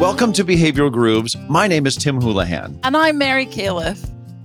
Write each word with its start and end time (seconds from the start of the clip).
Welcome 0.00 0.32
to 0.34 0.44
Behavioral 0.44 0.92
Grooves. 0.92 1.36
My 1.48 1.66
name 1.66 1.86
is 1.86 1.96
Tim 1.96 2.20
Houlihan. 2.20 2.78
And 2.84 2.96
I'm 2.96 3.18
Mary 3.18 3.46
Kaliff. 3.46 3.98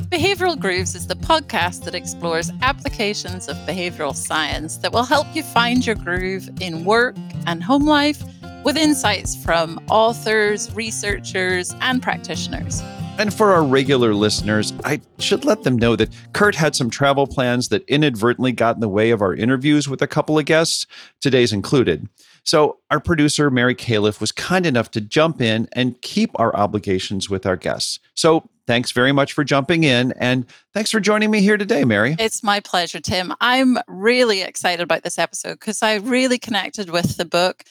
Behavioral 0.09 0.59
Grooves 0.59 0.95
is 0.95 1.07
the 1.07 1.15
podcast 1.15 1.83
that 1.85 1.95
explores 1.95 2.51
applications 2.61 3.47
of 3.47 3.55
behavioral 3.67 4.15
science 4.15 4.77
that 4.77 4.91
will 4.91 5.03
help 5.03 5.27
you 5.33 5.43
find 5.43 5.85
your 5.85 5.95
groove 5.95 6.49
in 6.59 6.83
work 6.83 7.15
and 7.47 7.63
home 7.63 7.85
life 7.85 8.23
with 8.63 8.77
insights 8.77 9.35
from 9.35 9.79
authors, 9.89 10.73
researchers, 10.73 11.73
and 11.81 12.01
practitioners. 12.01 12.81
And 13.17 13.33
for 13.33 13.51
our 13.51 13.63
regular 13.63 14.13
listeners, 14.13 14.73
I 14.83 15.01
should 15.19 15.45
let 15.45 15.63
them 15.63 15.77
know 15.77 15.95
that 15.95 16.09
Kurt 16.33 16.55
had 16.55 16.75
some 16.75 16.89
travel 16.89 17.27
plans 17.27 17.69
that 17.69 17.83
inadvertently 17.87 18.51
got 18.51 18.75
in 18.75 18.81
the 18.81 18.89
way 18.89 19.11
of 19.11 19.21
our 19.21 19.33
interviews 19.35 19.87
with 19.87 20.01
a 20.01 20.07
couple 20.07 20.39
of 20.39 20.45
guests, 20.45 20.87
today's 21.19 21.53
included. 21.53 22.09
So, 22.43 22.79
our 22.89 22.99
producer, 22.99 23.51
Mary 23.51 23.75
Kaliff, 23.75 24.19
was 24.19 24.31
kind 24.31 24.65
enough 24.65 24.89
to 24.91 25.01
jump 25.01 25.41
in 25.41 25.67
and 25.73 26.01
keep 26.01 26.31
our 26.39 26.55
obligations 26.55 27.29
with 27.29 27.45
our 27.45 27.55
guests. 27.55 27.99
So, 28.15 28.49
thanks 28.65 28.91
very 28.91 29.11
much 29.11 29.33
for 29.33 29.43
jumping 29.43 29.83
in. 29.83 30.13
And 30.13 30.45
thanks 30.73 30.89
for 30.89 30.99
joining 30.99 31.29
me 31.29 31.41
here 31.41 31.57
today, 31.57 31.83
Mary. 31.83 32.15
It's 32.17 32.41
my 32.41 32.59
pleasure, 32.59 32.99
Tim. 32.99 33.33
I'm 33.41 33.77
really 33.87 34.41
excited 34.41 34.81
about 34.81 35.03
this 35.03 35.19
episode 35.19 35.59
because 35.59 35.83
I 35.83 35.95
really 35.95 36.39
connected 36.39 36.89
with 36.89 37.17
the 37.17 37.25
book 37.25 37.63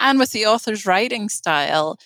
and 0.00 0.18
with 0.18 0.30
the 0.30 0.46
author's 0.46 0.86
writing 0.86 1.28
style. 1.28 1.98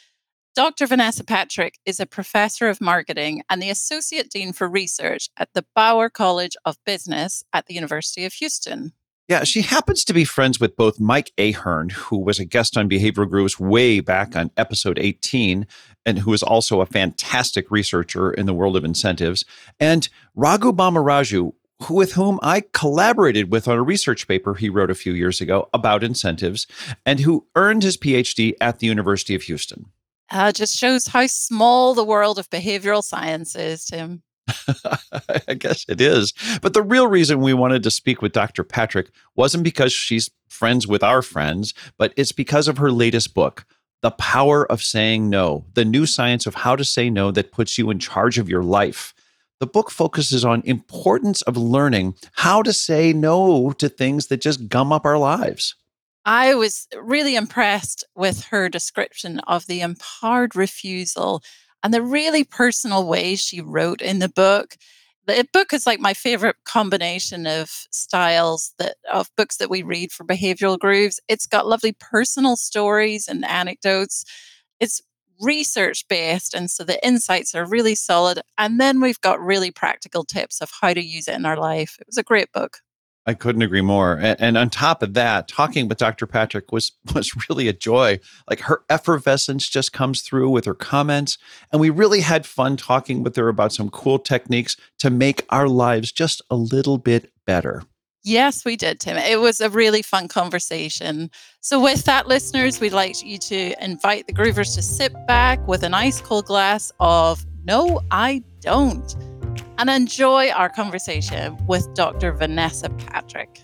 Dr. 0.58 0.88
Vanessa 0.88 1.22
Patrick 1.22 1.78
is 1.86 2.00
a 2.00 2.04
professor 2.04 2.68
of 2.68 2.80
marketing 2.80 3.44
and 3.48 3.62
the 3.62 3.70
associate 3.70 4.28
dean 4.28 4.52
for 4.52 4.68
research 4.68 5.28
at 5.36 5.48
the 5.54 5.64
Bauer 5.76 6.10
College 6.10 6.56
of 6.64 6.76
Business 6.84 7.44
at 7.52 7.66
the 7.66 7.74
University 7.74 8.24
of 8.24 8.32
Houston. 8.32 8.92
Yeah, 9.28 9.44
she 9.44 9.62
happens 9.62 10.02
to 10.02 10.12
be 10.12 10.24
friends 10.24 10.58
with 10.58 10.74
both 10.74 10.98
Mike 10.98 11.30
Ahearne, 11.38 11.92
who 11.92 12.18
was 12.18 12.40
a 12.40 12.44
guest 12.44 12.76
on 12.76 12.88
Behavioral 12.88 13.30
Grooves 13.30 13.60
way 13.60 14.00
back 14.00 14.34
on 14.34 14.50
episode 14.56 14.98
18, 14.98 15.64
and 16.04 16.18
who 16.18 16.32
is 16.32 16.42
also 16.42 16.80
a 16.80 16.86
fantastic 16.86 17.70
researcher 17.70 18.32
in 18.32 18.46
the 18.46 18.54
world 18.54 18.76
of 18.76 18.84
incentives, 18.84 19.44
and 19.78 20.08
Raghu 20.34 20.72
Bommaraju, 20.72 21.52
who, 21.84 21.94
with 21.94 22.14
whom 22.14 22.40
I 22.42 22.64
collaborated 22.72 23.52
with 23.52 23.68
on 23.68 23.78
a 23.78 23.82
research 23.84 24.26
paper 24.26 24.54
he 24.54 24.70
wrote 24.70 24.90
a 24.90 24.96
few 24.96 25.12
years 25.12 25.40
ago 25.40 25.68
about 25.72 26.02
incentives, 26.02 26.66
and 27.06 27.20
who 27.20 27.46
earned 27.54 27.84
his 27.84 27.96
PhD 27.96 28.54
at 28.60 28.80
the 28.80 28.88
University 28.88 29.36
of 29.36 29.42
Houston. 29.42 29.92
Uh, 30.30 30.52
just 30.52 30.76
shows 30.76 31.06
how 31.06 31.26
small 31.26 31.94
the 31.94 32.04
world 32.04 32.38
of 32.38 32.50
behavioral 32.50 33.02
science 33.02 33.54
is, 33.54 33.84
Tim. 33.84 34.22
I 35.48 35.54
guess 35.54 35.84
it 35.88 36.00
is. 36.00 36.32
But 36.62 36.74
the 36.74 36.82
real 36.82 37.06
reason 37.06 37.40
we 37.40 37.54
wanted 37.54 37.82
to 37.82 37.90
speak 37.90 38.22
with 38.22 38.32
Dr. 38.32 38.64
Patrick 38.64 39.10
wasn't 39.36 39.64
because 39.64 39.92
she's 39.92 40.30
friends 40.48 40.86
with 40.86 41.02
our 41.02 41.22
friends, 41.22 41.74
but 41.96 42.12
it's 42.16 42.32
because 42.32 42.68
of 42.68 42.78
her 42.78 42.90
latest 42.90 43.34
book, 43.34 43.64
The 44.02 44.10
Power 44.12 44.70
of 44.70 44.82
Saying 44.82 45.28
No, 45.28 45.64
the 45.74 45.84
new 45.84 46.06
science 46.06 46.46
of 46.46 46.56
how 46.56 46.76
to 46.76 46.84
say 46.84 47.10
no 47.10 47.30
that 47.30 47.52
puts 47.52 47.78
you 47.78 47.90
in 47.90 47.98
charge 47.98 48.38
of 48.38 48.48
your 48.48 48.62
life. 48.62 49.14
The 49.60 49.66
book 49.66 49.90
focuses 49.90 50.44
on 50.44 50.62
importance 50.64 51.42
of 51.42 51.56
learning 51.56 52.14
how 52.34 52.62
to 52.62 52.72
say 52.72 53.12
no 53.12 53.72
to 53.72 53.88
things 53.88 54.28
that 54.28 54.40
just 54.40 54.68
gum 54.68 54.92
up 54.92 55.04
our 55.04 55.18
lives. 55.18 55.74
I 56.24 56.54
was 56.54 56.86
really 57.00 57.36
impressed 57.36 58.04
with 58.14 58.44
her 58.46 58.68
description 58.68 59.40
of 59.40 59.66
the 59.66 59.80
empowered 59.80 60.54
refusal 60.54 61.42
and 61.82 61.94
the 61.94 62.02
really 62.02 62.44
personal 62.44 63.06
way 63.06 63.36
she 63.36 63.60
wrote 63.60 64.02
in 64.02 64.18
the 64.18 64.28
book. 64.28 64.76
The 65.26 65.46
book 65.52 65.72
is 65.72 65.86
like 65.86 66.00
my 66.00 66.14
favorite 66.14 66.56
combination 66.64 67.46
of 67.46 67.70
styles 67.90 68.72
that 68.78 68.96
of 69.12 69.30
books 69.36 69.56
that 69.58 69.70
we 69.70 69.82
read 69.82 70.10
for 70.12 70.24
behavioral 70.24 70.78
grooves. 70.78 71.20
It's 71.28 71.46
got 71.46 71.66
lovely 71.66 71.92
personal 71.92 72.56
stories 72.56 73.28
and 73.28 73.44
anecdotes. 73.44 74.24
It's 74.80 75.00
research 75.40 76.06
based 76.08 76.52
and 76.52 76.68
so 76.68 76.82
the 76.82 77.04
insights 77.06 77.54
are 77.54 77.64
really 77.64 77.94
solid 77.94 78.40
and 78.58 78.80
then 78.80 79.00
we've 79.00 79.20
got 79.20 79.40
really 79.40 79.70
practical 79.70 80.24
tips 80.24 80.60
of 80.60 80.68
how 80.80 80.92
to 80.92 81.00
use 81.00 81.28
it 81.28 81.34
in 81.34 81.46
our 81.46 81.56
life. 81.56 81.96
It 82.00 82.08
was 82.08 82.18
a 82.18 82.24
great 82.24 82.50
book. 82.52 82.78
I 83.28 83.34
couldn't 83.34 83.60
agree 83.60 83.82
more. 83.82 84.14
And, 84.14 84.40
and, 84.40 84.56
on 84.56 84.70
top 84.70 85.02
of 85.02 85.12
that, 85.12 85.48
talking 85.48 85.86
with 85.86 85.98
Dr. 85.98 86.26
Patrick 86.26 86.72
was 86.72 86.92
was 87.14 87.30
really 87.50 87.68
a 87.68 87.74
joy. 87.74 88.20
Like 88.48 88.60
her 88.60 88.80
effervescence 88.88 89.68
just 89.68 89.92
comes 89.92 90.22
through 90.22 90.48
with 90.48 90.64
her 90.64 90.74
comments, 90.74 91.36
and 91.70 91.78
we 91.78 91.90
really 91.90 92.22
had 92.22 92.46
fun 92.46 92.78
talking 92.78 93.22
with 93.22 93.36
her 93.36 93.48
about 93.48 93.74
some 93.74 93.90
cool 93.90 94.18
techniques 94.18 94.78
to 95.00 95.10
make 95.10 95.44
our 95.50 95.68
lives 95.68 96.10
just 96.10 96.40
a 96.50 96.56
little 96.56 96.96
bit 96.96 97.30
better. 97.44 97.82
Yes, 98.24 98.64
we 98.64 98.76
did, 98.76 98.98
Tim. 98.98 99.18
It 99.18 99.40
was 99.40 99.60
a 99.60 99.68
really 99.68 100.00
fun 100.00 100.28
conversation. 100.28 101.30
So, 101.60 101.78
with 101.82 102.04
that, 102.04 102.28
listeners, 102.28 102.80
we'd 102.80 102.94
like 102.94 103.22
you 103.22 103.36
to 103.36 103.84
invite 103.84 104.26
the 104.26 104.32
Groovers 104.32 104.74
to 104.74 104.80
sit 104.82 105.12
back 105.26 105.68
with 105.68 105.82
an 105.82 105.92
ice 105.92 106.22
cold 106.22 106.46
glass 106.46 106.90
of 106.98 107.44
No, 107.64 108.00
I 108.10 108.42
Don't 108.60 109.27
and 109.78 109.88
enjoy 109.88 110.50
our 110.50 110.68
conversation 110.68 111.56
with 111.66 111.92
Dr. 111.94 112.32
Vanessa 112.32 112.90
Patrick. 112.90 113.62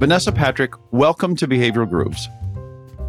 Vanessa 0.00 0.32
Patrick, 0.32 0.72
welcome 0.92 1.36
to 1.36 1.46
Behavioral 1.46 1.88
Grooves. 1.88 2.28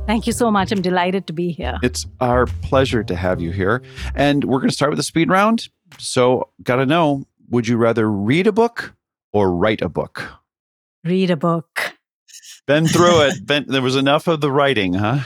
Thank 0.06 0.28
you 0.28 0.34
so 0.34 0.52
much. 0.52 0.72
I'm 0.72 0.82
delighted 0.82 1.26
to 1.28 1.34
be 1.34 1.52
here. 1.52 1.80
It's 1.82 2.06
our 2.20 2.46
pleasure 2.46 3.04
to 3.04 3.16
have 3.16 3.40
you 3.40 3.52
here. 3.52 3.82
And 4.14 4.44
we're 4.44 4.60
going 4.60 4.70
to 4.70 4.76
start 4.76 4.92
with 4.92 5.00
a 5.00 5.04
speed 5.04 5.30
round. 5.30 5.70
So, 6.00 6.50
got 6.64 6.78
to 6.78 6.86
know 6.86 7.26
would 7.50 7.68
you 7.68 7.78
rather 7.78 8.12
read 8.12 8.46
a 8.46 8.52
book 8.52 8.94
or 9.32 9.56
write 9.56 9.82
a 9.82 9.90
book? 9.90 10.28
Read 11.06 11.32
a 11.32 11.38
book. 11.38 11.98
Been 12.68 12.88
through 12.88 13.22
it. 13.28 13.46
Been, 13.46 13.66
there 13.68 13.82
was 13.82 13.96
enough 13.96 14.28
of 14.28 14.42
the 14.42 14.52
writing, 14.52 14.94
huh? 14.94 15.22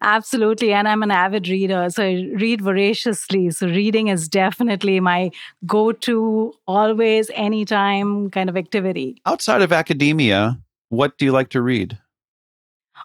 Absolutely. 0.00 0.72
And 0.72 0.86
I'm 0.86 1.02
an 1.02 1.10
avid 1.10 1.48
reader. 1.48 1.88
So 1.90 2.04
I 2.04 2.30
read 2.34 2.60
voraciously. 2.60 3.50
So 3.50 3.66
reading 3.66 4.08
is 4.08 4.28
definitely 4.28 5.00
my 5.00 5.30
go 5.66 5.92
to, 5.92 6.52
always, 6.66 7.30
anytime 7.34 8.30
kind 8.30 8.48
of 8.48 8.56
activity. 8.56 9.20
Outside 9.26 9.62
of 9.62 9.72
academia, 9.72 10.58
what 10.88 11.18
do 11.18 11.24
you 11.24 11.32
like 11.32 11.48
to 11.50 11.62
read? 11.62 11.98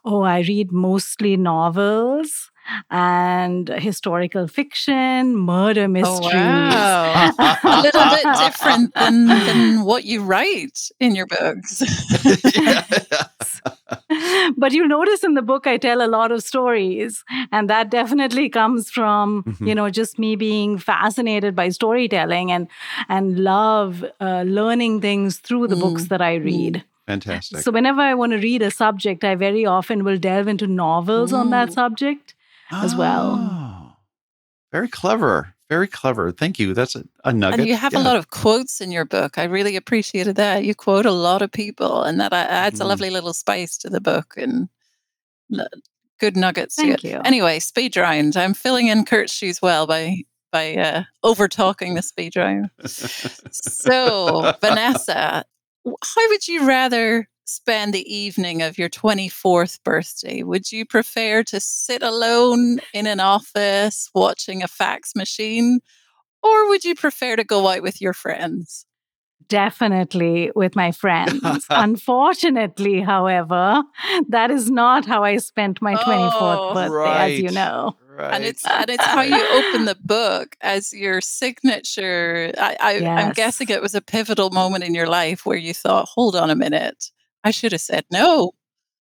Oh, 0.06 0.22
I 0.22 0.42
read 0.42 0.72
mostly 0.72 1.38
novels 1.38 2.52
and 2.90 3.70
historical 3.70 4.48
fiction, 4.48 5.36
murder 5.36 5.88
mysteries. 5.88 6.34
Oh, 6.34 7.34
wow. 7.38 7.38
a 7.64 7.82
little 7.82 8.10
bit 8.10 8.26
different 8.38 8.94
than, 8.94 9.28
than 9.28 9.82
what 9.86 10.06
you 10.06 10.24
write 10.24 10.90
in 11.00 11.16
your 11.16 11.28
books. 11.28 11.84
but 14.58 14.72
you'll 14.72 14.88
notice 14.88 15.24
in 15.24 15.34
the 15.34 15.42
book, 15.42 15.68
I 15.68 15.78
tell 15.78 16.02
a 16.02 16.08
lot 16.08 16.32
of 16.32 16.44
stories. 16.44 17.24
And 17.52 17.70
that 17.70 17.90
definitely 17.90 18.50
comes 18.50 18.90
from, 18.90 19.44
mm-hmm. 19.44 19.68
you 19.68 19.76
know, 19.76 19.90
just 19.90 20.20
me 20.20 20.36
being 20.36 20.78
fascinated 20.78 21.56
by 21.56 21.70
storytelling 21.70 22.52
and, 22.52 22.68
and 23.10 23.40
love 23.40 24.06
uh, 24.20 24.44
learning 24.44 25.02
things 25.02 25.38
through 25.38 25.68
the 25.68 25.76
mm. 25.76 25.82
books 25.82 26.06
that 26.06 26.22
I 26.22 26.36
read. 26.36 26.76
Mm. 26.76 26.84
Fantastic. 27.06 27.60
So, 27.60 27.72
whenever 27.72 28.00
I 28.00 28.14
want 28.14 28.32
to 28.32 28.38
read 28.38 28.62
a 28.62 28.72
subject, 28.72 29.26
I 29.26 29.36
very 29.36 29.66
often 29.66 30.06
will 30.06 30.18
delve 30.18 30.48
into 30.48 30.68
novels 30.68 31.34
on 31.34 31.50
that 31.50 31.74
subject 31.74 32.34
as 32.82 32.96
well. 32.96 33.38
Oh, 33.40 33.96
very 34.72 34.88
clever. 34.88 35.54
Very 35.70 35.88
clever. 35.88 36.32
Thank 36.32 36.60
you. 36.60 36.74
That's 36.74 36.96
a, 36.96 37.04
a 37.24 37.34
nugget. 37.34 37.62
And 37.62 37.70
you 37.70 37.76
have 37.76 37.94
yeah. 37.94 38.00
a 38.00 38.04
lot 38.04 38.16
of 38.16 38.30
quotes 38.30 38.82
in 38.82 38.92
your 38.92 39.06
book. 39.06 39.38
I 39.38 39.46
really 39.46 39.76
appreciated 39.76 40.36
that. 40.36 40.66
You 40.66 40.76
quote 40.76 41.06
a 41.06 41.12
lot 41.12 41.42
of 41.42 41.52
people, 41.52 42.04
and 42.04 42.20
that 42.20 42.34
adds 42.34 42.80
mm. 42.80 42.84
a 42.84 42.88
lovely 42.88 43.10
little 43.10 43.34
spice 43.34 43.78
to 43.80 43.90
the 43.90 44.02
book 44.02 44.36
and 44.38 44.70
good 46.20 46.36
nuggets. 46.36 46.76
Thank 46.76 47.04
you. 47.04 47.22
Anyway, 47.26 47.60
speed 47.60 47.98
round. 47.98 48.38
I'm 48.38 48.54
filling 48.54 48.88
in 48.88 49.06
Kurt's 49.06 49.34
shoes 49.34 49.62
well 49.62 49.88
by 49.88 50.24
by 50.52 50.76
uh, 50.76 51.04
over 51.24 51.48
talking 51.48 51.96
the 51.96 52.02
speed 52.02 52.36
round. 52.36 52.70
so, 52.86 54.54
Vanessa, 54.62 55.44
how 55.86 56.30
would 56.30 56.48
you 56.48 56.68
rather 56.68 57.28
spend 57.46 57.94
the 57.94 58.14
evening 58.14 58.62
of 58.62 58.78
your 58.78 58.90
24th 58.90 59.84
birthday? 59.84 60.44
Would 60.44 60.72
you 60.72 60.86
prefer 60.86 61.44
to 61.44 61.60
sit 61.60 62.02
alone 62.02 62.80
in 62.94 63.08
an 63.08 63.20
office 63.20 64.10
watching 64.14 64.64
a 64.64 64.68
fax 64.68 65.16
machine? 65.16 65.82
Or 66.42 66.68
would 66.70 66.84
you 66.84 66.96
prefer 66.96 67.36
to 67.36 67.44
go 67.44 67.68
out 67.68 67.82
with 67.82 68.02
your 68.02 68.14
friends? 68.14 68.86
Definitely 69.48 70.52
with 70.56 70.76
my 70.76 70.92
friends. 70.92 71.66
Unfortunately, 71.70 73.02
however, 73.02 73.84
that 74.30 74.52
is 74.52 74.72
not 74.72 75.06
how 75.06 75.24
I 75.24 75.38
spent 75.38 75.82
my 75.82 75.96
24th 75.96 76.32
oh, 76.34 76.74
birthday, 76.74 76.90
right. 76.90 77.32
as 77.32 77.40
you 77.40 77.52
know. 77.52 77.96
Right. 78.16 78.36
And 78.36 78.44
it's 78.44 78.64
and 78.66 78.90
it's 78.90 79.04
how 79.04 79.22
you 79.22 79.36
open 79.36 79.86
the 79.86 79.98
book 80.04 80.56
as 80.62 80.94
your 80.94 81.20
signature. 81.20 82.52
I, 82.58 82.78
I 82.80 82.92
yes. 82.98 83.26
I'm 83.26 83.34
guessing 83.34 83.70
it 83.70 83.82
was 83.82 83.96
a 83.96 84.02
pivotal 84.02 84.52
moment 84.52 84.84
in 84.84 84.94
your 84.94 85.08
life 85.08 85.48
where 85.48 85.58
you 85.58 85.74
thought, 85.74 86.08
"Hold 86.10 86.36
on 86.36 86.52
a 86.52 86.56
minute, 86.56 87.12
I 87.44 87.52
should 87.52 87.72
have 87.72 87.82
said 87.82 88.06
no." 88.12 88.54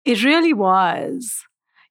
It 0.04 0.24
really 0.24 0.52
was. 0.52 1.44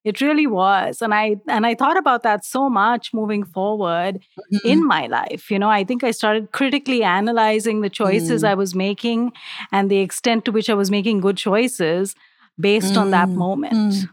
It 0.04 0.20
really 0.20 0.48
was. 0.48 1.02
And 1.02 1.14
I 1.14 1.36
and 1.48 1.66
I 1.66 1.76
thought 1.76 1.98
about 1.98 2.24
that 2.24 2.44
so 2.44 2.70
much 2.70 3.14
moving 3.14 3.44
forward 3.44 4.16
mm-hmm. 4.16 4.68
in 4.68 4.86
my 4.86 5.08
life. 5.08 5.52
You 5.52 5.60
know, 5.60 5.70
I 5.70 5.84
think 5.84 6.04
I 6.04 6.12
started 6.12 6.52
critically 6.52 7.04
analyzing 7.04 7.82
the 7.82 7.90
choices 7.90 8.42
mm. 8.42 8.48
I 8.48 8.56
was 8.56 8.74
making 8.74 9.32
and 9.72 9.92
the 9.92 10.00
extent 10.00 10.46
to 10.46 10.52
which 10.52 10.70
I 10.70 10.74
was 10.74 10.90
making 10.90 11.22
good 11.22 11.38
choices 11.38 12.16
based 12.60 12.96
mm. 12.96 13.02
on 13.02 13.12
that 13.12 13.30
moment. 13.30 13.74
Mm. 13.74 14.10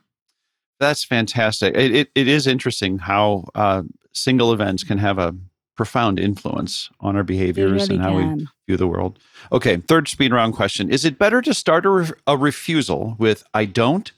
That's 0.78 1.04
fantastic. 1.04 1.74
It, 1.74 1.94
it, 1.94 2.10
it 2.14 2.28
is 2.28 2.46
interesting 2.46 2.98
how 2.98 3.46
uh, 3.54 3.82
single 4.12 4.52
events 4.52 4.84
can 4.84 4.98
have 4.98 5.18
a 5.18 5.34
profound 5.78 6.20
influence 6.20 6.90
on 7.00 7.16
our 7.16 7.22
behaviors 7.22 7.88
really 7.88 7.94
and 7.94 8.04
how 8.04 8.10
can. 8.10 8.36
we 8.38 8.46
view 8.66 8.76
the 8.76 8.86
world. 8.86 9.18
Okay, 9.50 9.78
third 9.78 10.08
speed 10.08 10.32
round 10.32 10.52
question. 10.52 10.90
Is 10.90 11.06
it 11.06 11.18
better 11.18 11.40
to 11.40 11.54
start 11.54 11.86
a, 11.86 11.90
re- 11.90 12.10
a 12.26 12.36
refusal 12.36 13.16
with 13.18 13.44
I 13.54 13.64
don't 13.64 14.12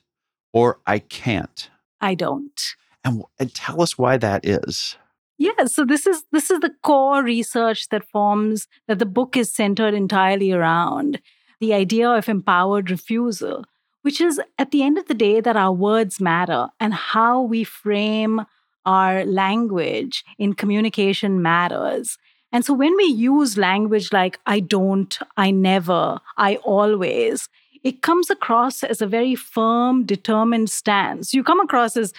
or 0.52 0.80
I 0.86 0.98
can't? 0.98 1.70
I 2.00 2.14
don't. 2.14 2.60
And, 3.04 3.22
and 3.38 3.54
tell 3.54 3.80
us 3.80 3.96
why 3.96 4.16
that 4.16 4.44
is. 4.44 4.96
Yeah, 5.38 5.64
so 5.66 5.84
this 5.84 6.06
is 6.06 6.24
this 6.32 6.50
is 6.50 6.60
the 6.60 6.72
core 6.82 7.22
research 7.22 7.88
that 7.90 8.04
forms 8.04 8.66
that 8.88 8.98
the 8.98 9.06
book 9.06 9.36
is 9.36 9.54
centered 9.54 9.94
entirely 9.94 10.52
around 10.52 11.20
the 11.60 11.72
idea 11.72 12.10
of 12.10 12.28
empowered 12.28 12.90
refusal, 12.90 13.64
which 14.02 14.20
is 14.20 14.40
at 14.58 14.70
the 14.70 14.82
end 14.82 14.98
of 14.98 15.06
the 15.06 15.14
day 15.14 15.40
that 15.40 15.56
our 15.56 15.72
words 15.72 16.20
matter 16.20 16.68
and 16.78 16.92
how 16.92 17.40
we 17.40 17.64
frame 17.64 18.42
our 18.86 19.24
language 19.24 20.24
in 20.38 20.54
communication 20.54 21.42
matters. 21.42 22.18
And 22.52 22.64
so 22.64 22.74
when 22.74 22.96
we 22.96 23.04
use 23.04 23.56
language 23.56 24.12
like 24.12 24.38
I 24.46 24.60
don't, 24.60 25.16
I 25.36 25.50
never, 25.50 26.18
I 26.36 26.56
always, 26.56 27.48
it 27.84 28.02
comes 28.02 28.28
across 28.30 28.82
as 28.82 29.00
a 29.00 29.06
very 29.06 29.34
firm, 29.34 30.04
determined 30.04 30.70
stance. 30.70 31.32
You 31.32 31.44
come 31.44 31.60
across 31.60 31.96
as 31.96 32.12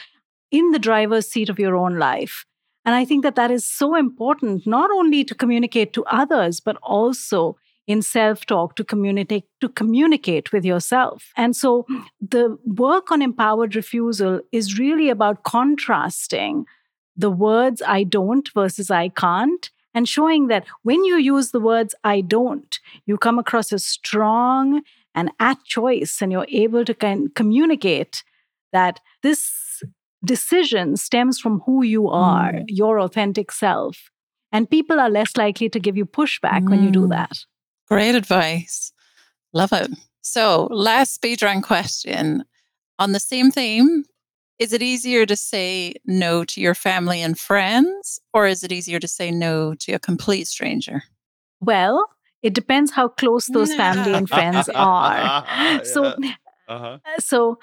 in 0.51 0.71
the 0.71 0.79
driver's 0.79 1.29
seat 1.29 1.49
of 1.49 1.59
your 1.59 1.75
own 1.75 1.97
life. 1.97 2.45
And 2.83 2.95
I 2.95 3.05
think 3.05 3.23
that 3.23 3.35
that 3.35 3.51
is 3.51 3.65
so 3.65 3.95
important, 3.95 4.65
not 4.65 4.89
only 4.89 5.23
to 5.25 5.35
communicate 5.35 5.93
to 5.93 6.05
others, 6.05 6.59
but 6.59 6.77
also 6.81 7.57
in 7.91 8.01
self-talk 8.01 8.75
to 8.75 8.83
communicate 8.83 9.45
to 9.59 9.69
communicate 9.69 10.51
with 10.51 10.65
yourself. 10.65 11.31
And 11.35 11.55
so 11.55 11.85
the 12.19 12.57
work 12.65 13.11
on 13.11 13.21
empowered 13.21 13.75
refusal 13.75 14.41
is 14.51 14.79
really 14.79 15.09
about 15.09 15.43
contrasting 15.43 16.65
the 17.15 17.29
words 17.29 17.81
I 17.85 18.03
don't 18.03 18.49
versus 18.53 18.89
I 18.89 19.09
can't 19.09 19.69
and 19.93 20.07
showing 20.07 20.47
that 20.47 20.65
when 20.83 21.03
you 21.03 21.17
use 21.17 21.51
the 21.51 21.59
words 21.59 21.93
I 22.03 22.21
don't, 22.21 22.79
you 23.05 23.17
come 23.17 23.37
across 23.37 23.73
as 23.73 23.85
strong 23.85 24.81
and 25.13 25.29
at 25.39 25.57
choice, 25.65 26.21
and 26.21 26.31
you're 26.31 26.47
able 26.49 26.85
to 26.85 26.93
of 26.93 27.33
communicate 27.35 28.23
that 28.71 29.01
this 29.23 29.83
decision 30.23 30.95
stems 30.95 31.37
from 31.39 31.59
who 31.65 31.83
you 31.83 32.07
are, 32.07 32.53
mm. 32.53 32.63
your 32.67 32.99
authentic 32.99 33.51
self. 33.51 34.09
And 34.53 34.69
people 34.69 34.99
are 34.99 35.09
less 35.09 35.35
likely 35.35 35.69
to 35.69 35.79
give 35.79 35.97
you 35.97 36.05
pushback 36.05 36.61
mm. 36.61 36.69
when 36.69 36.83
you 36.83 36.91
do 36.91 37.07
mm. 37.07 37.09
that. 37.09 37.45
Great 37.91 38.15
advice. 38.15 38.93
Love 39.51 39.73
it. 39.73 39.91
So, 40.21 40.69
last 40.71 41.13
speed 41.13 41.41
round 41.41 41.63
question 41.63 42.45
on 42.97 43.11
the 43.11 43.19
same 43.19 43.51
theme. 43.51 44.05
Is 44.59 44.71
it 44.71 44.81
easier 44.81 45.25
to 45.25 45.35
say 45.35 45.95
no 46.05 46.45
to 46.45 46.61
your 46.61 46.73
family 46.73 47.21
and 47.21 47.37
friends, 47.37 48.21
or 48.33 48.47
is 48.47 48.63
it 48.63 48.71
easier 48.71 48.97
to 49.01 49.09
say 49.09 49.29
no 49.29 49.73
to 49.79 49.91
a 49.91 49.99
complete 49.99 50.47
stranger? 50.47 51.03
Well, 51.59 52.07
it 52.41 52.53
depends 52.53 52.91
how 52.91 53.09
close 53.09 53.47
those 53.47 53.75
family 53.75 54.13
and 54.13 54.29
friends 54.29 54.69
are. 54.73 55.81
So, 55.83 56.05
uh-huh. 56.05 56.99
Uh, 57.05 57.19
so 57.19 57.59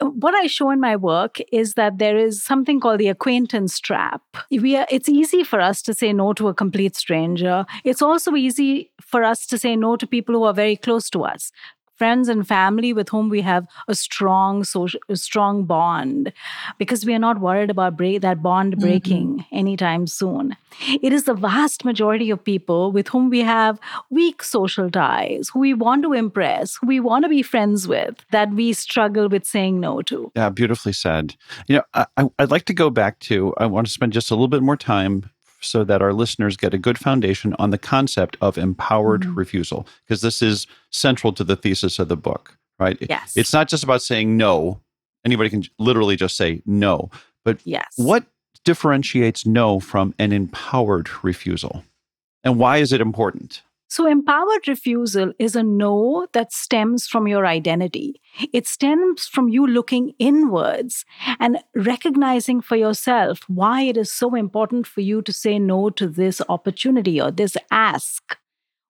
what 0.00 0.34
I 0.34 0.46
show 0.46 0.70
in 0.70 0.80
my 0.80 0.96
work 0.96 1.38
is 1.52 1.74
that 1.74 1.98
there 1.98 2.16
is 2.16 2.42
something 2.42 2.80
called 2.80 3.00
the 3.00 3.08
acquaintance 3.08 3.78
trap. 3.78 4.22
We 4.50 4.76
are, 4.76 4.86
it's 4.90 5.08
easy 5.08 5.44
for 5.44 5.60
us 5.60 5.82
to 5.82 5.94
say 5.94 6.12
no 6.12 6.32
to 6.34 6.48
a 6.48 6.54
complete 6.54 6.96
stranger. 6.96 7.66
It's 7.84 8.02
also 8.02 8.34
easy 8.34 8.90
for 9.00 9.22
us 9.22 9.46
to 9.46 9.58
say 9.58 9.76
no 9.76 9.96
to 9.96 10.06
people 10.06 10.34
who 10.34 10.44
are 10.44 10.54
very 10.54 10.76
close 10.76 11.10
to 11.10 11.24
us 11.24 11.52
friends 11.96 12.28
and 12.28 12.46
family 12.46 12.92
with 12.92 13.08
whom 13.08 13.28
we 13.28 13.40
have 13.40 13.66
a 13.88 13.94
strong 13.94 14.64
social, 14.64 15.00
a 15.08 15.16
strong 15.16 15.64
bond 15.64 16.32
because 16.78 17.04
we 17.04 17.14
are 17.14 17.18
not 17.18 17.40
worried 17.40 17.70
about 17.70 17.96
break, 17.96 18.20
that 18.22 18.42
bond 18.42 18.72
mm-hmm. 18.72 18.80
breaking 18.80 19.28
mm-hmm. 19.38 19.56
anytime 19.56 20.06
soon. 20.06 20.56
It 21.02 21.12
is 21.12 21.24
the 21.24 21.34
vast 21.34 21.84
majority 21.84 22.30
of 22.30 22.44
people 22.44 22.92
with 22.92 23.08
whom 23.08 23.30
we 23.30 23.40
have 23.40 23.80
weak 24.10 24.42
social 24.42 24.90
ties, 24.90 25.50
who 25.52 25.60
we 25.60 25.74
want 25.74 26.02
to 26.02 26.12
impress, 26.12 26.76
who 26.76 26.86
we 26.86 27.00
want 27.00 27.24
to 27.24 27.28
be 27.28 27.42
friends 27.42 27.88
with, 27.88 28.24
that 28.30 28.50
we 28.50 28.72
struggle 28.72 29.28
with 29.28 29.44
saying 29.46 29.80
no 29.80 30.02
to. 30.02 30.30
Yeah, 30.36 30.50
beautifully 30.50 30.92
said. 30.92 31.34
You 31.66 31.76
know, 31.76 32.06
I, 32.16 32.28
I'd 32.38 32.50
like 32.50 32.66
to 32.66 32.74
go 32.74 32.90
back 32.90 33.18
to, 33.20 33.54
I 33.56 33.66
want 33.66 33.86
to 33.86 33.92
spend 33.92 34.12
just 34.12 34.30
a 34.30 34.34
little 34.34 34.48
bit 34.48 34.62
more 34.62 34.76
time 34.76 35.30
so 35.66 35.84
that 35.84 36.02
our 36.02 36.12
listeners 36.12 36.56
get 36.56 36.74
a 36.74 36.78
good 36.78 36.98
foundation 36.98 37.54
on 37.58 37.70
the 37.70 37.78
concept 37.78 38.36
of 38.40 38.56
empowered 38.56 39.22
mm-hmm. 39.22 39.34
refusal, 39.34 39.86
because 40.04 40.20
this 40.20 40.42
is 40.42 40.66
central 40.90 41.32
to 41.34 41.44
the 41.44 41.56
thesis 41.56 41.98
of 41.98 42.08
the 42.08 42.16
book, 42.16 42.56
right? 42.78 42.96
Yes. 43.00 43.36
It's 43.36 43.52
not 43.52 43.68
just 43.68 43.84
about 43.84 44.02
saying 44.02 44.36
no. 44.36 44.80
Anybody 45.24 45.50
can 45.50 45.64
literally 45.78 46.16
just 46.16 46.36
say 46.36 46.62
no. 46.66 47.10
But 47.44 47.60
yes. 47.64 47.86
what 47.96 48.24
differentiates 48.64 49.46
no 49.46 49.80
from 49.80 50.14
an 50.18 50.32
empowered 50.32 51.08
refusal? 51.22 51.84
And 52.44 52.58
why 52.58 52.78
is 52.78 52.92
it 52.92 53.00
important? 53.00 53.62
So, 53.88 54.06
empowered 54.06 54.66
refusal 54.66 55.32
is 55.38 55.54
a 55.54 55.62
no 55.62 56.26
that 56.32 56.52
stems 56.52 57.06
from 57.06 57.28
your 57.28 57.46
identity. 57.46 58.20
It 58.52 58.66
stems 58.66 59.28
from 59.28 59.48
you 59.48 59.64
looking 59.64 60.12
inwards 60.18 61.04
and 61.38 61.58
recognizing 61.74 62.60
for 62.60 62.74
yourself 62.74 63.42
why 63.46 63.82
it 63.82 63.96
is 63.96 64.12
so 64.12 64.34
important 64.34 64.88
for 64.88 65.02
you 65.02 65.22
to 65.22 65.32
say 65.32 65.60
no 65.60 65.90
to 65.90 66.08
this 66.08 66.42
opportunity 66.48 67.20
or 67.20 67.30
this 67.30 67.56
ask. 67.70 68.36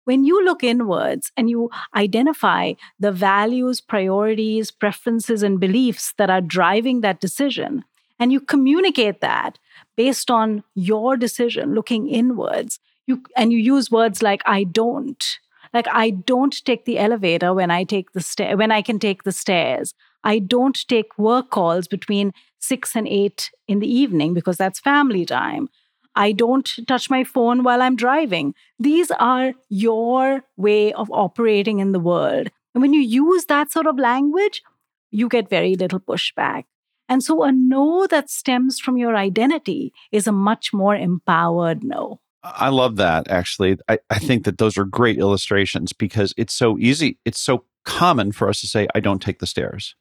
When 0.05 0.25
you 0.25 0.43
look 0.43 0.65
inwards 0.65 1.31
and 1.37 1.51
you 1.51 1.69
identify 1.95 2.75
the 2.99 3.13
values, 3.13 3.83
priorities, 3.83 4.71
preferences, 4.71 5.43
and 5.43 5.61
beliefs 5.61 6.15
that 6.17 6.31
are 6.31 6.41
driving 6.41 7.03
that 7.03 7.21
decision, 7.21 7.85
and 8.19 8.33
you 8.33 8.41
communicate 8.41 9.21
that 9.21 9.59
based 9.95 10.31
on 10.31 10.65
your 10.75 11.19
decision, 11.19 11.75
looking 11.75 12.09
inwards, 12.09 12.79
you 13.07 13.23
and 13.37 13.53
you 13.53 13.59
use 13.59 13.91
words 13.91 14.23
like 14.23 14.43
i 14.47 14.65
don't. 14.65 15.39
Like 15.73 15.87
i 15.89 16.11
don't 16.11 16.65
take 16.65 16.85
the 16.85 16.99
elevator 16.99 17.53
when 17.55 17.71
i 17.71 17.85
take 17.85 18.13
the 18.13 18.21
stair 18.21 18.57
when 18.57 18.71
i 18.71 18.83
can 18.83 18.99
take 18.99 19.23
the 19.23 19.33
stairs. 19.33 19.95
I 20.25 20.39
don't 20.41 20.89
take 20.89 21.17
work 21.19 21.51
calls 21.51 21.87
between 21.87 22.33
6 22.59 22.97
and 22.97 23.07
8 23.07 23.51
in 23.69 23.79
the 23.79 23.93
evening 23.93 24.35
because 24.35 24.57
that's 24.57 24.81
family 24.81 25.25
time. 25.25 25.69
I 26.17 26.33
don't 26.33 26.69
touch 26.89 27.11
my 27.11 27.23
phone 27.25 27.63
while 27.63 27.83
i'm 27.83 27.97
driving. 27.97 28.55
These 28.79 29.11
are 29.13 29.53
your 29.69 30.45
way 30.57 30.93
of 30.93 31.11
operating 31.13 31.79
in 31.79 31.93
the 31.93 32.01
world. 32.01 32.49
And 32.75 32.83
when 32.83 32.93
you 32.93 33.01
use 33.01 33.45
that 33.47 33.71
sort 33.71 33.87
of 33.87 33.99
language 33.99 34.63
you 35.11 35.29
get 35.29 35.49
very 35.49 35.77
little 35.77 36.01
pushback. 36.01 36.65
And 37.09 37.23
so 37.23 37.43
a 37.45 37.53
no 37.53 38.07
that 38.09 38.29
stems 38.29 38.81
from 38.81 38.97
your 38.97 39.17
identity 39.17 39.93
is 40.11 40.27
a 40.27 40.33
much 40.33 40.73
more 40.73 40.97
empowered 40.97 41.85
no 41.85 42.21
I 42.55 42.69
love 42.69 42.97
that 42.97 43.29
actually. 43.29 43.79
I, 43.89 43.99
I 44.11 44.19
think 44.19 44.45
that 44.45 44.59
those 44.59 44.79
are 44.79 44.85
great 44.85 45.19
illustrations 45.19 45.93
because 45.93 46.35
it's 46.37 46.55
so 46.55 46.79
easy. 46.79 47.19
It's 47.25 47.41
so 47.41 47.65
common 47.85 48.33
for 48.33 48.49
us 48.49 48.61
to 48.61 48.67
say, 48.67 48.87
I 48.95 49.01
don't 49.01 49.23
take 49.23 49.39
the 49.39 49.47
stairs. 49.47 49.95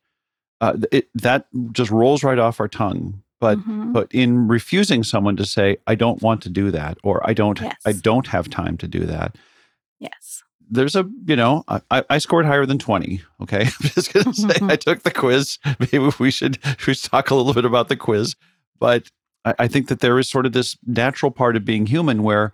Uh, 0.62 0.78
it, 0.92 1.10
that 1.16 1.48
just 1.72 1.92
rolls 1.92 2.24
right 2.24 2.40
off 2.40 2.60
our 2.60 2.68
tongue. 2.68 3.22
But 3.42 3.60
mm-hmm. 3.60 3.92
but 3.92 4.08
in 4.12 4.48
refusing 4.48 5.04
someone 5.04 5.36
to 5.36 5.46
say, 5.46 5.78
I 5.88 5.96
don't 5.96 6.22
want 6.22 6.42
to 6.44 6.50
do 6.50 6.72
that, 6.72 6.98
or 7.04 7.28
I 7.28 7.34
don't 7.34 7.60
yes. 7.60 7.76
I 7.86 7.92
don't 7.92 8.28
have 8.28 8.50
time 8.50 8.78
to 8.78 8.88
do 8.88 9.06
that. 9.06 9.36
Yes. 10.00 10.44
There's 10.68 10.96
a, 10.96 11.08
you 11.28 11.36
know, 11.36 11.64
I, 11.92 12.04
I 12.10 12.18
scored 12.18 12.46
higher 12.46 12.66
than 12.66 12.80
20. 12.80 13.22
Okay. 13.42 13.62
I'm 13.82 13.90
just 13.90 14.12
to 14.12 14.34
say 14.34 14.56
I 14.62 14.76
took 14.76 15.04
the 15.04 15.12
quiz. 15.12 15.60
Maybe 15.80 16.10
we 16.18 16.32
should, 16.32 16.58
we 16.66 16.94
should 16.94 17.12
talk 17.12 17.30
a 17.30 17.36
little 17.36 17.54
bit 17.54 17.66
about 17.66 17.88
the 17.88 17.96
quiz. 17.96 18.36
But 18.80 19.10
I, 19.46 19.54
I 19.60 19.68
think 19.68 19.88
that 19.88 20.00
there 20.00 20.20
is 20.20 20.30
sort 20.30 20.46
of 20.46 20.52
this 20.52 20.78
natural 20.86 21.32
part 21.32 21.56
of 21.56 21.64
being 21.64 21.86
human 21.86 22.24
where 22.24 22.54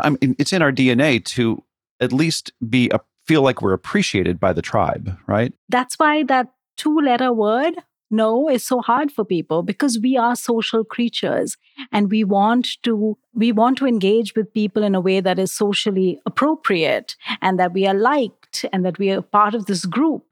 I 0.00 0.10
mean, 0.10 0.34
it's 0.38 0.52
in 0.52 0.62
our 0.62 0.72
DNA 0.72 1.22
to 1.26 1.62
at 2.00 2.12
least 2.12 2.52
be 2.68 2.90
a, 2.90 3.00
feel 3.26 3.42
like 3.42 3.62
we're 3.62 3.74
appreciated 3.74 4.40
by 4.40 4.52
the 4.52 4.62
tribe, 4.62 5.16
right? 5.26 5.52
That's 5.68 5.98
why 5.98 6.24
that 6.24 6.52
two 6.76 6.98
letter 6.98 7.32
word 7.32 7.74
no 8.10 8.48
is 8.48 8.62
so 8.62 8.80
hard 8.80 9.10
for 9.10 9.24
people 9.24 9.62
because 9.62 9.98
we 9.98 10.16
are 10.16 10.36
social 10.36 10.84
creatures 10.84 11.56
and 11.90 12.10
we 12.10 12.22
want 12.22 12.82
to 12.82 13.16
we 13.34 13.50
want 13.50 13.78
to 13.78 13.86
engage 13.86 14.34
with 14.36 14.52
people 14.52 14.82
in 14.82 14.94
a 14.94 15.00
way 15.00 15.18
that 15.20 15.38
is 15.38 15.52
socially 15.52 16.20
appropriate 16.26 17.16
and 17.40 17.58
that 17.58 17.72
we 17.72 17.86
are 17.86 17.94
liked 17.94 18.66
and 18.72 18.84
that 18.84 18.98
we 18.98 19.10
are 19.10 19.22
part 19.22 19.54
of 19.54 19.64
this 19.64 19.86
group 19.86 20.24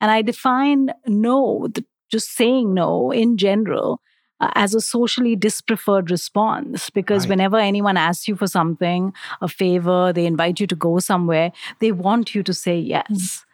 and 0.00 0.10
i 0.10 0.20
define 0.20 0.90
no 1.06 1.68
just 2.10 2.34
saying 2.34 2.74
no 2.74 3.12
in 3.12 3.36
general 3.36 4.00
uh, 4.40 4.50
as 4.54 4.74
a 4.74 4.80
socially 4.80 5.36
dispreferred 5.36 6.10
response 6.10 6.90
because 6.90 7.22
right. 7.22 7.30
whenever 7.30 7.58
anyone 7.58 7.96
asks 7.96 8.28
you 8.28 8.36
for 8.36 8.46
something, 8.46 9.12
a 9.40 9.48
favor, 9.48 10.12
they 10.12 10.26
invite 10.26 10.60
you 10.60 10.66
to 10.66 10.76
go 10.76 10.98
somewhere, 10.98 11.52
they 11.80 11.92
want 11.92 12.34
you 12.34 12.42
to 12.42 12.54
say 12.54 12.78
yes. 12.78 13.44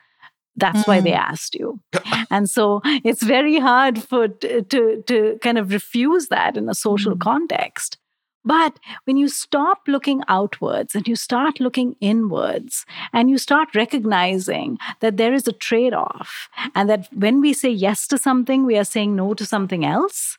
That's 0.57 0.85
mm. 0.85 0.89
why 0.89 1.01
they 1.01 1.11
mm. 1.11 1.19
asked 1.19 1.55
you. 1.55 1.81
and 2.31 2.49
so 2.49 2.81
it's 2.85 3.23
very 3.23 3.59
hard 3.59 4.03
for 4.03 4.29
to 4.29 5.03
to 5.03 5.39
kind 5.43 5.59
of 5.59 5.73
refuse 5.73 6.29
that 6.29 6.57
in 6.57 6.69
a 6.69 6.75
social 6.75 7.15
mm. 7.15 7.21
context. 7.21 7.99
But 8.47 8.79
when 9.05 9.17
you 9.17 9.29
stop 9.29 9.83
looking 9.89 10.23
outwards 10.29 10.95
and 10.95 11.07
you 11.09 11.17
start 11.17 11.59
looking 11.59 11.97
inwards 12.01 12.87
and 13.13 13.29
you 13.29 13.39
start 13.39 13.75
recognizing 13.75 14.79
that 15.01 15.17
there 15.17 15.35
is 15.35 15.49
a 15.49 15.53
trade 15.53 15.93
off 15.93 16.49
and 16.75 16.89
that 16.89 17.09
when 17.13 17.41
we 17.41 17.53
say 17.53 17.71
yes 17.71 18.07
to 18.07 18.17
something, 18.17 18.65
we 18.65 18.79
are 18.79 18.85
saying 18.85 19.17
no 19.17 19.35
to 19.35 19.45
something 19.45 19.85
else, 19.85 20.39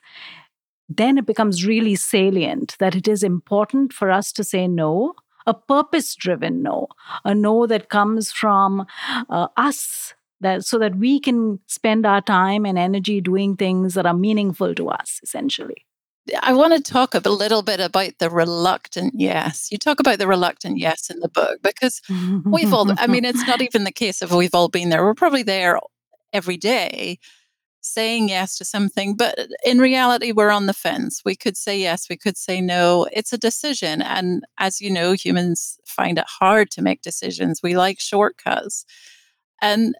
then 0.88 1.18
it 1.18 1.26
becomes 1.26 1.66
really 1.66 1.94
salient 1.94 2.76
that 2.78 2.96
it 2.96 3.06
is 3.06 3.22
important 3.22 3.92
for 3.92 4.10
us 4.10 4.32
to 4.32 4.42
say 4.42 4.66
no, 4.66 5.12
a 5.46 5.52
purpose 5.52 6.14
driven 6.14 6.62
no, 6.62 6.88
a 7.26 7.34
no 7.34 7.66
that 7.66 7.90
comes 7.90 8.32
from 8.32 8.86
uh, 9.28 9.48
us. 9.56 10.14
That, 10.40 10.64
so 10.64 10.78
that 10.78 10.94
we 10.94 11.18
can 11.18 11.58
spend 11.66 12.06
our 12.06 12.20
time 12.20 12.64
and 12.64 12.78
energy 12.78 13.20
doing 13.20 13.56
things 13.56 13.94
that 13.94 14.06
are 14.06 14.14
meaningful 14.14 14.72
to 14.76 14.88
us, 14.88 15.18
essentially. 15.24 15.87
I 16.42 16.52
want 16.52 16.74
to 16.74 16.92
talk 16.92 17.14
a 17.14 17.20
little 17.28 17.62
bit 17.62 17.80
about 17.80 18.12
the 18.18 18.30
reluctant 18.30 19.14
yes. 19.16 19.68
You 19.70 19.78
talk 19.78 20.00
about 20.00 20.18
the 20.18 20.26
reluctant 20.26 20.78
yes 20.78 21.10
in 21.10 21.20
the 21.20 21.28
book 21.28 21.60
because 21.62 22.00
we've 22.44 22.72
all, 22.72 22.90
I 22.98 23.06
mean, 23.06 23.24
it's 23.24 23.46
not 23.46 23.62
even 23.62 23.84
the 23.84 23.92
case 23.92 24.22
of 24.22 24.32
we've 24.32 24.54
all 24.54 24.68
been 24.68 24.88
there. 24.88 25.04
We're 25.04 25.14
probably 25.14 25.42
there 25.42 25.78
every 26.32 26.56
day 26.56 27.18
saying 27.80 28.28
yes 28.28 28.56
to 28.58 28.64
something, 28.64 29.16
but 29.16 29.38
in 29.64 29.78
reality, 29.78 30.32
we're 30.32 30.50
on 30.50 30.66
the 30.66 30.74
fence. 30.74 31.22
We 31.24 31.36
could 31.36 31.56
say 31.56 31.78
yes, 31.78 32.08
we 32.08 32.16
could 32.16 32.36
say 32.36 32.60
no. 32.60 33.06
It's 33.12 33.32
a 33.32 33.38
decision. 33.38 34.02
And 34.02 34.44
as 34.58 34.80
you 34.80 34.90
know, 34.90 35.12
humans 35.12 35.78
find 35.86 36.18
it 36.18 36.26
hard 36.26 36.70
to 36.72 36.82
make 36.82 37.02
decisions. 37.02 37.60
We 37.62 37.76
like 37.76 38.00
shortcuts. 38.00 38.84
And 39.62 39.94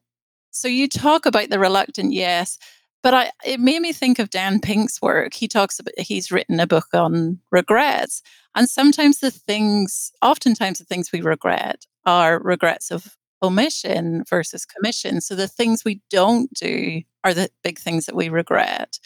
so 0.51 0.69
you 0.69 0.89
talk 0.89 1.27
about 1.27 1.51
the 1.51 1.59
reluctant 1.59 2.13
yes 2.13 2.59
but 3.03 3.15
I, 3.15 3.31
it 3.45 3.61
made 3.61 3.81
me 3.81 3.93
think 3.93 4.19
of 4.19 4.31
Dan 4.31 4.61
Pink's 4.61 5.01
work. 5.01 5.35
He 5.35 5.49
talks 5.49 5.79
about, 5.79 5.95
he's 5.99 6.33
written 6.33 6.61
a 6.61 6.67
book 6.67 6.87
on 6.93 7.39
regrets. 7.51 8.23
And 8.55 8.69
sometimes 8.69 9.21
the 9.21 9.31
things, 9.31 10.13
oftentimes 10.23 10.79
the 10.79 10.85
things 10.85 11.13
we 11.13 11.21
regret 11.21 11.87
are 12.07 12.41
regrets 12.41 12.91
of 12.91 13.17
omission 13.43 14.25
versus 14.29 14.65
commission. 14.65 15.21
So 15.21 15.35
the 15.35 15.49
things 15.49 15.85
we 15.85 16.01
don't 16.11 16.53
do 16.55 17.03
are 17.23 17.35
the 17.35 17.51
big 17.63 17.79
things 17.79 18.07
that 18.07 18.17
we 18.17 18.29
regret. 18.29 18.99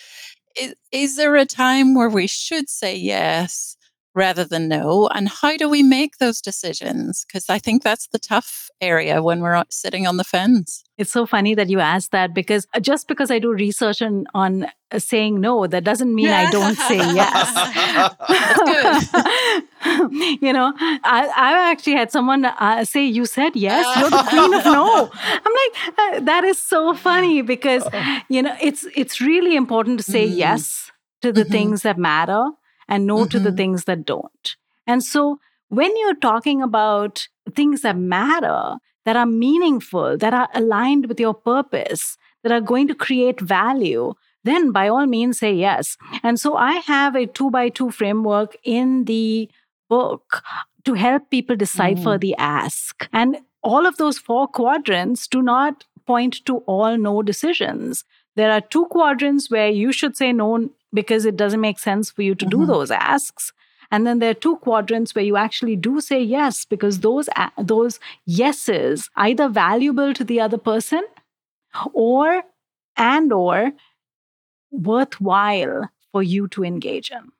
Is, 0.58 0.74
is 0.90 1.16
there 1.16 1.36
a 1.36 1.46
time 1.46 1.94
where 1.94 2.08
we 2.08 2.26
should 2.26 2.68
say 2.68 2.96
yes 2.96 3.76
rather 4.14 4.44
than 4.44 4.68
no? 4.68 5.08
And 5.08 5.28
how 5.28 5.56
do 5.56 5.68
we 5.68 5.82
make 5.82 6.18
those 6.18 6.40
decisions? 6.40 7.24
Because 7.26 7.48
I 7.48 7.58
think 7.58 7.82
that's 7.82 8.08
the 8.08 8.18
tough 8.18 8.70
area 8.80 9.22
when 9.22 9.40
we're 9.40 9.64
sitting 9.70 10.06
on 10.06 10.16
the 10.16 10.24
fence. 10.24 10.84
It's 10.98 11.10
so 11.10 11.24
funny 11.26 11.54
that 11.54 11.70
you 11.70 11.80
asked 11.80 12.12
that 12.12 12.34
because 12.34 12.66
uh, 12.74 12.80
just 12.80 13.08
because 13.08 13.30
I 13.30 13.38
do 13.38 13.52
research 13.52 14.02
on, 14.02 14.26
on 14.34 14.66
uh, 14.90 14.98
saying 14.98 15.40
no, 15.40 15.66
that 15.66 15.84
doesn't 15.84 16.14
mean 16.14 16.28
I 16.28 16.50
don't 16.50 16.76
say 16.76 16.96
yes. 16.96 17.48
you 20.42 20.52
know, 20.52 20.72
I, 20.78 21.32
I 21.34 21.70
actually 21.70 21.94
had 21.94 22.12
someone 22.12 22.44
uh, 22.44 22.84
say, 22.84 23.04
You 23.04 23.24
said 23.24 23.56
yes, 23.56 23.96
you're 23.98 24.10
the 24.10 24.22
queen 24.28 24.54
of 24.54 24.64
no. 24.64 25.10
I'm 25.14 25.52
like, 25.62 25.98
uh, 25.98 26.20
That 26.20 26.44
is 26.44 26.58
so 26.58 26.94
funny 26.94 27.42
because, 27.42 27.84
you 28.28 28.42
know, 28.42 28.54
it's, 28.60 28.86
it's 28.94 29.20
really 29.20 29.56
important 29.56 29.98
to 29.98 30.04
say 30.04 30.26
mm-hmm. 30.26 30.38
yes 30.38 30.90
to 31.22 31.32
the 31.32 31.42
mm-hmm. 31.42 31.52
things 31.52 31.82
that 31.82 31.98
matter 31.98 32.50
and 32.92 33.06
no 33.06 33.16
mm-hmm. 33.16 33.28
to 33.28 33.40
the 33.40 33.48
mm-hmm. 33.48 33.56
things 33.56 33.84
that 33.84 34.04
don't. 34.04 34.56
And 34.86 35.02
so 35.02 35.40
when 35.68 35.96
you're 35.96 36.14
talking 36.14 36.60
about 36.60 37.26
things 37.54 37.80
that 37.80 37.96
matter, 37.96 38.76
that 39.06 39.16
are 39.16 39.26
meaningful, 39.26 40.18
that 40.18 40.34
are 40.34 40.48
aligned 40.54 41.06
with 41.06 41.18
your 41.18 41.32
purpose, 41.32 42.18
that 42.42 42.52
are 42.52 42.60
going 42.60 42.86
to 42.88 42.94
create 42.94 43.40
value, 43.40 44.12
then 44.44 44.72
by 44.72 44.88
all 44.88 45.06
means 45.06 45.38
say 45.38 45.54
yes. 45.54 45.96
And 46.22 46.38
so 46.38 46.54
I 46.56 46.72
have 46.92 47.16
a 47.16 47.26
two 47.26 47.50
by 47.50 47.70
two 47.70 47.90
framework 47.90 48.56
in 48.62 49.04
the 49.06 49.48
book 49.88 50.42
to 50.84 50.92
help 50.92 51.30
people 51.30 51.56
decipher 51.56 52.18
mm. 52.18 52.20
the 52.20 52.36
ask. 52.36 53.08
And 53.10 53.38
all 53.62 53.86
of 53.86 53.96
those 53.96 54.18
four 54.18 54.48
quadrants 54.48 55.26
do 55.26 55.40
not 55.40 55.84
point 56.06 56.44
to 56.44 56.58
all 56.66 56.98
no 56.98 57.22
decisions. 57.22 58.04
There 58.36 58.50
are 58.50 58.60
two 58.60 58.86
quadrants 58.86 59.50
where 59.50 59.68
you 59.68 59.92
should 59.92 60.16
say 60.16 60.32
no 60.32 60.70
because 60.92 61.24
it 61.24 61.36
doesn't 61.36 61.60
make 61.60 61.78
sense 61.78 62.10
for 62.10 62.22
you 62.22 62.34
to 62.34 62.44
mm-hmm. 62.44 62.60
do 62.60 62.66
those 62.66 62.90
asks. 62.90 63.52
And 63.90 64.06
then 64.06 64.20
there 64.20 64.30
are 64.30 64.34
two 64.34 64.56
quadrants 64.56 65.14
where 65.14 65.24
you 65.24 65.36
actually 65.36 65.76
do 65.76 66.00
say 66.00 66.22
yes 66.22 66.64
because 66.64 67.00
those 67.00 67.28
those 67.58 68.00
yeses 68.24 69.10
either 69.16 69.48
valuable 69.48 70.14
to 70.14 70.24
the 70.24 70.40
other 70.40 70.56
person 70.56 71.02
or 71.92 72.42
and 72.96 73.32
or 73.32 73.72
worthwhile 74.70 75.90
for 76.10 76.22
you 76.22 76.48
to 76.48 76.64
engage 76.64 77.10
in 77.10 77.32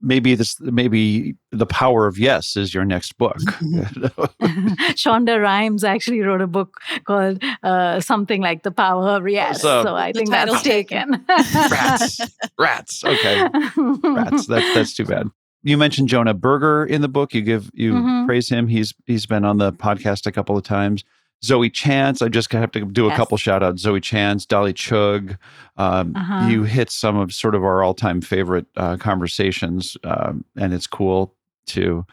maybe 0.00 0.34
this 0.34 0.58
maybe 0.60 1.34
the 1.50 1.66
power 1.66 2.06
of 2.06 2.18
yes 2.18 2.56
is 2.56 2.72
your 2.74 2.84
next 2.84 3.16
book. 3.18 3.36
Shonda 4.96 5.40
rhimes 5.40 5.84
actually 5.84 6.20
wrote 6.20 6.40
a 6.40 6.46
book 6.46 6.80
called 7.04 7.42
uh, 7.62 8.00
something 8.00 8.40
like 8.40 8.62
the 8.62 8.70
power 8.70 9.08
of 9.10 9.28
yes. 9.28 9.62
So, 9.62 9.82
so 9.82 9.96
i 9.96 10.12
think 10.12 10.30
that's 10.30 10.62
taken. 10.62 11.24
Rats. 11.28 12.20
Rats. 12.58 13.04
Okay. 13.04 13.48
Rats. 13.76 14.46
That, 14.46 14.72
that's 14.74 14.94
too 14.94 15.04
bad. 15.04 15.28
You 15.62 15.76
mentioned 15.76 16.08
jonah 16.08 16.34
berger 16.34 16.84
in 16.84 17.02
the 17.02 17.08
book. 17.08 17.34
You 17.34 17.42
give 17.42 17.70
you 17.74 17.94
mm-hmm. 17.94 18.26
praise 18.26 18.48
him. 18.48 18.68
He's 18.68 18.94
he's 19.06 19.26
been 19.26 19.44
on 19.44 19.58
the 19.58 19.72
podcast 19.72 20.26
a 20.26 20.32
couple 20.32 20.56
of 20.56 20.64
times 20.64 21.04
Zoe 21.42 21.70
Chance. 21.70 22.22
I 22.22 22.28
just 22.28 22.52
have 22.52 22.72
to 22.72 22.84
do 22.84 23.06
a 23.06 23.08
yes. 23.08 23.16
couple 23.16 23.36
shout 23.38 23.62
outs. 23.62 23.82
Zoe 23.82 24.00
Chance, 24.00 24.46
Dolly 24.46 24.72
Chugh. 24.72 25.38
Um, 25.76 26.14
uh-huh. 26.14 26.48
You 26.48 26.64
hit 26.64 26.90
some 26.90 27.16
of 27.16 27.32
sort 27.32 27.54
of 27.54 27.64
our 27.64 27.82
all 27.82 27.94
time 27.94 28.20
favorite 28.20 28.66
uh, 28.76 28.96
conversations, 28.96 29.96
um, 30.04 30.44
and 30.56 30.74
it's 30.74 30.86
cool 30.86 31.34
to 31.66 32.04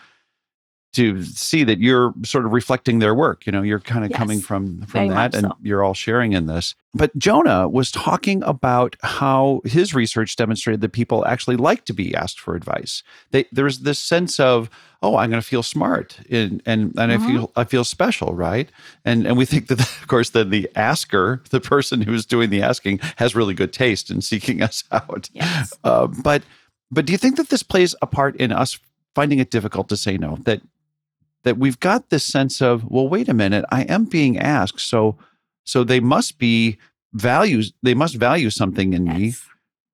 to 0.97 1.23
see 1.23 1.63
that 1.63 1.79
you're 1.79 2.11
sort 2.23 2.45
of 2.45 2.51
reflecting 2.51 2.97
their 2.97 3.13
work. 3.13 3.45
You 3.45 3.51
know, 3.51 3.61
you're 3.61 3.79
kind 3.79 4.03
of 4.03 4.09
yes, 4.09 4.17
coming 4.17 4.39
from 4.39 4.81
from 4.81 5.09
that, 5.09 5.35
and 5.35 5.45
so. 5.45 5.57
you're 5.61 5.83
all 5.83 5.93
sharing 5.93 6.33
in 6.33 6.47
this. 6.47 6.73
But 6.95 7.15
Jonah 7.15 7.69
was 7.69 7.91
talking 7.91 8.41
about 8.43 8.95
how 9.03 9.61
his 9.63 9.93
research 9.93 10.35
demonstrated 10.35 10.81
that 10.81 10.93
people 10.93 11.23
actually 11.27 11.55
like 11.55 11.85
to 11.85 11.93
be 11.93 12.15
asked 12.15 12.39
for 12.39 12.55
advice. 12.55 13.03
They, 13.29 13.45
there's 13.51 13.79
this 13.79 13.99
sense 13.99 14.39
of, 14.39 14.71
oh, 15.03 15.17
I'm 15.17 15.29
going 15.29 15.41
to 15.41 15.47
feel 15.47 15.61
smart, 15.61 16.17
and 16.31 16.63
and, 16.65 16.93
and 16.97 17.11
mm-hmm. 17.11 17.23
I 17.23 17.27
feel 17.27 17.51
I 17.55 17.63
feel 17.63 17.83
special, 17.83 18.33
right? 18.33 18.69
And 19.05 19.27
and 19.27 19.37
we 19.37 19.45
think 19.45 19.67
that, 19.67 19.79
of 20.01 20.07
course, 20.07 20.31
that 20.31 20.49
the 20.49 20.67
asker, 20.75 21.43
the 21.51 21.61
person 21.61 22.01
who's 22.01 22.25
doing 22.25 22.49
the 22.49 22.63
asking, 22.63 22.99
has 23.17 23.35
really 23.35 23.53
good 23.53 23.71
taste 23.71 24.09
in 24.09 24.21
seeking 24.21 24.61
us 24.63 24.83
out. 24.91 25.29
Yes. 25.33 25.73
Uh, 25.83 26.07
but 26.07 26.41
but 26.89 27.05
do 27.05 27.11
you 27.11 27.19
think 27.19 27.37
that 27.37 27.49
this 27.49 27.61
plays 27.61 27.93
a 28.01 28.07
part 28.07 28.35
in 28.37 28.51
us 28.51 28.79
finding 29.13 29.37
it 29.37 29.51
difficult 29.51 29.89
to 29.89 29.97
say 29.97 30.17
no? 30.17 30.37
That 30.45 30.61
that 31.43 31.57
we've 31.57 31.79
got 31.79 32.09
this 32.09 32.23
sense 32.23 32.61
of, 32.61 32.83
well, 32.85 33.07
wait 33.07 33.29
a 33.29 33.33
minute, 33.33 33.65
I 33.71 33.83
am 33.83 34.05
being 34.05 34.37
asked, 34.37 34.81
so 34.81 35.17
so 35.63 35.83
they 35.83 35.99
must 35.99 36.37
be 36.37 36.77
values, 37.13 37.73
they 37.83 37.93
must 37.93 38.15
value 38.15 38.49
something 38.49 38.93
in 38.93 39.05
yes. 39.05 39.17
me. 39.17 39.33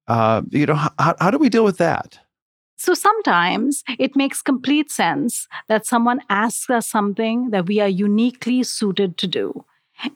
Uh, 0.08 0.42
you 0.52 0.66
know, 0.66 0.76
how, 0.76 1.16
how 1.20 1.32
do 1.32 1.38
we 1.38 1.50
deal 1.50 1.64
with 1.64 1.78
that? 1.78 2.20
So 2.78 2.94
sometimes 2.94 3.84
it 3.98 4.16
makes 4.16 4.42
complete 4.42 4.92
sense 4.92 5.48
that 5.70 5.86
someone 5.86 6.20
asks 6.30 6.70
us 6.70 6.88
something 6.88 7.52
that 7.52 7.66
we 7.66 7.80
are 7.80 7.88
uniquely 7.88 8.64
suited 8.64 9.18
to 9.20 9.28
do. 9.28 9.64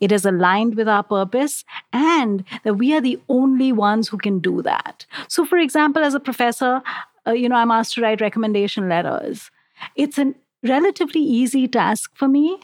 It 0.02 0.12
is 0.12 0.26
aligned 0.26 0.76
with 0.76 0.90
our 0.90 1.04
purpose, 1.04 1.64
and 1.94 2.44
that 2.64 2.74
we 2.74 2.94
are 2.94 3.00
the 3.00 3.20
only 3.30 3.72
ones 3.72 4.10
who 4.10 4.18
can 4.18 4.40
do 4.40 4.62
that. 4.64 5.06
So, 5.30 5.46
for 5.46 5.58
example, 5.58 6.04
as 6.04 6.14
a 6.14 6.20
professor, 6.20 6.82
uh, 7.26 7.32
you 7.32 7.48
know, 7.48 7.56
I'm 7.56 7.72
asked 7.72 7.94
to 7.94 8.02
write 8.02 8.20
recommendation 8.20 8.90
letters. 8.90 9.50
It's 9.96 10.18
an 10.18 10.36
relatively 10.64 11.22
easy 11.22 11.68
task 11.68 12.12
for 12.16 12.28
me 12.28 12.60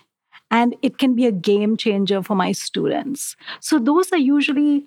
and 0.51 0.75
it 0.81 0.97
can 0.97 1.15
be 1.15 1.25
a 1.25 1.31
game 1.31 1.75
changer 1.77 2.21
for 2.21 2.35
my 2.35 2.51
students. 2.51 3.35
So 3.59 3.79
those 3.79 4.11
are 4.11 4.17
usually 4.17 4.85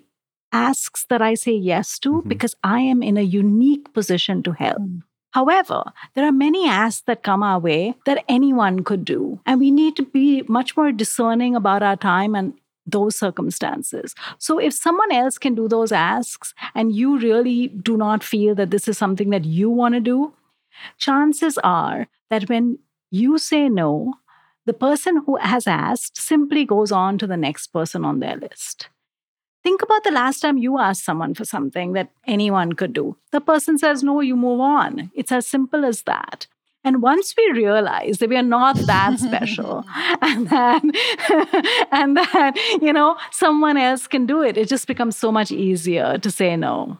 asks 0.51 1.05
that 1.09 1.21
I 1.21 1.33
say 1.33 1.51
yes 1.51 1.99
to 1.99 2.09
mm-hmm. 2.09 2.29
because 2.29 2.55
I 2.63 2.79
am 2.79 3.03
in 3.03 3.17
a 3.17 3.21
unique 3.21 3.93
position 3.93 4.43
to 4.43 4.53
help. 4.53 4.79
Mm. 4.79 5.03
However, 5.31 5.83
there 6.15 6.25
are 6.25 6.31
many 6.31 6.67
asks 6.67 7.01
that 7.01 7.21
come 7.21 7.43
our 7.43 7.59
way 7.59 7.95
that 8.05 8.23
anyone 8.27 8.83
could 8.83 9.03
do, 9.03 9.39
and 9.45 9.59
we 9.59 9.71
need 9.71 9.95
to 9.97 10.05
be 10.05 10.43
much 10.47 10.75
more 10.77 10.91
discerning 10.91 11.55
about 11.55 11.83
our 11.83 11.97
time 11.97 12.33
and 12.33 12.53
those 12.87 13.17
circumstances. 13.17 14.15
So, 14.39 14.57
if 14.57 14.73
someone 14.73 15.11
else 15.11 15.37
can 15.37 15.53
do 15.53 15.67
those 15.67 15.91
asks 15.91 16.53
and 16.73 16.95
you 16.95 17.19
really 17.19 17.67
do 17.67 17.97
not 17.97 18.23
feel 18.23 18.55
that 18.55 18.71
this 18.71 18.87
is 18.87 18.97
something 18.97 19.29
that 19.31 19.43
you 19.45 19.69
want 19.69 19.95
to 19.95 19.99
do, 19.99 20.33
chances 20.97 21.57
are 21.59 22.07
that 22.29 22.49
when 22.49 22.79
you 23.09 23.37
say 23.37 23.69
no, 23.69 24.13
the 24.65 24.73
person 24.73 25.23
who 25.25 25.37
has 25.37 25.65
asked 25.65 26.17
simply 26.17 26.65
goes 26.65 26.91
on 26.91 27.17
to 27.17 27.27
the 27.27 27.37
next 27.37 27.67
person 27.67 28.03
on 28.03 28.19
their 28.19 28.35
list. 28.35 28.89
Think 29.63 29.81
about 29.81 30.03
the 30.03 30.11
last 30.11 30.39
time 30.39 30.57
you 30.57 30.77
asked 30.77 31.03
someone 31.03 31.33
for 31.33 31.45
something 31.45 31.93
that 31.93 32.11
anyone 32.25 32.73
could 32.73 32.93
do. 32.93 33.17
The 33.31 33.41
person 33.41 33.77
says 33.77 34.03
no, 34.03 34.21
you 34.21 34.35
move 34.35 34.59
on. 34.59 35.11
It's 35.13 35.31
as 35.31 35.47
simple 35.47 35.83
as 35.85 36.03
that. 36.03 36.47
And 36.83 37.01
once 37.01 37.33
we 37.37 37.51
realize 37.51 38.19
that 38.19 38.29
we 38.29 38.37
are 38.37 38.41
not 38.43 38.77
that 38.77 39.19
special 39.19 39.83
and 40.21 40.49
that, 40.49 40.81
and 41.91 42.15
that, 42.15 42.53
you 42.81 42.93
know, 42.93 43.17
someone 43.31 43.77
else 43.77 44.07
can 44.07 44.25
do 44.25 44.41
it, 44.41 44.57
it 44.57 44.69
just 44.69 44.87
becomes 44.87 45.17
so 45.17 45.31
much 45.31 45.51
easier 45.51 46.17
to 46.17 46.31
say 46.31 46.55
no. 46.55 46.97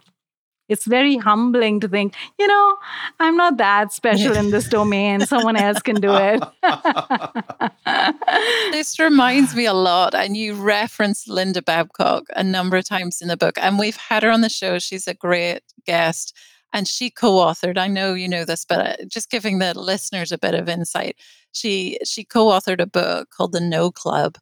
It's 0.69 0.85
very 0.85 1.17
humbling 1.17 1.79
to 1.81 1.87
think, 1.87 2.13
you 2.37 2.47
know, 2.47 2.77
I'm 3.19 3.37
not 3.37 3.57
that 3.57 3.93
special 3.93 4.35
in 4.35 4.51
this 4.51 4.67
domain. 4.67 5.21
Someone 5.21 5.55
else 5.55 5.81
can 5.81 6.01
do 6.01 6.13
it. 6.13 6.43
this 8.71 8.99
reminds 8.99 9.55
me 9.55 9.65
a 9.65 9.73
lot. 9.73 10.13
And 10.13 10.35
you 10.35 10.53
referenced 10.53 11.29
Linda 11.29 11.61
Babcock 11.61 12.25
a 12.35 12.43
number 12.43 12.77
of 12.77 12.87
times 12.87 13.21
in 13.21 13.27
the 13.27 13.37
book. 13.37 13.57
And 13.61 13.79
we've 13.79 13.97
had 13.97 14.23
her 14.23 14.31
on 14.31 14.41
the 14.41 14.49
show. 14.49 14.79
She's 14.79 15.07
a 15.07 15.13
great 15.13 15.61
guest 15.85 16.35
and 16.73 16.87
she 16.87 17.09
co-authored 17.09 17.77
i 17.77 17.87
know 17.87 18.13
you 18.13 18.27
know 18.27 18.43
this 18.43 18.65
but 18.65 18.79
uh, 18.79 19.05
just 19.07 19.29
giving 19.29 19.59
the 19.59 19.77
listeners 19.77 20.31
a 20.31 20.37
bit 20.37 20.53
of 20.53 20.67
insight 20.67 21.15
she 21.53 21.97
she 22.03 22.23
co-authored 22.23 22.81
a 22.81 22.85
book 22.85 23.29
called 23.29 23.53
the 23.53 23.61
no 23.61 23.89
club 23.89 24.37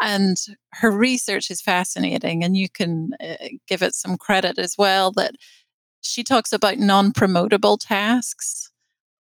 and 0.00 0.36
her 0.74 0.90
research 0.90 1.50
is 1.50 1.60
fascinating 1.60 2.44
and 2.44 2.56
you 2.56 2.68
can 2.68 3.10
uh, 3.20 3.48
give 3.66 3.82
it 3.82 3.94
some 3.94 4.16
credit 4.16 4.58
as 4.58 4.76
well 4.78 5.10
that 5.12 5.34
she 6.00 6.22
talks 6.22 6.52
about 6.52 6.78
non-promotable 6.78 7.78
tasks 7.80 8.70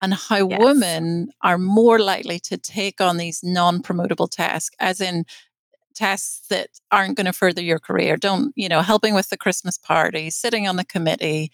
and 0.01 0.13
how 0.13 0.47
yes. 0.47 0.59
women 0.59 1.29
are 1.41 1.57
more 1.57 1.99
likely 1.99 2.39
to 2.39 2.57
take 2.57 3.01
on 3.01 3.17
these 3.17 3.41
non-promotable 3.43 4.29
tasks 4.29 4.75
as 4.79 5.01
in 5.01 5.25
tasks 5.95 6.45
that 6.49 6.69
aren't 6.91 7.17
going 7.17 7.25
to 7.25 7.33
further 7.33 7.61
your 7.61 7.79
career 7.79 8.15
don't 8.15 8.53
you 8.55 8.69
know 8.69 8.81
helping 8.81 9.15
with 9.15 9.29
the 9.29 9.37
christmas 9.37 9.79
party 9.79 10.29
sitting 10.29 10.67
on 10.67 10.75
the 10.75 10.85
committee 10.85 11.49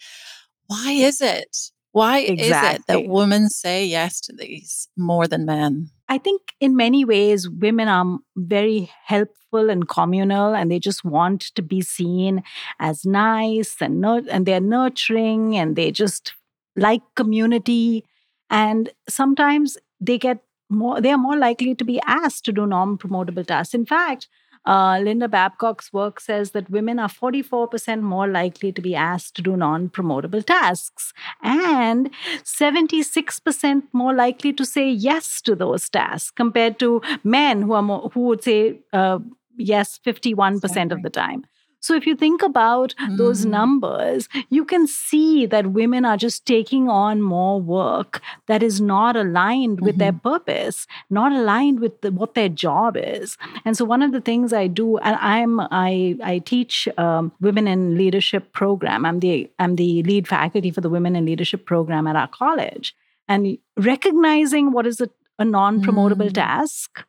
why 0.66 0.92
is 0.92 1.20
it? 1.20 1.70
Why 1.94 2.18
exactly. 2.18 2.48
is 2.48 2.74
it 2.74 2.86
that 2.88 3.06
women 3.06 3.48
say 3.48 3.86
yes 3.86 4.20
to 4.22 4.32
these 4.32 4.88
more 4.96 5.28
than 5.28 5.46
men? 5.46 5.90
I 6.08 6.18
think 6.18 6.40
in 6.58 6.74
many 6.74 7.04
ways, 7.04 7.48
women 7.48 7.86
are 7.86 8.18
very 8.36 8.90
helpful 9.04 9.70
and 9.70 9.86
communal, 9.86 10.56
and 10.56 10.72
they 10.72 10.80
just 10.80 11.04
want 11.04 11.42
to 11.54 11.62
be 11.62 11.82
seen 11.82 12.42
as 12.80 13.04
nice 13.04 13.76
and 13.80 14.00
nur- 14.00 14.28
and 14.28 14.44
they're 14.44 14.60
nurturing, 14.60 15.56
and 15.56 15.76
they 15.76 15.92
just 15.92 16.34
like 16.74 17.02
community. 17.14 18.04
And 18.50 18.90
sometimes 19.08 19.78
they 20.00 20.18
get 20.18 20.42
more; 20.68 21.00
they 21.00 21.12
are 21.12 21.24
more 21.28 21.36
likely 21.36 21.76
to 21.76 21.84
be 21.84 22.00
asked 22.06 22.44
to 22.46 22.52
do 22.52 22.66
non-promotable 22.66 23.46
tasks. 23.46 23.72
In 23.72 23.86
fact, 23.86 24.26
uh, 24.66 24.98
Linda 25.02 25.28
Babcock's 25.28 25.92
work 25.92 26.20
says 26.20 26.52
that 26.52 26.70
women 26.70 26.98
are 26.98 27.08
44% 27.08 28.00
more 28.00 28.26
likely 28.26 28.72
to 28.72 28.80
be 28.80 28.94
asked 28.94 29.36
to 29.36 29.42
do 29.42 29.56
non 29.56 29.88
promotable 29.88 30.44
tasks 30.44 31.12
and 31.42 32.10
76% 32.42 33.82
more 33.92 34.14
likely 34.14 34.52
to 34.52 34.64
say 34.64 34.88
yes 34.88 35.40
to 35.42 35.54
those 35.54 35.88
tasks 35.88 36.30
compared 36.30 36.78
to 36.78 37.02
men 37.22 37.62
who, 37.62 37.72
are 37.72 37.82
more, 37.82 38.10
who 38.14 38.20
would 38.22 38.42
say 38.42 38.80
uh, 38.92 39.18
yes 39.56 40.00
51% 40.04 40.92
of 40.92 41.02
the 41.02 41.10
time. 41.10 41.44
So 41.84 41.94
if 41.94 42.06
you 42.06 42.16
think 42.16 42.42
about 42.42 42.94
mm. 42.98 43.18
those 43.18 43.44
numbers, 43.44 44.26
you 44.48 44.64
can 44.64 44.86
see 44.86 45.44
that 45.44 45.72
women 45.72 46.06
are 46.06 46.16
just 46.16 46.46
taking 46.46 46.88
on 46.88 47.20
more 47.20 47.60
work 47.60 48.22
that 48.46 48.62
is 48.62 48.80
not 48.80 49.16
aligned 49.16 49.82
with 49.82 49.98
mm-hmm. 49.98 49.98
their 49.98 50.12
purpose, 50.14 50.86
not 51.10 51.32
aligned 51.32 51.80
with 51.80 52.00
the, 52.00 52.10
what 52.10 52.32
their 52.32 52.48
job 52.48 52.96
is. 52.96 53.36
And 53.66 53.76
so 53.76 53.84
one 53.84 54.00
of 54.00 54.12
the 54.12 54.22
things 54.22 54.54
I 54.54 54.66
do, 54.66 54.96
and 54.96 55.16
I'm 55.20 55.60
I 55.60 56.16
I 56.24 56.38
teach 56.38 56.88
um, 56.96 57.32
women 57.42 57.68
in 57.68 57.98
leadership 57.98 58.54
program. 58.54 59.04
I'm 59.04 59.20
the 59.20 59.50
I'm 59.58 59.76
the 59.76 60.02
lead 60.04 60.26
faculty 60.26 60.70
for 60.70 60.80
the 60.80 60.88
women 60.88 61.14
in 61.14 61.26
leadership 61.26 61.66
program 61.66 62.06
at 62.06 62.16
our 62.16 62.28
college, 62.28 62.96
and 63.28 63.58
recognizing 63.76 64.72
what 64.72 64.86
is 64.86 65.02
a, 65.02 65.10
a 65.38 65.44
non-promotable 65.44 66.30
mm. 66.30 66.34
task 66.34 67.04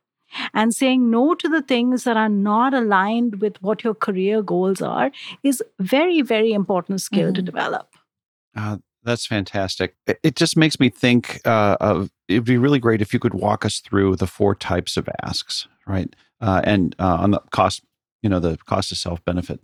and 0.54 0.74
saying 0.74 1.10
no 1.10 1.36
to 1.36 1.48
the 1.48 1.62
things 1.62 2.04
that 2.04 2.18
are 2.18 2.30
not 2.30 2.74
aligned 2.74 3.42
with 3.42 3.62
what 3.62 3.84
your 3.84 3.94
career 3.94 4.42
goals 4.42 4.82
are 4.82 5.12
is 5.44 5.62
very 5.80 6.22
very 6.22 6.54
important 6.54 7.02
skill 7.02 7.28
mm-hmm. 7.28 7.34
to 7.34 7.42
develop. 7.42 7.94
Uh, 8.56 8.78
that's 9.04 9.26
fantastic. 9.28 9.96
It, 10.08 10.20
it, 10.24 10.36
just 10.36 10.58
makes 10.58 10.80
me 10.80 10.90
think 10.90 11.42
uh, 11.46 11.78
of 11.80 12.10
it'd 12.28 12.46
be 12.46 12.58
really 12.58 12.80
great 12.80 13.02
if 13.02 13.14
you 13.14 13.20
could 13.20 13.34
walk 13.34 13.66
us 13.66 13.80
through 13.80 14.16
the 14.16 14.28
four 14.28 14.56
types 14.56 14.98
of 14.98 15.08
asks 15.24 15.68
right? 15.86 16.16
Uh, 16.42 16.62
and 16.64 16.96
uh, 17.00 17.18
on 17.18 17.32
the 17.32 17.40
cost 17.52 17.84
you 18.26 18.30
know 18.30 18.40
the 18.40 18.58
cost 18.66 18.92
of 18.92 18.98
self 18.98 19.24
benefit 19.24 19.60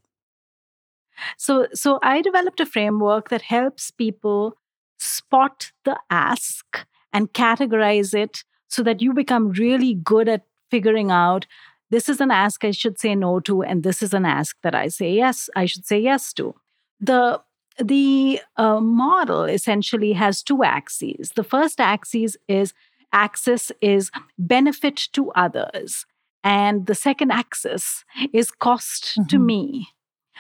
so 1.36 1.68
so 1.74 1.98
i 2.04 2.22
developed 2.22 2.60
a 2.60 2.66
framework 2.66 3.30
that 3.30 3.42
helps 3.42 3.90
people 3.90 4.56
spot 5.00 5.72
the 5.84 5.98
ask 6.12 6.86
and 7.12 7.34
categorize 7.34 8.14
it 8.14 8.44
so 8.70 8.84
that 8.84 9.02
you 9.02 9.14
become 9.14 9.50
really 9.50 9.96
good 9.96 10.30
at 10.30 10.46
figuring 10.72 11.12
out 11.12 11.46
this 11.92 12.08
is 12.08 12.22
an 12.22 12.32
ask 12.32 12.64
I 12.64 12.72
should 12.72 13.00
say 13.00 13.14
no 13.16 13.40
to, 13.42 13.62
and 13.62 13.84
this 13.84 14.02
is 14.02 14.14
an 14.14 14.26
ask 14.26 14.56
that 14.64 14.74
I 14.74 14.88
say 14.88 15.12
yes, 15.12 15.50
I 15.56 15.66
should 15.66 15.86
say 15.86 16.00
yes 16.00 16.34
to. 16.34 16.56
The 17.00 17.42
the 17.78 18.42
uh, 18.58 18.80
model 18.80 19.44
essentially 19.44 20.14
has 20.14 20.44
two 20.44 20.64
axes. 20.64 21.32
The 21.36 21.44
first 21.44 21.80
axis 21.80 22.38
is 22.48 22.74
axis 23.12 23.72
is 23.82 24.12
benefit 24.38 25.10
to 25.14 25.32
others, 25.32 26.06
and 26.44 26.88
the 26.88 26.96
second 26.96 27.32
axis 27.32 28.06
is 28.34 28.52
cost 28.52 29.04
mm-hmm. 29.04 29.28
to 29.28 29.40
me. 29.40 29.90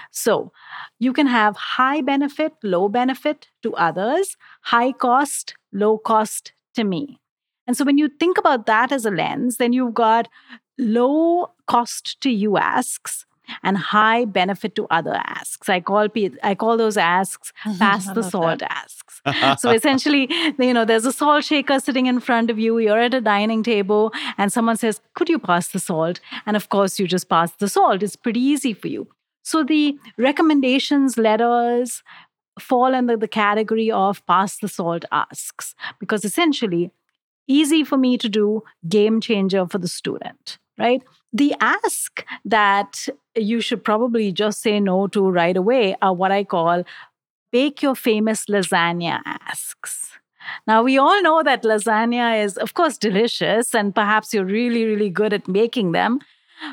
So 0.09 0.51
you 0.99 1.13
can 1.13 1.27
have 1.27 1.55
high 1.55 2.01
benefit, 2.01 2.53
low 2.63 2.89
benefit 2.89 3.49
to 3.63 3.75
others, 3.75 4.37
high 4.61 4.93
cost, 4.93 5.55
low 5.71 5.97
cost 5.97 6.53
to 6.75 6.83
me. 6.83 7.19
And 7.71 7.77
so 7.77 7.85
when 7.85 7.97
you 7.97 8.09
think 8.09 8.37
about 8.37 8.65
that 8.65 8.91
as 8.91 9.05
a 9.05 9.09
lens, 9.09 9.55
then 9.55 9.71
you've 9.71 9.93
got 9.93 10.27
low 10.77 11.51
cost 11.67 12.19
to 12.19 12.29
you 12.29 12.57
asks 12.57 13.25
and 13.63 13.77
high 13.77 14.25
benefit 14.25 14.75
to 14.75 14.87
other 14.91 15.13
asks. 15.15 15.69
I 15.69 15.79
call 15.79 16.09
I 16.43 16.53
call 16.53 16.75
those 16.75 16.97
asks 16.97 17.53
pass 17.79 18.11
the 18.13 18.23
salt 18.23 18.59
that. 18.59 18.73
asks. 18.73 19.21
so 19.61 19.69
essentially, 19.69 20.27
you 20.59 20.73
know, 20.73 20.83
there's 20.83 21.05
a 21.05 21.13
salt 21.13 21.45
shaker 21.45 21.79
sitting 21.79 22.07
in 22.07 22.19
front 22.19 22.49
of 22.49 22.59
you. 22.59 22.77
You're 22.77 22.99
at 22.99 23.13
a 23.13 23.21
dining 23.21 23.63
table, 23.63 24.11
and 24.37 24.51
someone 24.51 24.75
says, 24.75 24.99
"Could 25.13 25.29
you 25.29 25.39
pass 25.39 25.69
the 25.69 25.79
salt?" 25.79 26.19
And 26.45 26.57
of 26.57 26.67
course, 26.67 26.99
you 26.99 27.07
just 27.07 27.29
pass 27.29 27.53
the 27.53 27.69
salt. 27.69 28.03
It's 28.03 28.17
pretty 28.17 28.41
easy 28.41 28.73
for 28.73 28.89
you. 28.89 29.07
So 29.43 29.63
the 29.63 29.97
recommendations 30.17 31.17
letters 31.17 32.03
fall 32.59 32.93
under 32.93 33.15
the 33.15 33.29
category 33.29 33.89
of 33.89 34.25
pass 34.25 34.57
the 34.57 34.67
salt 34.67 35.05
asks 35.09 35.73
because 36.01 36.25
essentially 36.25 36.91
easy 37.47 37.83
for 37.83 37.97
me 37.97 38.17
to 38.17 38.29
do, 38.29 38.63
game 38.87 39.21
changer 39.21 39.67
for 39.67 39.77
the 39.77 39.87
student, 39.87 40.57
right? 40.77 41.01
The 41.33 41.55
ask 41.59 42.25
that 42.45 43.07
you 43.35 43.61
should 43.61 43.83
probably 43.83 44.31
just 44.31 44.61
say 44.61 44.79
no 44.79 45.07
to 45.07 45.29
right 45.29 45.55
away 45.55 45.95
are 46.01 46.13
what 46.13 46.31
I 46.31 46.43
call 46.43 46.83
bake 47.51 47.81
your 47.81 47.95
famous 47.95 48.45
lasagna 48.45 49.21
asks. 49.25 50.17
Now, 50.65 50.83
we 50.83 50.97
all 50.97 51.21
know 51.21 51.43
that 51.43 51.63
lasagna 51.63 52.43
is, 52.43 52.57
of 52.57 52.73
course, 52.73 52.97
delicious, 52.97 53.75
and 53.75 53.93
perhaps 53.93 54.33
you're 54.33 54.45
really, 54.45 54.85
really 54.85 55.09
good 55.09 55.33
at 55.33 55.47
making 55.47 55.91
them, 55.91 56.19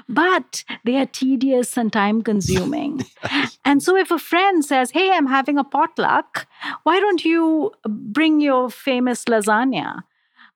but 0.09 0.65
they 0.85 0.97
are 0.97 1.07
tedious 1.07 1.77
and 1.77 1.93
time 1.93 2.23
consuming. 2.23 3.05
and 3.65 3.83
so, 3.83 3.97
if 3.97 4.11
a 4.11 4.19
friend 4.19 4.65
says, 4.65 4.91
Hey, 4.93 5.11
I'm 5.11 5.27
having 5.27 5.59
a 5.59 5.65
potluck, 5.65 6.47
why 6.85 7.01
don't 7.01 7.25
you 7.25 7.73
bring 7.87 8.41
your 8.41 8.71
famous 8.71 9.25
lasagna? 9.25 10.03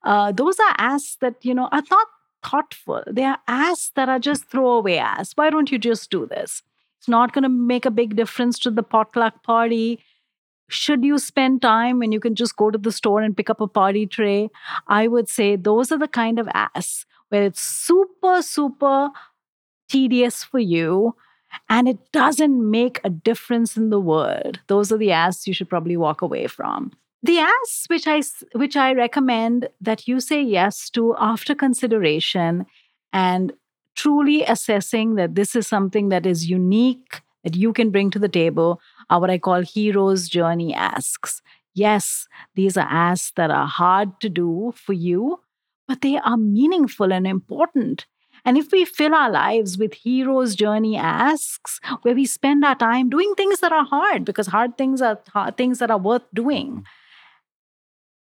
Uh, 0.05 0.33
those 0.33 0.59
are 0.59 0.75
asks 0.79 1.17
that 1.17 1.37
you 1.43 1.55
know 1.55 1.69
are 1.73 1.83
not 1.91 2.09
thoughtful. 2.45 3.03
They 3.07 3.25
are 3.25 3.39
asks 3.47 3.93
that 3.95 4.09
are 4.09 4.19
just 4.19 4.47
throwaway 4.47 4.97
asks. 4.97 5.37
Why 5.37 5.51
don't 5.51 5.71
you 5.71 5.79
just 5.79 6.11
do 6.11 6.27
this? 6.27 6.63
It's 6.99 7.09
not 7.09 7.33
going 7.33 7.43
to 7.43 7.49
make 7.49 7.85
a 7.85 7.91
big 7.91 8.17
difference 8.17 8.59
to 8.61 8.71
the 8.71 8.83
potluck 8.83 9.43
party. 9.43 10.01
Should 10.69 11.05
you 11.05 11.19
spend 11.19 11.63
time 11.63 11.99
when 11.99 12.13
you 12.13 12.21
can 12.21 12.35
just 12.35 12.57
go 12.57 12.71
to 12.71 12.79
the 12.79 12.93
store 12.93 13.21
and 13.21 13.37
pick 13.37 13.51
up 13.51 13.61
a 13.61 13.67
party 13.67 14.07
tray? 14.07 14.51
I 14.87 15.09
would 15.09 15.29
say 15.29 15.57
those 15.57 15.93
are 15.93 15.99
the 15.99 16.09
kind 16.09 16.39
of 16.39 16.49
asks 16.55 17.07
where 17.29 17.45
it's 17.45 17.63
super 17.63 18.43
super 18.43 19.11
tedious 19.89 20.43
for 20.45 20.59
you 20.59 21.15
and 21.69 21.89
it 21.89 21.99
doesn't 22.13 22.71
make 22.71 23.01
a 23.05 23.11
difference 23.11 23.77
in 23.77 23.91
the 23.91 24.01
world. 24.01 24.61
Those 24.69 24.91
are 24.91 24.97
the 24.97 25.13
asks 25.13 25.47
you 25.47 25.53
should 25.53 25.69
probably 25.69 25.97
walk 25.97 26.23
away 26.23 26.47
from 26.47 26.93
the 27.23 27.39
asks 27.39 27.85
which 27.89 28.07
i 28.07 28.21
which 28.55 28.77
i 28.77 28.93
recommend 28.93 29.69
that 29.81 30.07
you 30.09 30.21
say 30.21 30.43
yes 30.43 30.91
to 30.91 31.15
after 31.19 31.55
consideration 31.55 32.67
and 33.13 33.53
truly 33.95 34.43
assessing 34.45 35.15
that 35.17 35.35
this 35.35 35.55
is 35.55 35.67
something 35.67 36.09
that 36.09 36.27
is 36.27 36.49
unique 36.49 37.21
that 37.45 37.57
you 37.57 37.73
can 37.73 37.91
bring 37.91 38.11
to 38.11 38.19
the 38.19 38.29
table 38.29 38.81
are 39.11 39.21
what 39.21 39.31
i 39.31 39.39
call 39.39 39.63
hero's 39.63 40.29
journey 40.29 40.75
asks. 40.75 41.43
Yes 41.75 42.27
these 42.55 42.77
are 42.77 42.89
asks 42.89 43.33
that 43.37 43.51
are 43.51 43.67
hard 43.67 44.21
to 44.21 44.29
do 44.29 44.73
for 44.77 44.93
you 44.93 45.41
but 45.89 46.01
they 46.01 46.17
are 46.17 46.37
meaningful 46.37 47.13
and 47.13 47.27
important. 47.27 48.07
And 48.45 48.59
if 48.59 48.73
we 48.73 48.85
fill 48.85 49.15
our 49.15 49.31
lives 49.31 49.79
with 49.79 49.95
hero's 49.95 50.55
journey 50.55 50.97
asks, 50.97 51.81
where 52.03 52.15
we 52.15 52.25
spend 52.25 52.65
our 52.65 52.75
time 52.75 53.09
doing 53.09 53.35
things 53.37 53.61
that 53.61 53.73
are 53.73 53.85
hard, 53.85 54.25
because 54.25 54.47
hard 54.47 54.77
things 54.79 55.03
are 55.03 55.21
things 55.57 55.79
that 55.79 55.91
are 55.91 55.99
worth 55.99 56.23
doing, 56.35 56.85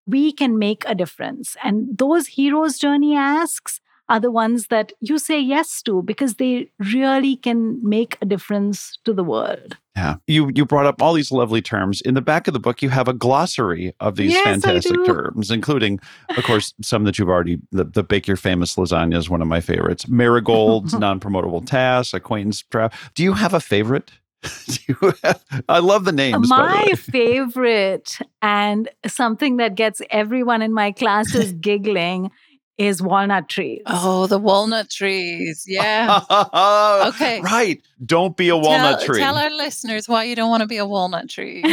we 0.06 0.32
can 0.32 0.60
make 0.60 0.84
a 0.86 0.96
difference. 0.96 1.56
And 1.64 1.98
those 1.98 2.28
heroes' 2.28 2.78
journey 2.78 3.16
asks 3.16 3.80
are 4.10 4.20
the 4.20 4.32
ones 4.32 4.68
that 4.68 4.92
you 5.00 5.18
say 5.18 5.40
yes 5.40 5.82
to 5.82 6.02
because 6.04 6.36
they 6.36 6.70
really 6.92 7.38
can 7.38 7.80
make 7.88 8.18
a 8.22 8.26
difference 8.26 8.98
to 9.06 9.14
the 9.14 9.24
world. 9.24 9.78
Yeah. 9.96 10.16
You 10.28 10.52
you 10.54 10.66
brought 10.66 10.86
up 10.86 11.02
all 11.02 11.14
these 11.14 11.32
lovely 11.32 11.62
terms. 11.62 12.02
In 12.02 12.16
the 12.16 12.22
back 12.22 12.48
of 12.48 12.54
the 12.54 12.60
book 12.60 12.82
you 12.82 12.90
have 12.90 13.08
a 13.08 13.14
glossary 13.14 13.94
of 14.00 14.16
these 14.16 14.32
Yes, 14.32 14.44
fantastic 14.44 15.06
terms, 15.06 15.52
including 15.52 16.00
of 16.36 16.44
course 16.44 16.74
some 16.82 17.04
that 17.06 17.18
you've 17.18 17.30
already 17.30 17.60
the, 17.72 17.86
the 17.86 18.04
bake 18.04 18.28
your 18.28 18.38
famous 18.38 18.76
lasagna 18.76 19.18
is 19.18 19.30
one 19.30 19.42
of 19.42 19.48
my 19.48 19.62
favorites. 19.62 20.08
Marigolds, 20.08 20.94
non-promotable 21.00 21.66
tasks, 21.66 22.14
acquaintance 22.14 22.64
trap. 22.72 22.94
Do 23.14 23.24
you 23.24 23.34
have 23.34 23.54
a 23.54 23.60
favorite? 23.60 24.12
Do 24.66 24.80
you 24.88 25.14
have, 25.24 25.44
I 25.70 25.80
love 25.80 26.06
the 26.06 26.12
names. 26.12 26.50
by 26.50 26.58
the 26.58 26.64
my 26.64 26.84
way. 26.90 26.96
favorite 26.96 28.18
and 28.42 28.90
something 29.08 29.58
that 29.58 29.76
gets 29.76 30.02
everyone 30.10 30.62
in 30.62 30.74
my 30.74 30.92
classes 30.92 31.54
giggling 31.60 32.32
is 32.78 33.02
walnut 33.02 33.50
trees. 33.50 33.84
Oh, 33.86 34.28
the 34.28 34.40
walnut 34.40 34.90
trees. 34.90 35.64
Yeah. 35.68 36.22
Okay. 37.14 37.42
Right. 37.42 37.82
Don't 38.06 38.36
be 38.36 38.50
a 38.50 38.58
walnut 38.58 39.00
tell, 39.00 39.08
tree. 39.08 39.20
tell 39.20 39.38
our 39.38 39.50
listeners 39.52 40.08
why 40.10 40.24
you 40.24 40.36
don't 40.36 40.50
want 40.50 40.62
to 40.62 40.68
be 40.68 40.78
a 40.78 40.86
walnut 40.86 41.30
tree. 41.30 41.64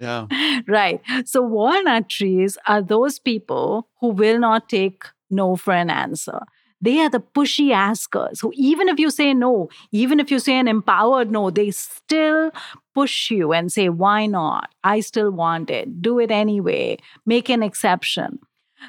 yeah. 0.00 0.26
right. 0.66 1.00
So, 1.24 1.42
walnut 1.42 2.08
trees 2.08 2.56
are 2.66 2.82
those 2.82 3.18
people 3.18 3.88
who 4.00 4.08
will 4.08 4.38
not 4.38 4.68
take 4.68 5.04
no 5.28 5.56
for 5.56 5.74
an 5.74 5.90
answer. 5.90 6.40
They 6.80 7.00
are 7.00 7.10
the 7.10 7.20
pushy 7.20 7.72
askers 7.72 8.40
who, 8.40 8.52
even 8.54 8.88
if 8.88 8.98
you 8.98 9.10
say 9.10 9.34
no, 9.34 9.68
even 9.92 10.18
if 10.20 10.30
you 10.30 10.38
say 10.38 10.58
an 10.58 10.68
empowered 10.68 11.30
no, 11.30 11.50
they 11.50 11.70
still 11.70 12.50
push 12.94 13.30
you 13.30 13.52
and 13.52 13.70
say, 13.70 13.88
Why 13.88 14.26
not? 14.26 14.70
I 14.82 15.00
still 15.00 15.30
want 15.30 15.70
it. 15.70 16.00
Do 16.02 16.18
it 16.18 16.30
anyway. 16.30 16.98
Make 17.26 17.48
an 17.50 17.62
exception. 17.62 18.38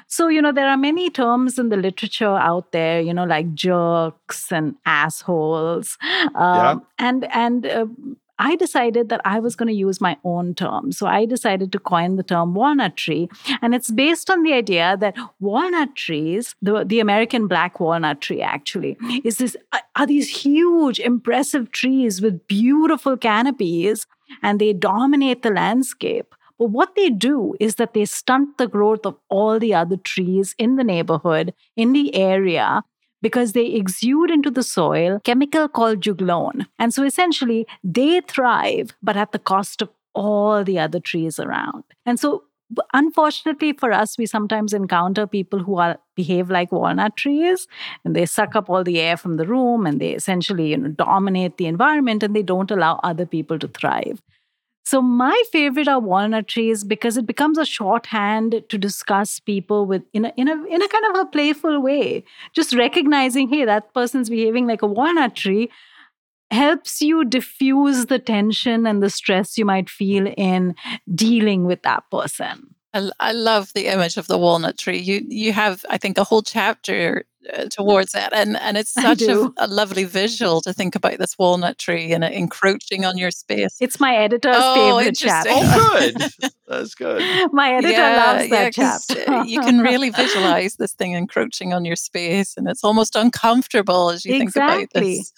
So, 0.06 0.28
you 0.28 0.40
know, 0.40 0.52
there 0.52 0.68
are 0.70 0.76
many 0.78 1.10
terms 1.10 1.58
in 1.58 1.68
the 1.68 1.76
literature 1.76 2.24
out 2.36 2.72
there, 2.72 3.00
you 3.00 3.12
know, 3.12 3.24
like 3.24 3.52
jerks 3.52 4.50
and 4.50 4.74
assholes. 4.86 5.98
Um, 6.34 6.86
And, 6.98 7.24
and, 7.32 7.66
uh, 7.66 7.86
I 8.44 8.56
decided 8.56 9.08
that 9.08 9.20
I 9.24 9.38
was 9.38 9.54
going 9.54 9.68
to 9.68 9.74
use 9.74 10.00
my 10.00 10.16
own 10.24 10.54
term. 10.56 10.90
So 10.90 11.06
I 11.06 11.26
decided 11.26 11.70
to 11.72 11.78
coin 11.78 12.16
the 12.16 12.24
term 12.24 12.54
walnut 12.54 12.96
tree. 12.96 13.28
And 13.62 13.72
it's 13.72 13.92
based 13.92 14.30
on 14.30 14.42
the 14.42 14.52
idea 14.52 14.96
that 14.98 15.16
walnut 15.38 15.94
trees, 15.94 16.56
the, 16.60 16.84
the 16.84 16.98
American 16.98 17.46
black 17.46 17.78
walnut 17.78 18.20
tree 18.20 18.42
actually, 18.42 18.98
is 19.22 19.36
this 19.38 19.56
uh, 19.70 19.78
are 19.94 20.08
these 20.08 20.28
huge, 20.28 20.98
impressive 20.98 21.70
trees 21.70 22.20
with 22.20 22.48
beautiful 22.48 23.16
canopies, 23.16 24.06
and 24.42 24.58
they 24.58 24.72
dominate 24.72 25.42
the 25.42 25.50
landscape. 25.50 26.34
But 26.58 26.70
what 26.70 26.96
they 26.96 27.10
do 27.10 27.54
is 27.60 27.76
that 27.76 27.94
they 27.94 28.04
stunt 28.04 28.58
the 28.58 28.66
growth 28.66 29.06
of 29.06 29.16
all 29.28 29.60
the 29.60 29.74
other 29.74 29.96
trees 29.96 30.56
in 30.58 30.76
the 30.76 30.84
neighborhood, 30.84 31.54
in 31.76 31.92
the 31.92 32.14
area, 32.16 32.82
because 33.22 33.52
they 33.52 33.66
exude 33.66 34.30
into 34.30 34.50
the 34.50 34.62
soil 34.62 35.20
chemical 35.24 35.68
called 35.68 36.00
juglone. 36.00 36.66
And 36.78 36.92
so 36.92 37.04
essentially, 37.04 37.66
they 37.82 38.20
thrive, 38.20 38.94
but 39.02 39.16
at 39.16 39.32
the 39.32 39.38
cost 39.38 39.82
of 39.82 39.90
all 40.14 40.64
the 40.64 40.78
other 40.78 41.00
trees 41.00 41.38
around. 41.38 41.84
And 42.04 42.20
so 42.20 42.44
unfortunately 42.94 43.72
for 43.72 43.92
us 43.92 44.16
we 44.16 44.26
sometimes 44.26 44.72
encounter 44.72 45.26
people 45.26 45.58
who 45.58 45.78
are 45.78 45.98
behave 46.16 46.50
like 46.50 46.72
walnut 46.72 47.16
trees 47.16 47.66
and 48.04 48.16
they 48.16 48.26
suck 48.26 48.56
up 48.56 48.70
all 48.70 48.82
the 48.82 49.00
air 49.00 49.16
from 49.16 49.36
the 49.36 49.46
room 49.46 49.86
and 49.86 50.00
they 50.00 50.10
essentially 50.10 50.70
you 50.70 50.76
know 50.76 50.88
dominate 50.88 51.56
the 51.58 51.66
environment 51.66 52.22
and 52.22 52.34
they 52.34 52.42
don't 52.42 52.70
allow 52.70 52.98
other 53.02 53.26
people 53.26 53.58
to 53.58 53.68
thrive 53.68 54.22
so 54.84 55.00
my 55.00 55.40
favorite 55.52 55.88
are 55.88 56.00
walnut 56.00 56.48
trees 56.48 56.84
because 56.84 57.16
it 57.16 57.26
becomes 57.26 57.56
a 57.58 57.64
shorthand 57.64 58.64
to 58.68 58.78
discuss 58.78 59.38
people 59.38 59.86
with 59.86 60.02
in 60.12 60.24
a 60.26 60.32
in 60.36 60.48
a 60.48 60.64
in 60.64 60.82
a 60.82 60.88
kind 60.88 61.04
of 61.14 61.20
a 61.20 61.26
playful 61.26 61.80
way. 61.80 62.24
Just 62.52 62.74
recognizing, 62.74 63.48
hey, 63.48 63.64
that 63.64 63.94
person's 63.94 64.28
behaving 64.28 64.66
like 64.66 64.82
a 64.82 64.86
walnut 64.86 65.36
tree 65.36 65.70
helps 66.50 67.00
you 67.00 67.24
diffuse 67.24 68.06
the 68.06 68.18
tension 68.18 68.86
and 68.86 69.02
the 69.02 69.10
stress 69.10 69.56
you 69.56 69.64
might 69.64 69.88
feel 69.88 70.26
in 70.36 70.74
dealing 71.14 71.64
with 71.64 71.82
that 71.82 72.04
person. 72.10 72.74
I, 72.94 73.10
I 73.20 73.32
love 73.32 73.72
the 73.74 73.86
image 73.86 74.16
of 74.16 74.26
the 74.26 74.38
walnut 74.38 74.78
tree. 74.78 74.98
You 74.98 75.24
you 75.28 75.52
have, 75.52 75.84
I 75.88 75.98
think, 75.98 76.18
a 76.18 76.24
whole 76.24 76.42
chapter 76.42 77.24
uh, 77.52 77.64
towards 77.70 78.12
that, 78.12 78.32
and 78.34 78.56
and 78.58 78.76
it's 78.76 78.92
such 78.92 79.22
a, 79.22 79.50
a 79.56 79.66
lovely 79.66 80.04
visual 80.04 80.60
to 80.60 80.72
think 80.72 80.94
about 80.94 81.18
this 81.18 81.36
walnut 81.38 81.78
tree 81.78 82.12
and 82.12 82.22
it 82.22 82.32
encroaching 82.32 83.04
on 83.04 83.16
your 83.16 83.30
space. 83.30 83.76
It's 83.80 83.98
my 83.98 84.14
editor's 84.16 84.54
Oh, 84.58 84.98
favorite 84.98 85.16
chapter. 85.16 85.50
interesting. 85.50 85.80
Oh, 85.80 86.10
good. 86.40 86.50
That's 86.68 86.94
good. 86.94 87.52
My 87.52 87.72
editor 87.74 87.96
loves 87.98 88.50
that 88.50 88.68
uh, 88.68 88.70
chapter. 88.70 89.44
you 89.44 89.60
can 89.60 89.80
really 89.80 90.10
visualize 90.10 90.76
this 90.76 90.92
thing 90.92 91.12
encroaching 91.12 91.72
on 91.72 91.84
your 91.84 91.96
space, 91.96 92.54
and 92.56 92.68
it's 92.68 92.84
almost 92.84 93.16
uncomfortable 93.16 94.10
as 94.10 94.24
you 94.24 94.38
think 94.38 94.54
about 94.54 94.88
this. 94.94 95.32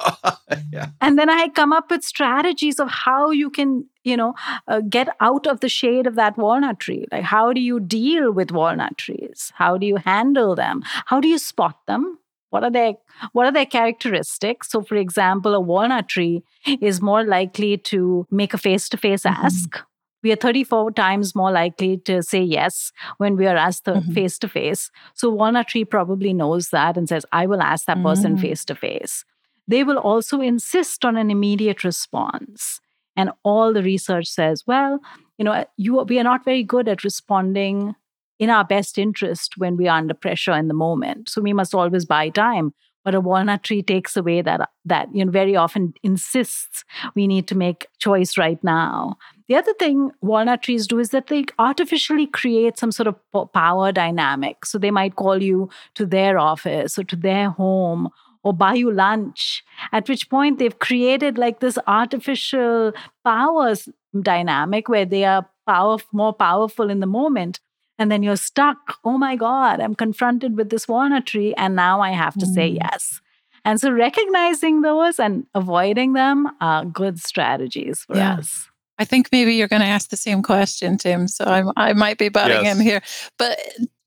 yeah. 0.72 0.90
and 1.00 1.18
then 1.18 1.28
i 1.28 1.48
come 1.48 1.72
up 1.72 1.90
with 1.90 2.04
strategies 2.04 2.78
of 2.78 2.88
how 2.88 3.30
you 3.30 3.50
can 3.50 3.84
you 4.08 4.16
know 4.16 4.34
uh, 4.66 4.80
get 4.88 5.08
out 5.20 5.46
of 5.46 5.60
the 5.60 5.68
shade 5.68 6.06
of 6.06 6.14
that 6.16 6.36
walnut 6.36 6.80
tree. 6.80 7.04
Like 7.12 7.24
how 7.24 7.52
do 7.52 7.60
you 7.60 7.80
deal 7.80 8.32
with 8.32 8.50
walnut 8.50 8.96
trees? 8.98 9.52
How 9.54 9.76
do 9.76 9.86
you 9.86 9.96
handle 9.96 10.54
them? 10.54 10.82
How 11.06 11.20
do 11.20 11.28
you 11.28 11.38
spot 11.38 11.86
them? 11.86 12.18
What 12.50 12.64
are 12.64 12.70
their 12.70 12.94
what 13.32 13.46
are 13.46 13.52
their 13.52 13.66
characteristics? 13.66 14.70
So 14.70 14.82
for 14.82 14.96
example 14.96 15.54
a 15.54 15.60
walnut 15.60 16.08
tree 16.08 16.42
is 16.80 17.02
more 17.02 17.24
likely 17.24 17.76
to 17.92 18.26
make 18.30 18.54
a 18.54 18.58
face 18.58 18.88
to 18.90 18.96
face 18.96 19.26
ask. 19.26 19.80
We 20.20 20.32
are 20.32 20.36
34 20.36 20.90
times 20.92 21.36
more 21.36 21.52
likely 21.52 21.98
to 21.98 22.22
say 22.24 22.42
yes 22.42 22.90
when 23.18 23.36
we 23.36 23.46
are 23.46 23.56
asked 23.56 23.88
face 24.12 24.36
to 24.40 24.48
face 24.48 24.90
so 25.14 25.30
walnut 25.30 25.68
tree 25.68 25.84
probably 25.84 26.32
knows 26.32 26.70
that 26.70 26.96
and 26.96 27.08
says 27.08 27.24
i 27.30 27.46
will 27.46 27.62
ask 27.62 27.86
that 27.86 28.02
person 28.02 28.36
face 28.36 28.64
to 28.64 28.74
face 28.74 29.24
they 29.68 29.84
will 29.84 29.98
also 29.98 30.40
insist 30.40 31.04
on 31.04 31.16
an 31.16 31.30
immediate 31.30 31.84
response. 31.84 32.80
And 33.16 33.30
all 33.44 33.72
the 33.72 33.82
research 33.82 34.26
says, 34.26 34.64
well, 34.66 35.00
you 35.36 35.44
know, 35.44 35.64
you, 35.76 36.02
we 36.02 36.18
are 36.18 36.24
not 36.24 36.44
very 36.44 36.64
good 36.64 36.88
at 36.88 37.04
responding 37.04 37.94
in 38.38 38.50
our 38.50 38.64
best 38.64 38.98
interest 38.98 39.58
when 39.58 39.76
we 39.76 39.86
are 39.86 39.98
under 39.98 40.14
pressure 40.14 40.52
in 40.52 40.68
the 40.68 40.74
moment. 40.74 41.28
So 41.28 41.42
we 41.42 41.52
must 41.52 41.74
always 41.74 42.04
buy 42.04 42.30
time. 42.30 42.72
But 43.04 43.14
a 43.14 43.20
walnut 43.20 43.62
tree 43.62 43.82
takes 43.82 44.16
away 44.18 44.42
that 44.42 44.68
that 44.84 45.08
you 45.14 45.24
know 45.24 45.30
very 45.30 45.56
often 45.56 45.94
insists 46.02 46.84
we 47.14 47.26
need 47.26 47.46
to 47.46 47.54
make 47.54 47.86
choice 47.98 48.36
right 48.36 48.62
now. 48.62 49.16
The 49.46 49.54
other 49.54 49.72
thing 49.74 50.10
walnut 50.20 50.62
trees 50.62 50.86
do 50.86 50.98
is 50.98 51.08
that 51.10 51.28
they 51.28 51.46
artificially 51.58 52.26
create 52.26 52.78
some 52.78 52.92
sort 52.92 53.06
of 53.06 53.52
power 53.54 53.92
dynamic. 53.92 54.66
So 54.66 54.78
they 54.78 54.90
might 54.90 55.16
call 55.16 55.42
you 55.42 55.70
to 55.94 56.04
their 56.04 56.38
office 56.38 56.98
or 56.98 57.04
to 57.04 57.16
their 57.16 57.48
home 57.48 58.10
or 58.42 58.52
buy 58.52 58.74
you 58.74 58.90
lunch, 58.90 59.64
at 59.92 60.08
which 60.08 60.28
point 60.30 60.58
they've 60.58 60.78
created 60.78 61.38
like 61.38 61.60
this 61.60 61.78
artificial 61.86 62.92
powers 63.24 63.88
dynamic 64.22 64.88
where 64.88 65.04
they 65.04 65.24
are 65.24 65.46
power, 65.66 65.98
more 66.12 66.32
powerful 66.32 66.90
in 66.90 67.00
the 67.00 67.06
moment. 67.06 67.60
And 67.98 68.12
then 68.12 68.22
you're 68.22 68.36
stuck. 68.36 68.98
Oh 69.04 69.18
my 69.18 69.34
God, 69.34 69.80
I'm 69.80 69.94
confronted 69.96 70.56
with 70.56 70.70
this 70.70 70.86
walnut 70.86 71.26
tree, 71.26 71.52
and 71.54 71.74
now 71.74 72.00
I 72.00 72.12
have 72.12 72.36
to 72.38 72.46
say 72.46 72.70
Mm. 72.70 72.78
yes. 72.80 73.20
And 73.64 73.80
so 73.80 73.90
recognizing 73.90 74.82
those 74.82 75.18
and 75.18 75.46
avoiding 75.54 76.12
them 76.12 76.48
are 76.60 76.84
good 76.84 77.18
strategies 77.18 78.04
for 78.04 78.16
Yeah. 78.16 78.34
us. 78.36 78.70
I 78.98 79.04
think 79.04 79.28
maybe 79.30 79.54
you're 79.54 79.68
going 79.68 79.82
to 79.82 79.86
ask 79.86 80.10
the 80.10 80.16
same 80.16 80.42
question, 80.42 80.98
Tim. 80.98 81.28
So 81.28 81.44
I, 81.44 81.62
I 81.76 81.92
might 81.92 82.18
be 82.18 82.28
butting 82.28 82.64
Yes. 82.64 82.76
in 82.76 82.82
here. 82.84 83.00
But 83.38 83.58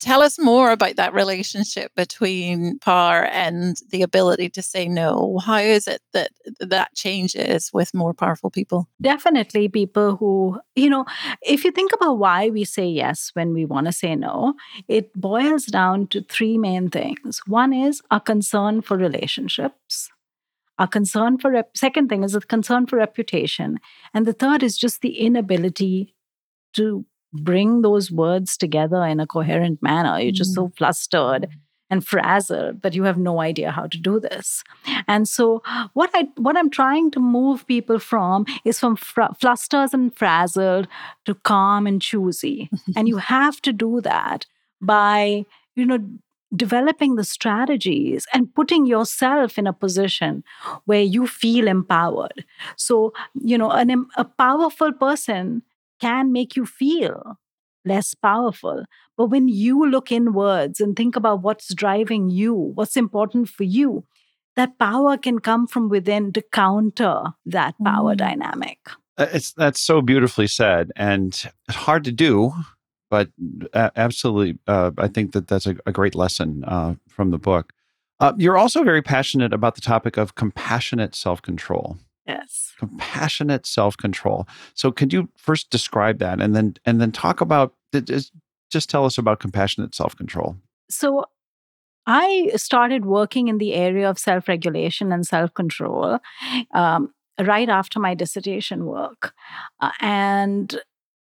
tell 0.02 0.22
us 0.22 0.38
more 0.40 0.72
about 0.72 0.96
that 0.98 1.14
relationship 1.14 1.92
between 1.96 2.80
power 2.80 3.26
and 3.26 3.78
the 3.92 4.02
ability 4.02 4.50
to 4.50 4.62
say 4.62 4.88
no. 4.90 5.40
How 5.46 5.58
is 5.60 5.88
it 5.88 6.02
that 6.14 6.32
that 6.60 6.94
changes 6.96 7.70
with 7.72 7.94
more 7.94 8.14
powerful 8.14 8.50
people? 8.50 8.90
Definitely 9.02 9.70
people 9.70 10.18
who, 10.18 10.60
you 10.76 10.90
know, 10.90 11.06
if 11.42 11.64
you 11.64 11.72
think 11.72 11.94
about 11.94 12.18
why 12.18 12.50
we 12.50 12.66
say 12.66 12.86
yes 12.86 13.30
when 13.34 13.54
we 13.54 13.64
want 13.64 13.86
to 13.88 13.94
say 13.94 14.16
no, 14.16 14.56
it 14.88 15.14
boils 15.14 15.66
down 15.66 16.08
to 16.08 16.22
three 16.22 16.58
main 16.58 16.90
things. 16.90 17.42
One 17.48 17.72
is 17.72 18.02
a 18.12 18.20
concern 18.20 18.82
for 18.82 18.98
relationships. 18.98 20.10
A 20.78 20.88
concern 20.88 21.38
for 21.38 21.52
rep- 21.52 21.78
second 21.78 22.10
thing 22.10 22.24
is 22.24 22.34
a 22.34 22.42
concern 22.42 22.88
for 22.88 22.98
reputation, 22.98 23.80
and 24.14 24.26
the 24.26 24.34
third 24.34 24.64
is 24.64 24.78
just 24.78 25.02
the 25.02 25.20
inability 25.20 26.16
to 26.74 27.06
bring 27.34 27.82
those 27.82 28.12
words 28.12 28.58
together 28.58 29.06
in 29.06 29.20
a 29.20 29.28
coherent 29.28 29.82
manner. 29.82 30.20
You're 30.20 30.32
just 30.32 30.54
so 30.54 30.68
mm. 30.68 30.78
flustered 30.78 31.44
mm. 31.44 31.52
and 31.90 32.06
frazzled 32.06 32.82
that 32.82 32.94
you 32.94 33.04
have 33.04 33.18
no 33.18 33.40
idea 33.40 33.72
how 33.72 33.88
to 33.88 33.98
do 33.98 34.20
this. 34.20 34.64
And 35.08 35.28
so, 35.28 35.62
what 35.94 36.10
I 36.14 36.30
what 36.38 36.58
I'm 36.58 36.70
trying 36.70 37.12
to 37.12 37.20
move 37.20 37.68
people 37.68 38.00
from 38.00 38.46
is 38.66 38.80
from 38.80 38.96
fr- 38.96 39.34
flusters 39.40 39.94
and 39.94 40.16
frazzled 40.16 40.88
to 41.26 41.36
calm 41.36 41.88
and 41.88 42.02
choosy. 42.02 42.70
and 42.96 43.08
you 43.08 43.18
have 43.36 43.62
to 43.62 43.74
do 43.74 44.02
that 44.02 44.46
by 44.82 45.46
you 45.76 45.86
know 45.86 46.00
developing 46.56 47.16
the 47.16 47.24
strategies 47.24 48.28
and 48.34 48.54
putting 48.54 48.86
yourself 48.86 49.58
in 49.58 49.68
a 49.68 49.74
position 49.74 50.44
where 50.86 51.02
you 51.02 51.28
feel 51.28 51.68
empowered. 51.68 52.46
So, 52.76 53.14
you 53.34 53.58
know, 53.58 53.72
an, 53.72 54.08
a 54.18 54.26
powerful 54.26 54.92
person 54.92 55.64
can 56.00 56.32
make 56.32 56.56
you 56.56 56.66
feel 56.66 57.38
less 57.86 58.14
powerful. 58.14 58.86
But 59.18 59.28
when 59.28 59.48
you 59.48 59.90
look 59.90 60.12
inwards 60.12 60.80
and 60.82 60.96
think 60.96 61.16
about 61.16 61.42
what's 61.42 61.74
driving 61.74 62.30
you, 62.30 62.54
what's 62.54 62.98
important 62.98 63.50
for 63.50 63.64
you, 63.64 64.06
that 64.56 64.78
power 64.78 65.18
can 65.18 65.40
come 65.40 65.68
from 65.68 65.90
within 65.90 66.34
to 66.34 66.42
counter 66.52 67.24
that 67.46 67.76
power 67.84 68.14
mm. 68.14 68.18
dynamic. 68.18 68.80
Uh, 69.18 69.28
it's 69.34 69.54
that's 69.54 69.82
so 69.82 70.02
beautifully 70.02 70.48
said, 70.48 70.92
and 70.96 71.52
it's 71.68 71.78
hard 71.78 72.04
to 72.06 72.12
do, 72.12 72.54
but 73.12 73.30
absolutely, 73.74 74.58
uh, 74.68 74.92
I 74.98 75.10
think 75.10 75.34
that 75.34 75.50
that's 75.50 75.68
a, 75.68 75.76
a 75.86 75.92
great 75.92 76.16
lesson 76.16 76.64
uh, 76.64 76.96
from 77.10 77.30
the 77.32 77.38
book. 77.38 77.74
Uh, 78.22 78.32
you're 78.38 78.58
also 78.58 78.84
very 78.84 79.02
passionate 79.02 79.52
about 79.52 79.76
the 79.76 79.82
topic 79.82 80.16
of 80.16 80.36
compassionate 80.36 81.14
self 81.14 81.42
control. 81.42 81.98
Yes, 82.26 82.74
compassionate 82.80 83.66
self 83.66 83.98
control. 83.98 84.48
So, 84.76 84.92
could 84.92 85.12
you 85.12 85.28
first 85.36 85.70
describe 85.70 86.20
that, 86.20 86.40
and 86.40 86.56
then 86.56 86.76
and 86.86 87.02
then 87.02 87.12
talk 87.12 87.42
about 87.42 87.74
just, 87.94 88.32
just 88.72 88.90
tell 88.90 89.04
us 89.04 89.18
about 89.18 89.42
compassionate 89.42 89.94
self 89.94 90.16
control. 90.16 90.56
So, 90.90 91.26
I 92.08 92.52
started 92.56 93.06
working 93.06 93.50
in 93.50 93.58
the 93.58 93.74
area 93.74 94.10
of 94.10 94.18
self 94.18 94.48
regulation 94.48 95.12
and 95.12 95.28
self 95.28 95.54
control 95.54 96.20
um, 96.74 97.14
right 97.42 97.68
after 97.68 98.00
my 98.00 98.14
dissertation 98.14 98.86
work. 98.86 99.34
Uh, 99.82 99.92
and 100.00 100.80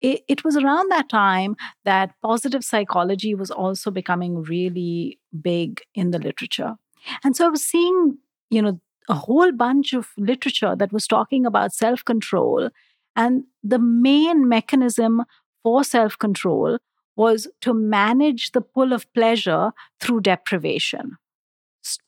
it, 0.01 0.23
it, 0.29 0.45
was 0.45 0.57
around 0.57 0.91
that 0.91 1.09
time 1.09 1.57
that 1.85 2.15
positive 2.23 2.65
psychology 2.65 3.35
was 3.35 3.51
also 3.51 3.91
becoming 3.91 4.43
really 4.43 5.19
big 5.41 5.83
in 5.95 6.11
the 6.11 6.19
literature. 6.19 6.77
And 7.25 7.37
so 7.37 7.47
I 7.47 7.49
was 7.49 7.65
seeing, 7.65 8.19
you 8.51 8.63
know, 8.63 8.81
a 9.09 9.15
whole 9.15 9.53
bunch 9.53 9.93
of 9.93 10.09
literature 10.17 10.77
that 10.77 10.93
was 10.93 11.07
talking 11.07 11.45
about 11.45 11.73
self 11.73 12.05
control. 12.05 12.71
And 13.17 13.45
the 13.63 13.79
main 13.79 14.49
mechanism 14.49 15.25
for 15.63 15.85
self 15.85 16.19
control 16.19 16.79
was 17.17 17.49
to 17.61 17.75
manage 17.75 18.53
the 18.53 18.61
pull 18.61 18.93
of 18.93 19.13
pleasure 19.13 19.73
through 20.01 20.21
deprivation. 20.21 21.17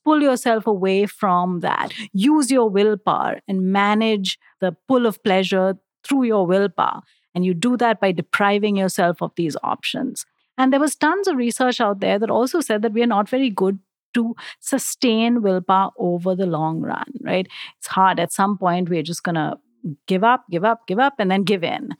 Pull 0.05 0.23
yourself 0.23 0.67
away 0.67 1.07
from 1.07 1.61
that. 1.61 1.93
Use 2.13 2.51
your 2.51 2.69
willpower 2.69 3.41
and 3.49 3.73
manage 3.73 4.39
the 4.61 4.77
pull 4.87 5.07
of 5.07 5.23
pleasure 5.25 5.79
through 6.05 6.25
your 6.25 6.47
willpower. 6.47 7.03
And 7.35 7.45
you 7.45 7.55
do 7.55 7.77
that 7.79 8.01
by 8.01 8.13
depriving 8.13 8.77
yourself 8.77 9.23
of 9.23 9.35
these 9.37 9.57
options. 9.63 10.27
And 10.59 10.73
there 10.73 10.81
was 10.81 10.95
tons 10.95 11.29
of 11.29 11.37
research 11.37 11.81
out 11.81 12.01
there 12.01 12.19
that 12.19 12.31
also 12.31 12.61
said 12.61 12.83
that 12.83 12.93
we 12.93 13.03
are 13.03 13.07
not 13.07 13.29
very 13.29 13.51
good 13.51 13.79
to 14.15 14.35
sustain 14.61 15.43
willpower 15.43 15.91
over 15.97 16.35
the 16.35 16.47
long 16.47 16.81
run, 16.83 17.13
right? 17.23 17.49
It's 17.79 17.87
hard. 17.87 18.21
At 18.21 18.33
some 18.33 18.59
point, 18.59 18.91
we're 18.91 19.03
just 19.03 19.23
going 19.23 19.37
to 19.37 19.59
give 20.07 20.23
up, 20.23 20.45
give 20.51 20.65
up, 20.65 20.87
give 20.87 20.99
up, 20.99 21.15
and 21.19 21.31
then 21.31 21.43
give 21.43 21.65
in. 21.65 21.91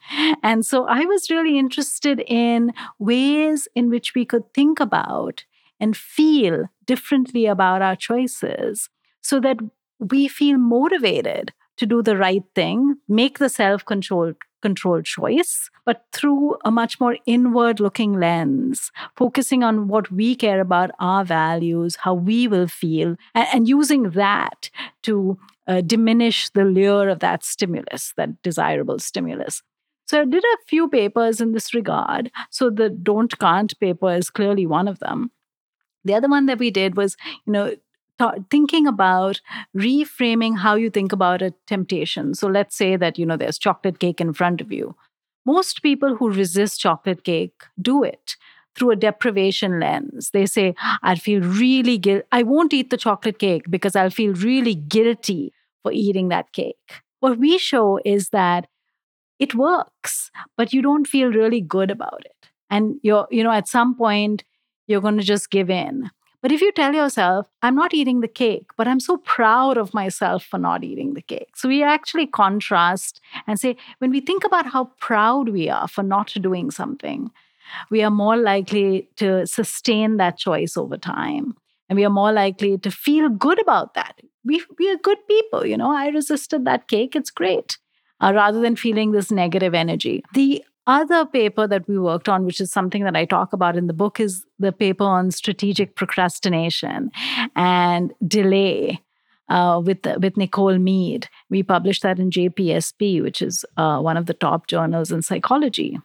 And 0.41 0.65
so 0.65 0.85
I 0.87 1.05
was 1.05 1.29
really 1.29 1.57
interested 1.57 2.23
in 2.27 2.71
ways 2.99 3.67
in 3.75 3.89
which 3.89 4.13
we 4.15 4.25
could 4.25 4.53
think 4.53 4.79
about 4.79 5.45
and 5.79 5.97
feel 5.97 6.69
differently 6.85 7.45
about 7.45 7.81
our 7.81 7.95
choices 7.95 8.89
so 9.21 9.39
that 9.39 9.57
we 9.99 10.27
feel 10.27 10.57
motivated 10.57 11.53
to 11.77 11.85
do 11.85 12.01
the 12.01 12.17
right 12.17 12.43
thing, 12.55 12.95
make 13.07 13.39
the 13.39 13.49
self 13.49 13.83
controlled 13.85 15.05
choice, 15.05 15.69
but 15.85 16.05
through 16.11 16.55
a 16.63 16.71
much 16.71 16.99
more 16.99 17.17
inward 17.25 17.79
looking 17.79 18.13
lens, 18.13 18.91
focusing 19.15 19.63
on 19.63 19.87
what 19.87 20.11
we 20.11 20.35
care 20.35 20.61
about, 20.61 20.91
our 20.99 21.25
values, 21.25 21.97
how 21.97 22.13
we 22.13 22.47
will 22.47 22.67
feel, 22.67 23.15
and, 23.35 23.47
and 23.53 23.67
using 23.67 24.11
that 24.11 24.69
to 25.03 25.37
uh, 25.67 25.81
diminish 25.81 26.49
the 26.49 26.65
lure 26.65 27.09
of 27.09 27.19
that 27.19 27.43
stimulus, 27.43 28.13
that 28.17 28.41
desirable 28.41 28.99
stimulus. 28.99 29.61
So 30.05 30.21
I 30.21 30.25
did 30.25 30.43
a 30.43 30.57
few 30.67 30.89
papers 30.89 31.41
in 31.41 31.53
this 31.53 31.73
regard. 31.73 32.31
So 32.49 32.69
the 32.69 32.89
don't 32.89 33.37
can't 33.39 33.77
paper 33.79 34.13
is 34.13 34.29
clearly 34.29 34.65
one 34.65 34.87
of 34.87 34.99
them. 34.99 35.31
The 36.05 36.13
other 36.13 36.27
one 36.27 36.45
that 36.47 36.59
we 36.59 36.69
did 36.69 36.97
was, 36.97 37.15
you 37.45 37.53
know, 37.53 37.75
th- 38.19 38.43
thinking 38.49 38.87
about 38.87 39.41
reframing 39.75 40.57
how 40.57 40.75
you 40.75 40.89
think 40.89 41.11
about 41.11 41.41
a 41.41 41.53
temptation. 41.67 42.33
So 42.33 42.47
let's 42.47 42.75
say 42.75 42.95
that, 42.95 43.17
you 43.17 43.25
know, 43.25 43.37
there's 43.37 43.57
chocolate 43.57 43.99
cake 43.99 44.21
in 44.21 44.33
front 44.33 44.61
of 44.61 44.71
you. 44.71 44.95
Most 45.45 45.83
people 45.83 46.15
who 46.15 46.31
resist 46.31 46.79
chocolate 46.79 47.23
cake 47.23 47.63
do 47.81 48.03
it 48.03 48.35
through 48.75 48.91
a 48.91 48.95
deprivation 48.95 49.79
lens. 49.79 50.31
They 50.31 50.45
say, 50.45 50.73
I'd 51.03 51.21
feel 51.21 51.41
really 51.41 51.97
guilty. 51.97 52.25
I 52.31 52.43
won't 52.43 52.73
eat 52.73 52.89
the 52.89 52.97
chocolate 52.97 53.39
cake 53.39 53.65
because 53.69 53.95
I'll 53.95 54.09
feel 54.09 54.33
really 54.33 54.73
guilty 54.75 55.53
for 55.83 55.91
eating 55.91 56.29
that 56.29 56.53
cake. 56.53 57.01
What 57.19 57.37
we 57.37 57.57
show 57.57 57.99
is 58.03 58.29
that 58.29 58.67
it 59.39 59.55
works, 59.55 60.31
but 60.57 60.73
you 60.73 60.81
don't 60.81 61.07
feel 61.07 61.29
really 61.31 61.61
good 61.61 61.91
about 61.91 62.23
it. 62.25 62.49
And 62.69 62.95
you're, 63.03 63.27
you 63.31 63.43
know, 63.43 63.51
at 63.51 63.67
some 63.67 63.95
point, 63.95 64.43
you're 64.87 65.01
going 65.01 65.17
to 65.17 65.23
just 65.23 65.49
give 65.49 65.69
in. 65.69 66.09
But 66.43 66.51
if 66.51 66.61
you 66.61 66.73
tell 66.73 66.93
yourself, 66.93 67.47
I'm 67.61 67.73
not 67.73 67.93
eating 67.93 68.19
the 68.19 68.27
cake, 68.27 68.71
but 68.75 68.85
I'm 68.85 68.99
so 68.99 69.15
proud 69.15 69.77
of 69.77 69.93
myself 69.93 70.43
for 70.43 70.57
not 70.59 70.83
eating 70.83 71.13
the 71.13 71.21
cake. 71.21 71.55
So 71.55 71.69
we 71.69 71.81
actually 71.81 72.27
contrast 72.27 73.21
and 73.47 73.57
say, 73.57 73.77
when 73.99 74.11
we 74.11 74.19
think 74.19 74.43
about 74.43 74.65
how 74.65 74.91
proud 74.99 75.47
we 75.47 75.69
are 75.69 75.87
for 75.87 76.03
not 76.03 76.33
doing 76.41 76.69
something, 76.69 77.31
we 77.89 78.03
are 78.03 78.11
more 78.11 78.35
likely 78.35 79.07
to 79.15 79.47
sustain 79.47 80.17
that 80.17 80.37
choice 80.37 80.75
over 80.75 80.97
time. 80.97 81.55
And 81.87 81.95
we 81.95 82.03
are 82.03 82.09
more 82.09 82.33
likely 82.33 82.77
to 82.77 82.91
feel 82.91 83.29
good 83.29 83.61
about 83.61 83.93
that. 83.93 84.19
We, 84.43 84.61
we 84.77 84.91
are 84.91 84.97
good 84.97 85.25
people, 85.29 85.65
you 85.65 85.77
know. 85.77 85.91
I 85.91 86.07
resisted 86.07 86.65
that 86.65 86.89
cake, 86.89 87.15
it's 87.15 87.31
great, 87.31 87.77
uh, 88.19 88.33
rather 88.35 88.59
than 88.59 88.75
feeling 88.75 89.13
this 89.13 89.31
negative 89.31 89.73
energy. 89.73 90.23
The 90.33 90.61
other 90.87 91.25
paper 91.25 91.67
that 91.67 91.87
we 91.87 91.97
worked 91.97 92.27
on, 92.27 92.45
which 92.45 92.59
is 92.59 92.71
something 92.71 93.03
that 93.03 93.15
I 93.15 93.25
talk 93.25 93.53
about 93.53 93.75
in 93.77 93.87
the 93.87 93.93
book, 93.93 94.19
is 94.19 94.45
the 94.59 94.71
paper 94.71 95.03
on 95.03 95.31
strategic 95.31 95.95
procrastination 95.95 97.11
and 97.55 98.13
delay. 98.25 99.01
Uh, 99.49 99.81
with 99.83 99.99
with 100.19 100.37
Nicole 100.37 100.77
Mead, 100.77 101.27
we 101.49 101.63
published 101.63 102.01
that 102.01 102.17
in 102.17 102.31
JPSP, 102.31 103.21
which 103.21 103.41
is 103.41 103.65
uh, 103.75 103.99
one 103.99 104.15
of 104.15 104.25
the 104.25 104.33
top 104.33 104.67
journals 104.67 105.11
in 105.11 105.21
psychology 105.21 105.99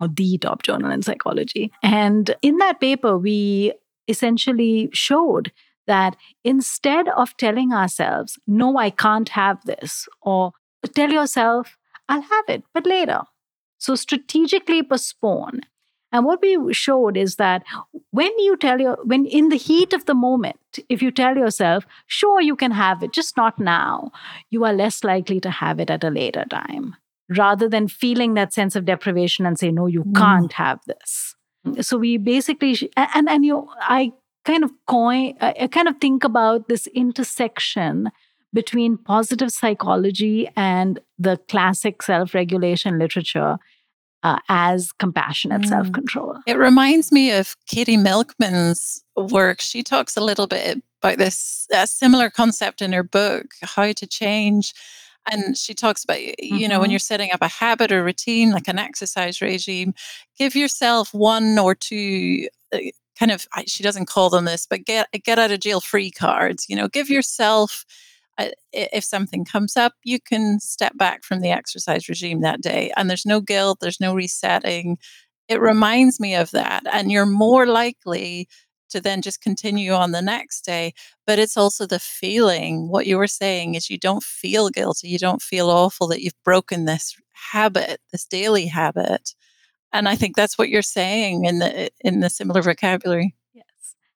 or 0.00 0.08
the 0.08 0.36
top 0.38 0.62
journal 0.62 0.90
in 0.90 1.00
psychology. 1.02 1.72
And 1.82 2.34
in 2.42 2.58
that 2.58 2.80
paper, 2.80 3.16
we 3.16 3.72
essentially 4.08 4.90
showed 4.92 5.52
that 5.86 6.16
instead 6.44 7.08
of 7.08 7.36
telling 7.36 7.72
ourselves, 7.72 8.38
no, 8.46 8.76
I 8.76 8.90
can't 8.90 9.28
have 9.30 9.64
this, 9.64 10.08
or 10.20 10.52
tell 10.94 11.10
yourself, 11.10 11.76
I'll 12.08 12.22
have 12.22 12.44
it, 12.48 12.64
but 12.74 12.86
later. 12.86 13.22
So 13.78 13.94
strategically 13.94 14.82
postpone. 14.82 15.60
And 16.12 16.24
what 16.24 16.40
we 16.40 16.72
showed 16.72 17.16
is 17.16 17.36
that 17.36 17.64
when 18.10 18.38
you 18.38 18.56
tell 18.56 18.80
your, 18.80 18.96
when 19.04 19.26
in 19.26 19.48
the 19.48 19.56
heat 19.56 19.92
of 19.92 20.06
the 20.06 20.14
moment, 20.14 20.78
if 20.88 21.02
you 21.02 21.10
tell 21.10 21.36
yourself, 21.36 21.84
sure, 22.06 22.40
you 22.40 22.56
can 22.56 22.70
have 22.70 23.02
it, 23.02 23.12
just 23.12 23.36
not 23.36 23.58
now, 23.58 24.12
you 24.50 24.64
are 24.64 24.72
less 24.72 25.04
likely 25.04 25.40
to 25.40 25.50
have 25.50 25.80
it 25.80 25.90
at 25.90 26.04
a 26.04 26.10
later 26.10 26.44
time 26.48 26.96
rather 27.28 27.68
than 27.68 27.88
feeling 27.88 28.34
that 28.34 28.52
sense 28.52 28.76
of 28.76 28.84
deprivation 28.84 29.46
and 29.46 29.58
say, 29.58 29.70
no, 29.70 29.86
you 29.86 30.04
mm. 30.04 30.14
can't 30.14 30.52
have 30.52 30.80
this. 30.86 31.34
So 31.80 31.98
we 31.98 32.18
basically, 32.18 32.90
and, 32.96 33.28
and 33.28 33.44
you, 33.44 33.68
I 33.80 34.12
kind 34.44 34.62
of 34.62 34.70
coin, 34.86 35.34
I 35.40 35.68
kind 35.70 35.88
of 35.88 35.96
think 36.00 36.22
about 36.22 36.68
this 36.68 36.86
intersection 36.88 38.10
between 38.56 38.96
positive 38.96 39.52
psychology 39.52 40.48
and 40.56 40.98
the 41.18 41.36
classic 41.48 42.02
self 42.02 42.32
regulation 42.32 42.98
literature 42.98 43.58
uh, 44.22 44.38
as 44.48 44.92
compassionate 44.92 45.60
mm. 45.60 45.68
self 45.68 45.92
control. 45.92 46.38
It 46.46 46.56
reminds 46.56 47.12
me 47.12 47.30
of 47.32 47.54
Katie 47.66 47.98
Milkman's 47.98 49.04
work. 49.14 49.60
She 49.60 49.82
talks 49.82 50.16
a 50.16 50.22
little 50.22 50.46
bit 50.46 50.82
about 51.02 51.18
this 51.18 51.68
similar 51.84 52.30
concept 52.30 52.80
in 52.80 52.94
her 52.94 53.04
book, 53.04 53.44
How 53.62 53.92
to 53.92 54.06
Change 54.06 54.72
and 55.30 55.56
she 55.56 55.74
talks 55.74 56.04
about 56.04 56.20
you 56.20 56.34
mm-hmm. 56.34 56.68
know 56.68 56.78
when 56.78 56.86
mm-hmm. 56.86 56.92
you're 56.92 56.98
setting 57.00 57.32
up 57.32 57.42
a 57.42 57.48
habit 57.48 57.90
or 57.90 58.04
routine 58.04 58.52
like 58.52 58.68
an 58.68 58.78
exercise 58.78 59.40
regime 59.40 59.92
give 60.38 60.54
yourself 60.54 61.12
one 61.12 61.58
or 61.58 61.74
two 61.74 62.46
uh, 62.72 62.78
kind 63.18 63.32
of 63.32 63.44
she 63.66 63.82
doesn't 63.82 64.06
call 64.06 64.30
them 64.30 64.44
this 64.44 64.66
but 64.70 64.84
get 64.84 65.08
get 65.24 65.36
out 65.36 65.50
of 65.50 65.58
jail 65.58 65.80
free 65.80 66.12
cards 66.12 66.66
you 66.68 66.76
know 66.76 66.86
give 66.86 67.10
yourself 67.10 67.84
if 68.72 69.04
something 69.04 69.44
comes 69.44 69.76
up 69.76 69.94
you 70.04 70.20
can 70.20 70.60
step 70.60 70.96
back 70.96 71.24
from 71.24 71.40
the 71.40 71.50
exercise 71.50 72.08
regime 72.08 72.40
that 72.40 72.60
day 72.60 72.92
and 72.96 73.08
there's 73.08 73.26
no 73.26 73.40
guilt 73.40 73.78
there's 73.80 74.00
no 74.00 74.14
resetting 74.14 74.98
it 75.48 75.60
reminds 75.60 76.18
me 76.18 76.34
of 76.34 76.50
that 76.50 76.82
and 76.92 77.10
you're 77.10 77.26
more 77.26 77.66
likely 77.66 78.48
to 78.88 79.00
then 79.00 79.22
just 79.22 79.40
continue 79.40 79.92
on 79.92 80.12
the 80.12 80.22
next 80.22 80.64
day. 80.64 80.94
But 81.26 81.38
it's 81.38 81.56
also 81.56 81.86
the 81.86 81.98
feeling. 81.98 82.88
What 82.88 83.06
you 83.06 83.18
were 83.18 83.26
saying 83.26 83.74
is 83.74 83.90
you 83.90 83.98
don't 83.98 84.22
feel 84.22 84.68
guilty. 84.70 85.08
You 85.08 85.18
don't 85.18 85.42
feel 85.42 85.70
awful 85.70 86.08
that 86.08 86.22
you've 86.22 86.42
broken 86.44 86.84
this 86.84 87.16
habit, 87.52 88.00
this 88.12 88.24
daily 88.24 88.66
habit. 88.66 89.34
And 89.92 90.08
I 90.08 90.16
think 90.16 90.36
that's 90.36 90.58
what 90.58 90.68
you're 90.68 90.82
saying 90.82 91.44
in 91.44 91.58
the 91.58 91.90
in 92.00 92.20
the 92.20 92.30
similar 92.30 92.62
vocabulary. 92.62 93.34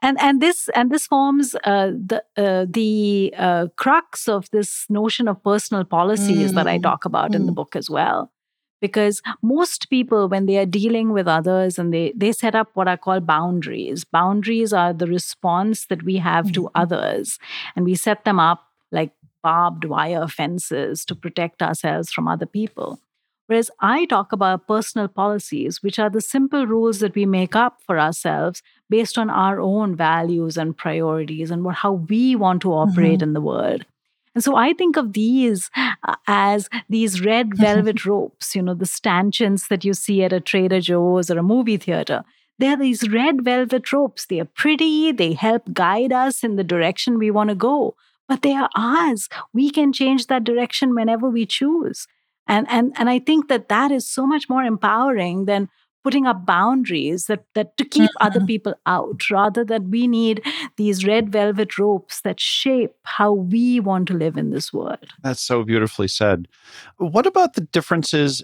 And 0.02 0.18
and 0.20 0.40
this 0.40 0.68
and 0.74 0.90
this 0.90 1.06
forms 1.06 1.54
uh, 1.64 1.90
the 1.90 2.24
uh, 2.36 2.66
the 2.68 3.34
uh, 3.36 3.66
crux 3.76 4.28
of 4.28 4.48
this 4.50 4.86
notion 4.88 5.28
of 5.28 5.42
personal 5.42 5.84
policies 5.84 6.52
mm. 6.52 6.54
that 6.54 6.66
I 6.66 6.78
mm, 6.78 6.82
talk 6.82 7.04
about 7.04 7.32
mm. 7.32 7.36
in 7.36 7.46
the 7.46 7.52
mm. 7.52 7.56
book 7.56 7.76
as 7.76 7.90
well 7.90 8.32
because 8.80 9.20
most 9.42 9.90
people 9.90 10.28
when 10.28 10.46
they 10.46 10.56
are 10.58 10.66
dealing 10.66 11.12
with 11.12 11.28
others 11.28 11.78
and 11.78 11.92
they 11.92 12.12
they 12.16 12.32
set 12.32 12.54
up 12.54 12.70
what 12.74 12.88
i 12.88 12.96
call 12.96 13.20
boundaries 13.20 14.04
boundaries 14.04 14.72
are 14.72 14.92
the 14.92 15.06
response 15.06 15.86
that 15.86 16.02
we 16.02 16.16
have 16.16 16.46
mm-hmm. 16.46 16.64
to 16.64 16.70
others 16.74 17.38
and 17.76 17.84
we 17.84 17.94
set 17.94 18.24
them 18.24 18.40
up 18.40 18.66
like 18.90 19.12
barbed 19.42 19.84
wire 19.84 20.26
fences 20.28 21.04
to 21.04 21.14
protect 21.14 21.62
ourselves 21.62 22.12
from 22.12 22.28
other 22.28 22.46
people 22.46 22.98
whereas 23.46 23.70
i 23.80 24.04
talk 24.06 24.32
about 24.32 24.66
personal 24.66 25.08
policies 25.08 25.82
which 25.82 25.98
are 25.98 26.10
the 26.10 26.20
simple 26.20 26.66
rules 26.66 27.00
that 27.00 27.14
we 27.14 27.26
make 27.26 27.54
up 27.54 27.80
for 27.86 27.98
ourselves 27.98 28.62
based 28.90 29.16
on 29.16 29.30
our 29.30 29.60
own 29.60 29.96
values 29.96 30.58
and 30.58 30.76
priorities 30.76 31.50
and 31.50 31.64
what, 31.64 31.76
how 31.76 31.92
we 31.92 32.36
want 32.36 32.60
to 32.62 32.72
operate 32.72 33.20
mm-hmm. 33.20 33.22
in 33.22 33.32
the 33.32 33.40
world 33.40 33.86
and 34.34 34.44
so 34.44 34.56
I 34.56 34.72
think 34.72 34.96
of 34.96 35.12
these 35.12 35.70
uh, 35.76 36.14
as 36.26 36.68
these 36.88 37.20
red 37.20 37.56
velvet 37.56 38.06
ropes, 38.06 38.54
you 38.54 38.62
know, 38.62 38.74
the 38.74 38.86
stanchions 38.86 39.66
that 39.68 39.84
you 39.84 39.92
see 39.92 40.22
at 40.22 40.32
a 40.32 40.40
Trader 40.40 40.80
Joe's 40.80 41.30
or 41.30 41.38
a 41.38 41.42
movie 41.42 41.76
theater. 41.76 42.24
They're 42.58 42.76
these 42.76 43.08
red 43.08 43.42
velvet 43.42 43.92
ropes. 43.92 44.26
They 44.26 44.38
are 44.40 44.44
pretty, 44.44 45.12
they 45.12 45.32
help 45.32 45.72
guide 45.72 46.12
us 46.12 46.44
in 46.44 46.56
the 46.56 46.64
direction 46.64 47.18
we 47.18 47.30
want 47.30 47.48
to 47.48 47.56
go, 47.56 47.96
but 48.28 48.42
they 48.42 48.54
are 48.54 48.68
ours. 48.76 49.28
We 49.52 49.70
can 49.70 49.92
change 49.92 50.26
that 50.26 50.44
direction 50.44 50.94
whenever 50.94 51.28
we 51.28 51.46
choose. 51.46 52.06
And, 52.46 52.66
and, 52.70 52.92
and 52.98 53.08
I 53.08 53.18
think 53.18 53.48
that 53.48 53.68
that 53.68 53.90
is 53.90 54.08
so 54.08 54.26
much 54.26 54.48
more 54.48 54.62
empowering 54.62 55.46
than 55.46 55.68
putting 56.02 56.26
up 56.26 56.46
boundaries 56.46 57.26
that, 57.26 57.44
that 57.54 57.76
to 57.76 57.84
keep 57.84 58.10
mm-hmm. 58.10 58.26
other 58.26 58.40
people 58.44 58.74
out 58.86 59.28
rather 59.30 59.64
that 59.64 59.84
we 59.84 60.06
need 60.06 60.42
these 60.76 61.04
red 61.04 61.30
velvet 61.30 61.78
ropes 61.78 62.22
that 62.22 62.40
shape 62.40 62.94
how 63.02 63.32
we 63.32 63.80
want 63.80 64.08
to 64.08 64.14
live 64.14 64.36
in 64.36 64.50
this 64.50 64.72
world. 64.72 65.06
That's 65.22 65.42
so 65.42 65.62
beautifully 65.62 66.08
said. 66.08 66.48
What 66.96 67.26
about 67.26 67.54
the 67.54 67.62
differences 67.62 68.42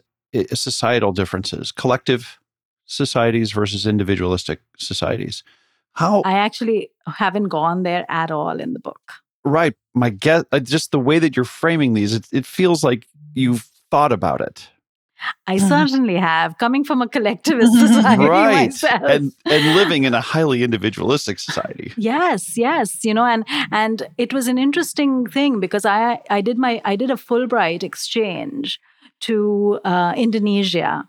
societal 0.52 1.12
differences 1.12 1.72
collective 1.72 2.38
societies 2.84 3.52
versus 3.52 3.86
individualistic 3.86 4.60
societies? 4.78 5.42
How 5.94 6.20
i 6.22 6.34
actually 6.34 6.90
haven't 7.06 7.48
gone 7.48 7.82
there 7.82 8.04
at 8.08 8.30
all 8.30 8.60
in 8.60 8.74
the 8.74 8.80
book. 8.80 9.12
Right. 9.44 9.74
My 9.94 10.10
guess 10.10 10.44
uh, 10.52 10.58
just 10.58 10.90
the 10.90 10.98
way 10.98 11.18
that 11.18 11.36
you're 11.36 11.44
framing 11.44 11.94
these 11.94 12.12
it, 12.12 12.26
it 12.32 12.44
feels 12.44 12.84
like 12.84 13.06
you've 13.34 13.66
thought 13.90 14.12
about 14.12 14.40
it 14.40 14.68
I 15.46 15.56
uh-huh. 15.56 15.68
certainly 15.68 16.16
have, 16.16 16.58
coming 16.58 16.84
from 16.84 17.02
a 17.02 17.08
collectivist 17.08 17.72
society 17.78 18.24
right. 18.24 18.66
myself. 18.66 19.02
And 19.02 19.32
and 19.44 19.74
living 19.74 20.04
in 20.04 20.14
a 20.14 20.20
highly 20.20 20.62
individualistic 20.62 21.38
society. 21.38 21.92
yes, 21.96 22.56
yes. 22.56 23.04
You 23.04 23.14
know, 23.14 23.24
and 23.24 23.44
and 23.70 24.08
it 24.18 24.32
was 24.32 24.48
an 24.48 24.58
interesting 24.58 25.26
thing 25.26 25.60
because 25.60 25.84
I 25.84 26.20
I 26.30 26.40
did 26.40 26.58
my 26.58 26.80
I 26.84 26.96
did 26.96 27.10
a 27.10 27.14
Fulbright 27.16 27.82
exchange 27.82 28.80
to 29.20 29.80
uh, 29.84 30.14
Indonesia. 30.16 31.08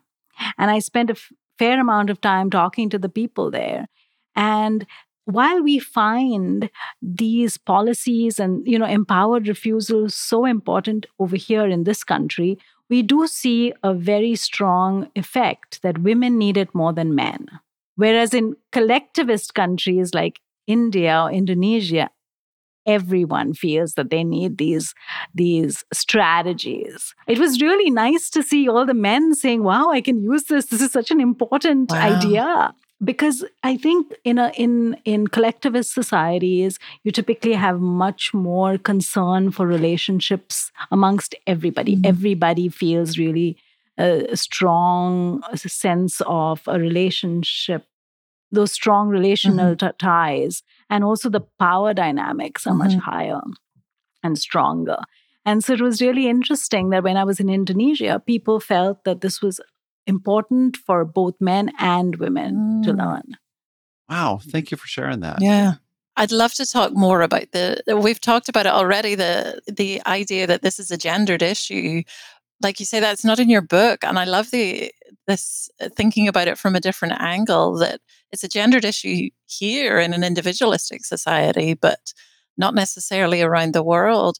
And 0.57 0.71
I 0.71 0.79
spent 0.79 1.09
a 1.09 1.13
f- 1.13 1.31
fair 1.57 1.79
amount 1.79 2.09
of 2.09 2.21
time 2.21 2.49
talking 2.49 2.89
to 2.89 2.99
the 2.99 3.09
people 3.09 3.51
there. 3.51 3.87
And 4.35 4.85
while 5.25 5.61
we 5.61 5.77
find 5.77 6.69
these 7.01 7.57
policies 7.57 8.39
and 8.39 8.65
you 8.65 8.79
know 8.79 8.85
empowered 8.85 9.47
refusal 9.47 10.09
so 10.09 10.45
important 10.45 11.05
over 11.19 11.35
here 11.35 11.67
in 11.67 11.83
this 11.83 12.03
country 12.03 12.57
we 12.89 13.01
do 13.01 13.27
see 13.27 13.73
a 13.83 13.93
very 13.93 14.35
strong 14.35 15.09
effect 15.15 15.81
that 15.81 15.99
women 15.99 16.37
need 16.37 16.57
it 16.57 16.73
more 16.73 16.93
than 16.93 17.15
men. 17.15 17.47
Whereas 17.95 18.33
in 18.33 18.55
collectivist 18.71 19.53
countries 19.53 20.13
like 20.13 20.39
India 20.67 21.23
or 21.23 21.31
Indonesia, 21.31 22.09
everyone 22.85 23.53
feels 23.53 23.93
that 23.93 24.09
they 24.09 24.23
need 24.23 24.57
these 24.57 24.95
these 25.35 25.83
strategies 25.93 27.13
it 27.27 27.37
was 27.37 27.61
really 27.61 27.91
nice 27.91 28.29
to 28.29 28.41
see 28.41 28.67
all 28.67 28.85
the 28.85 28.93
men 28.93 29.35
saying 29.35 29.61
wow 29.61 29.91
i 29.91 29.99
can 29.99 30.23
use 30.23 30.45
this 30.45 30.67
this 30.67 30.81
is 30.81 30.91
such 30.91 31.11
an 31.11 31.19
important 31.19 31.91
wow. 31.91 31.97
idea 31.97 32.73
because 33.03 33.45
i 33.63 33.77
think 33.77 34.13
in 34.23 34.37
a 34.37 34.51
in 34.55 34.97
in 35.05 35.27
collectivist 35.27 35.93
societies 35.93 36.79
you 37.03 37.11
typically 37.11 37.53
have 37.53 37.79
much 37.79 38.33
more 38.33 38.77
concern 38.77 39.51
for 39.51 39.67
relationships 39.67 40.71
amongst 40.91 41.35
everybody 41.45 41.95
mm-hmm. 41.95 42.05
everybody 42.05 42.69
feels 42.69 43.17
really 43.17 43.57
a 43.99 44.37
strong 44.37 45.41
sense 45.55 46.21
of 46.27 46.61
a 46.67 46.79
relationship 46.79 47.85
those 48.51 48.71
strong 48.71 49.09
relational 49.09 49.75
mm-hmm. 49.75 49.87
t- 49.87 49.93
ties 49.99 50.63
and 50.89 51.03
also 51.03 51.29
the 51.29 51.45
power 51.59 51.93
dynamics 51.93 52.65
are 52.65 52.71
mm-hmm. 52.71 52.79
much 52.79 52.95
higher 52.95 53.41
and 54.23 54.37
stronger 54.39 54.97
and 55.47 55.63
so 55.63 55.71
it 55.71 55.79
was 55.79 56.01
really 56.01 56.27
interesting 56.27 56.89
that 56.89 57.03
when 57.03 57.15
I 57.15 57.23
was 57.23 57.39
in 57.39 57.47
Indonesia, 57.47 58.21
people 58.25 58.59
felt 58.59 59.05
that 59.05 59.21
this 59.21 59.41
was 59.41 59.61
important 60.07 60.77
for 60.77 61.05
both 61.05 61.35
men 61.39 61.71
and 61.77 62.15
women 62.15 62.81
mm. 62.81 62.83
to 62.83 62.93
learn. 62.93 63.37
Wow. 64.09 64.39
Thank 64.41 64.71
you 64.71 64.77
for 64.77 64.87
sharing 64.87 65.19
that. 65.19 65.41
Yeah. 65.41 65.73
I'd 66.15 66.31
love 66.31 66.53
to 66.55 66.65
talk 66.65 66.93
more 66.93 67.21
about 67.21 67.51
the 67.51 67.81
we've 68.01 68.19
talked 68.19 68.49
about 68.49 68.65
it 68.65 68.71
already 68.71 69.13
the 69.13 69.61
the 69.67 70.01
idea 70.07 70.47
that 70.47 70.63
this 70.63 70.79
is 70.79 70.89
a 70.89 70.97
gendered 70.97 71.43
issue 71.43 72.01
like 72.63 72.79
you 72.79 72.87
say 72.87 72.99
that's 72.99 73.23
not 73.23 73.37
in 73.37 73.51
your 73.51 73.61
book 73.61 74.03
and 74.03 74.17
I 74.17 74.23
love 74.23 74.49
the 74.49 74.91
this 75.27 75.69
uh, 75.79 75.89
thinking 75.95 76.27
about 76.27 76.47
it 76.47 76.57
from 76.57 76.75
a 76.75 76.79
different 76.79 77.21
angle 77.21 77.77
that 77.77 78.01
it's 78.31 78.43
a 78.43 78.49
gendered 78.49 78.83
issue 78.83 79.29
here 79.45 79.99
in 79.99 80.11
an 80.11 80.23
individualistic 80.23 81.05
society 81.05 81.75
but 81.75 82.13
not 82.57 82.73
necessarily 82.73 83.43
around 83.43 83.75
the 83.75 83.83
world 83.83 84.37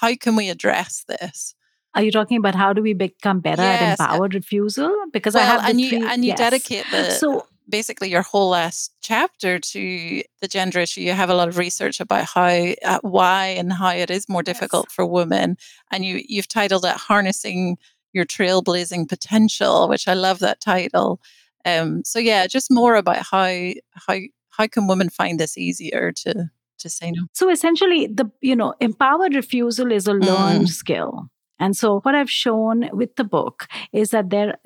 how 0.00 0.14
can 0.14 0.36
we 0.36 0.48
address 0.48 1.04
this 1.08 1.56
are 1.94 2.02
you 2.02 2.12
talking 2.12 2.36
about 2.36 2.54
how 2.54 2.72
do 2.72 2.82
we 2.82 2.92
become 2.92 3.40
better 3.40 3.62
yes. 3.62 4.00
at 4.00 4.10
empowered 4.10 4.34
refusal? 4.34 4.94
Because 5.12 5.34
well, 5.34 5.42
I 5.42 5.46
have 5.46 5.68
and 5.68 5.80
you 5.80 5.88
three, 5.88 6.06
and 6.06 6.24
you 6.24 6.28
yes. 6.28 6.38
dedicate 6.38 6.84
the 6.90 7.10
so 7.10 7.46
basically 7.68 8.10
your 8.10 8.22
whole 8.22 8.50
last 8.50 8.92
chapter 9.00 9.58
to 9.58 10.22
the 10.40 10.48
gender 10.48 10.80
issue. 10.80 11.00
You 11.00 11.12
have 11.12 11.30
a 11.30 11.34
lot 11.34 11.48
of 11.48 11.58
research 11.58 12.00
about 12.00 12.26
how, 12.26 12.48
uh, 12.48 12.98
why, 13.02 13.46
and 13.46 13.72
how 13.72 13.90
it 13.90 14.10
is 14.10 14.28
more 14.28 14.42
difficult 14.42 14.86
yes. 14.88 14.94
for 14.94 15.06
women, 15.06 15.56
and 15.90 16.04
you 16.04 16.22
you've 16.28 16.48
titled 16.48 16.84
it 16.84 16.96
"Harnessing 16.96 17.76
Your 18.12 18.24
Trailblazing 18.24 19.08
Potential," 19.08 19.88
which 19.88 20.06
I 20.06 20.14
love 20.14 20.38
that 20.40 20.60
title. 20.60 21.20
Um, 21.64 22.02
so 22.04 22.18
yeah, 22.18 22.46
just 22.46 22.70
more 22.70 22.94
about 22.94 23.26
how 23.30 23.72
how 23.94 24.18
how 24.50 24.66
can 24.66 24.86
women 24.86 25.08
find 25.10 25.40
this 25.40 25.58
easier 25.58 26.12
to 26.12 26.50
to 26.78 26.88
say 26.88 27.10
no. 27.10 27.26
So 27.32 27.50
essentially, 27.50 28.06
the 28.06 28.30
you 28.40 28.54
know 28.54 28.74
empowered 28.80 29.34
refusal 29.34 29.90
is 29.90 30.06
a 30.06 30.14
learned 30.14 30.66
mm. 30.66 30.68
skill 30.68 31.30
and 31.60 31.76
so, 31.76 32.00
what 32.00 32.14
I've 32.14 32.30
shown 32.30 32.88
with 32.92 33.14
the 33.16 33.24
book 33.24 33.68
is 33.92 34.10
that 34.10 34.30
there 34.30 34.56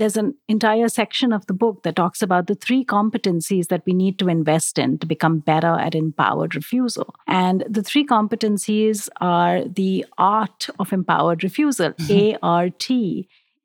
there's 0.00 0.16
an 0.16 0.34
entire 0.48 0.88
section 0.88 1.30
of 1.30 1.46
the 1.46 1.52
book 1.52 1.82
that 1.82 1.94
talks 1.94 2.22
about 2.22 2.46
the 2.46 2.54
three 2.54 2.86
competencies 2.86 3.66
that 3.66 3.82
we 3.84 3.92
need 3.92 4.18
to 4.18 4.30
invest 4.30 4.78
in 4.78 4.98
to 4.98 5.06
become 5.06 5.40
better 5.40 5.74
at 5.78 5.94
empowered 5.94 6.54
refusal. 6.54 7.14
And 7.26 7.64
the 7.68 7.82
three 7.82 8.06
competencies 8.06 9.10
are 9.20 9.62
the 9.62 10.06
art 10.16 10.70
of 10.78 10.94
empowered 10.94 11.44
refusal, 11.44 11.90
mm-hmm. 11.90 12.38
ART. 12.42 12.90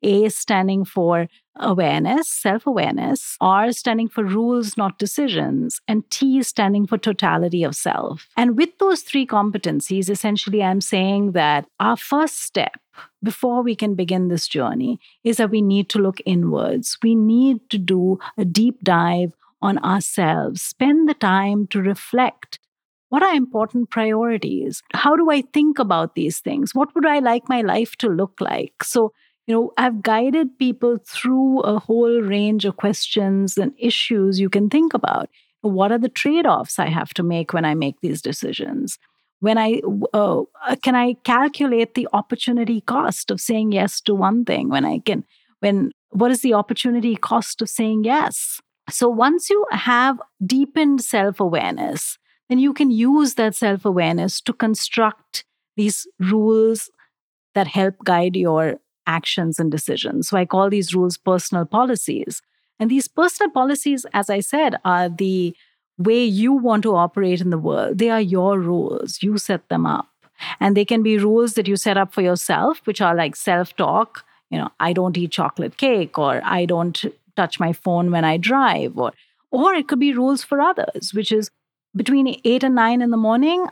A 0.02 0.28
standing 0.28 0.84
for 0.84 1.26
awareness, 1.58 2.28
self 2.28 2.66
awareness, 2.66 3.36
R 3.40 3.72
standing 3.72 4.08
for 4.08 4.24
rules, 4.24 4.76
not 4.76 4.98
decisions, 4.98 5.80
and 5.88 6.08
T 6.10 6.42
standing 6.42 6.86
for 6.86 6.98
totality 6.98 7.62
of 7.62 7.74
self. 7.74 8.28
And 8.36 8.56
with 8.56 8.78
those 8.78 9.02
three 9.02 9.26
competencies, 9.26 10.10
essentially, 10.10 10.62
I'm 10.62 10.80
saying 10.80 11.32
that 11.32 11.66
our 11.80 11.96
first 11.96 12.40
step 12.40 12.78
before 13.22 13.62
we 13.62 13.74
can 13.74 13.94
begin 13.94 14.28
this 14.28 14.48
journey 14.48 14.98
is 15.24 15.36
that 15.36 15.50
we 15.50 15.62
need 15.62 15.88
to 15.90 15.98
look 15.98 16.18
inwards. 16.24 16.96
We 17.02 17.14
need 17.14 17.68
to 17.70 17.78
do 17.78 18.18
a 18.38 18.44
deep 18.44 18.82
dive 18.82 19.32
on 19.62 19.78
ourselves, 19.78 20.62
spend 20.62 21.08
the 21.08 21.14
time 21.14 21.66
to 21.68 21.80
reflect. 21.80 22.58
What 23.08 23.22
are 23.22 23.34
important 23.34 23.90
priorities? 23.90 24.82
How 24.92 25.16
do 25.16 25.30
I 25.30 25.42
think 25.42 25.78
about 25.78 26.14
these 26.14 26.40
things? 26.40 26.74
What 26.74 26.94
would 26.94 27.06
I 27.06 27.20
like 27.20 27.48
my 27.48 27.62
life 27.62 27.96
to 27.96 28.08
look 28.08 28.40
like? 28.40 28.82
So, 28.82 29.12
you 29.46 29.54
know, 29.54 29.72
I've 29.76 30.02
guided 30.02 30.58
people 30.58 30.98
through 31.06 31.60
a 31.60 31.78
whole 31.78 32.20
range 32.20 32.64
of 32.64 32.76
questions 32.76 33.56
and 33.56 33.72
issues 33.78 34.40
you 34.40 34.50
can 34.50 34.68
think 34.68 34.92
about. 34.92 35.30
What 35.60 35.92
are 35.92 35.98
the 35.98 36.08
trade 36.08 36.46
offs 36.46 36.78
I 36.78 36.86
have 36.86 37.14
to 37.14 37.22
make 37.22 37.52
when 37.52 37.64
I 37.64 37.74
make 37.74 38.00
these 38.00 38.20
decisions? 38.20 38.98
When 39.40 39.58
I 39.58 39.80
uh, 40.12 40.42
can 40.82 40.94
I 40.94 41.14
calculate 41.24 41.94
the 41.94 42.08
opportunity 42.12 42.80
cost 42.80 43.30
of 43.30 43.40
saying 43.40 43.72
yes 43.72 44.00
to 44.02 44.14
one 44.14 44.44
thing? 44.44 44.68
When 44.68 44.84
I 44.84 44.98
can, 44.98 45.24
when 45.60 45.92
what 46.10 46.30
is 46.30 46.40
the 46.40 46.54
opportunity 46.54 47.16
cost 47.16 47.62
of 47.62 47.68
saying 47.68 48.04
yes? 48.04 48.60
So 48.88 49.08
once 49.08 49.50
you 49.50 49.64
have 49.70 50.20
deepened 50.44 51.02
self 51.02 51.38
awareness, 51.38 52.18
then 52.48 52.58
you 52.58 52.72
can 52.72 52.90
use 52.90 53.34
that 53.34 53.54
self 53.54 53.84
awareness 53.84 54.40
to 54.42 54.52
construct 54.52 55.44
these 55.76 56.06
rules 56.18 56.90
that 57.54 57.66
help 57.66 57.96
guide 58.04 58.36
your 58.36 58.78
actions 59.06 59.58
and 59.58 59.70
decisions. 59.70 60.28
So 60.28 60.36
I 60.36 60.44
call 60.44 60.70
these 60.70 60.94
rules 60.94 61.16
personal 61.16 61.64
policies. 61.64 62.42
And 62.78 62.90
these 62.90 63.08
personal 63.08 63.50
policies, 63.50 64.04
as 64.12 64.28
I 64.28 64.40
said, 64.40 64.76
are 64.84 65.08
the 65.08 65.54
way 65.98 66.24
you 66.24 66.52
want 66.52 66.82
to 66.82 66.94
operate 66.94 67.40
in 67.40 67.50
the 67.50 67.58
world. 67.58 67.98
They 67.98 68.10
are 68.10 68.20
your 68.20 68.58
rules, 68.58 69.22
you 69.22 69.38
set 69.38 69.68
them 69.68 69.86
up. 69.86 70.08
And 70.60 70.76
they 70.76 70.84
can 70.84 71.02
be 71.02 71.16
rules 71.16 71.54
that 71.54 71.66
you 71.66 71.76
set 71.76 71.96
up 71.96 72.12
for 72.12 72.20
yourself, 72.20 72.80
which 72.84 73.00
are 73.00 73.14
like 73.14 73.36
self 73.36 73.74
talk. 73.76 74.24
you 74.50 74.58
know, 74.58 74.70
I 74.78 74.92
don't 74.92 75.16
eat 75.16 75.30
chocolate 75.30 75.78
cake 75.78 76.18
or 76.18 76.42
I 76.44 76.66
don't 76.66 77.02
touch 77.36 77.58
my 77.58 77.72
phone 77.72 78.10
when 78.10 78.24
I 78.24 78.36
drive 78.36 78.98
or 78.98 79.12
or 79.50 79.74
it 79.74 79.88
could 79.88 80.00
be 80.00 80.12
rules 80.12 80.42
for 80.42 80.60
others, 80.60 81.14
which 81.14 81.32
is 81.32 81.50
between 81.94 82.40
8 82.44 82.64
and 82.64 82.74
9 82.74 83.00
in 83.00 83.10
the 83.10 83.16
morning, 83.16 83.66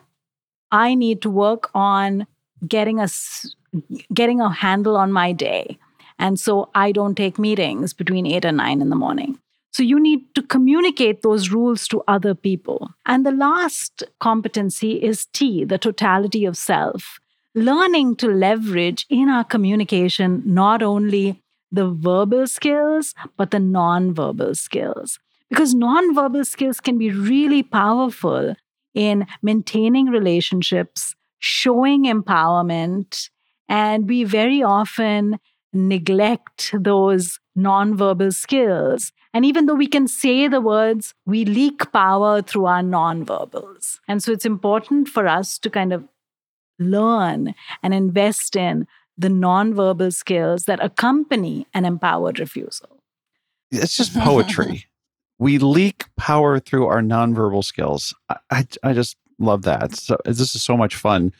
I 0.70 0.94
need 0.94 1.20
to 1.22 1.30
work 1.30 1.70
on 1.74 2.26
getting 2.66 3.00
a 3.00 3.08
getting 4.12 4.40
a 4.40 4.52
handle 4.52 4.96
on 4.96 5.12
my 5.12 5.32
day. 5.32 5.78
And 6.18 6.38
so 6.38 6.70
I 6.74 6.92
don't 6.92 7.16
take 7.16 7.38
meetings 7.38 7.92
between 7.92 8.26
8 8.26 8.44
and 8.44 8.56
9 8.56 8.80
in 8.80 8.88
the 8.88 8.96
morning. 8.96 9.38
So 9.72 9.82
you 9.82 9.98
need 9.98 10.32
to 10.36 10.42
communicate 10.42 11.22
those 11.22 11.50
rules 11.50 11.88
to 11.88 12.04
other 12.06 12.34
people. 12.34 12.90
And 13.06 13.26
the 13.26 13.32
last 13.32 14.04
competency 14.20 15.02
is 15.02 15.26
T, 15.26 15.64
the 15.64 15.78
totality 15.78 16.44
of 16.44 16.56
self. 16.56 17.18
Learning 17.56 18.14
to 18.16 18.28
leverage 18.28 19.04
in 19.10 19.28
our 19.28 19.42
communication 19.42 20.42
not 20.46 20.82
only 20.82 21.42
the 21.72 21.90
verbal 21.90 22.46
skills, 22.46 23.14
but 23.36 23.50
the 23.50 23.58
non-verbal 23.58 24.54
skills. 24.54 25.18
Because 25.50 25.74
non-verbal 25.74 26.44
skills 26.44 26.80
can 26.80 26.96
be 26.96 27.10
really 27.10 27.64
powerful 27.64 28.54
in 28.94 29.26
maintaining 29.42 30.06
relationships, 30.06 31.16
showing 31.40 32.04
empowerment, 32.04 33.28
and 33.68 34.08
we 34.08 34.24
very 34.24 34.62
often 34.62 35.38
neglect 35.72 36.72
those 36.78 37.40
nonverbal 37.56 38.32
skills. 38.32 39.12
And 39.32 39.44
even 39.44 39.66
though 39.66 39.74
we 39.74 39.88
can 39.88 40.06
say 40.06 40.46
the 40.46 40.60
words, 40.60 41.14
we 41.26 41.44
leak 41.44 41.90
power 41.92 42.40
through 42.40 42.66
our 42.66 42.82
nonverbals. 42.82 43.98
And 44.06 44.22
so 44.22 44.32
it's 44.32 44.46
important 44.46 45.08
for 45.08 45.26
us 45.26 45.58
to 45.58 45.70
kind 45.70 45.92
of 45.92 46.04
learn 46.78 47.54
and 47.82 47.92
invest 47.92 48.54
in 48.54 48.86
the 49.16 49.28
nonverbal 49.28 50.12
skills 50.12 50.64
that 50.64 50.82
accompany 50.82 51.66
an 51.74 51.84
empowered 51.84 52.38
refusal. 52.38 53.00
It's 53.70 53.96
just 53.96 54.14
poetry. 54.14 54.86
we 55.38 55.58
leak 55.58 56.04
power 56.16 56.60
through 56.60 56.86
our 56.86 57.00
nonverbal 57.00 57.64
skills. 57.64 58.14
I, 58.28 58.36
I, 58.50 58.66
I 58.82 58.92
just 58.92 59.16
love 59.38 59.62
that. 59.62 59.94
So 59.96 60.16
this 60.24 60.54
is 60.54 60.62
so 60.62 60.76
much 60.76 60.94
fun. 60.94 61.32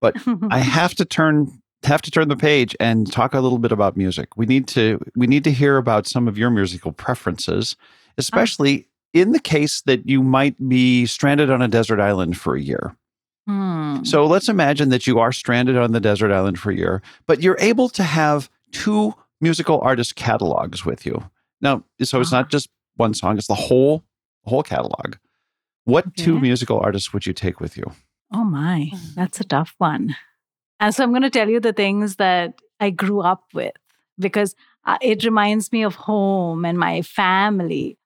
But 0.00 0.16
I 0.50 0.58
have 0.58 0.94
to 0.96 1.04
turn 1.04 1.60
have 1.84 2.02
to 2.02 2.10
turn 2.10 2.28
the 2.28 2.36
page 2.36 2.76
and 2.78 3.10
talk 3.10 3.34
a 3.34 3.40
little 3.40 3.58
bit 3.58 3.72
about 3.72 3.96
music. 3.96 4.36
We 4.36 4.46
need 4.46 4.68
to 4.68 5.00
we 5.16 5.26
need 5.26 5.44
to 5.44 5.52
hear 5.52 5.76
about 5.76 6.06
some 6.06 6.28
of 6.28 6.36
your 6.36 6.50
musical 6.50 6.92
preferences, 6.92 7.76
especially 8.18 8.86
in 9.12 9.32
the 9.32 9.40
case 9.40 9.82
that 9.82 10.08
you 10.08 10.22
might 10.22 10.56
be 10.68 11.06
stranded 11.06 11.50
on 11.50 11.62
a 11.62 11.68
desert 11.68 12.00
island 12.00 12.38
for 12.38 12.54
a 12.54 12.60
year. 12.60 12.94
Hmm. 13.46 14.04
So 14.04 14.26
let's 14.26 14.48
imagine 14.48 14.90
that 14.90 15.06
you 15.06 15.18
are 15.18 15.32
stranded 15.32 15.76
on 15.76 15.92
the 15.92 16.00
desert 16.00 16.30
island 16.30 16.58
for 16.58 16.70
a 16.70 16.76
year, 16.76 17.02
but 17.26 17.42
you're 17.42 17.56
able 17.58 17.88
to 17.90 18.02
have 18.02 18.50
two 18.72 19.14
musical 19.40 19.80
artist 19.80 20.16
catalogs 20.16 20.84
with 20.84 21.06
you. 21.06 21.30
Now, 21.60 21.82
so 22.02 22.20
it's 22.20 22.32
not 22.32 22.46
ah. 22.46 22.48
just 22.48 22.68
one 22.96 23.14
song, 23.14 23.38
it's 23.38 23.46
the 23.46 23.54
whole 23.54 24.04
whole 24.44 24.62
catalog. 24.62 25.16
What 25.84 26.06
okay. 26.08 26.24
two 26.24 26.38
musical 26.38 26.78
artists 26.78 27.12
would 27.12 27.26
you 27.26 27.32
take 27.32 27.60
with 27.60 27.76
you? 27.76 27.90
Oh 28.32 28.44
my, 28.44 28.92
that's 29.16 29.40
a 29.40 29.44
tough 29.44 29.74
one. 29.78 30.14
And 30.80 30.94
so 30.94 31.04
I'm 31.04 31.10
going 31.10 31.22
to 31.22 31.30
tell 31.30 31.48
you 31.48 31.60
the 31.60 31.74
things 31.74 32.16
that 32.16 32.54
I 32.80 32.90
grew 32.90 33.20
up 33.20 33.44
with 33.52 33.74
because 34.18 34.54
uh, 34.86 34.98
it 35.02 35.24
reminds 35.24 35.70
me 35.72 35.82
of 35.82 35.94
home 35.94 36.64
and 36.64 36.78
my 36.78 37.02
family. 37.02 37.98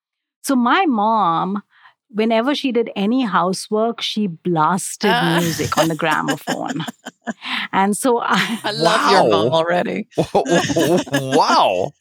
So 0.42 0.56
my 0.56 0.84
mom, 0.86 1.62
whenever 2.08 2.54
she 2.54 2.72
did 2.72 2.90
any 2.96 3.22
housework, 3.22 4.00
she 4.00 4.26
blasted 4.26 5.10
uh. 5.10 5.40
music 5.40 5.78
on 5.78 5.86
the 5.86 5.94
gramophone. 5.94 6.84
and 7.72 7.96
so 7.96 8.18
I, 8.18 8.60
I 8.64 8.72
love 8.72 9.00
wow. 9.00 9.10
your 9.12 9.30
mom 9.30 9.52
already. 9.52 10.08
wow. 11.36 11.92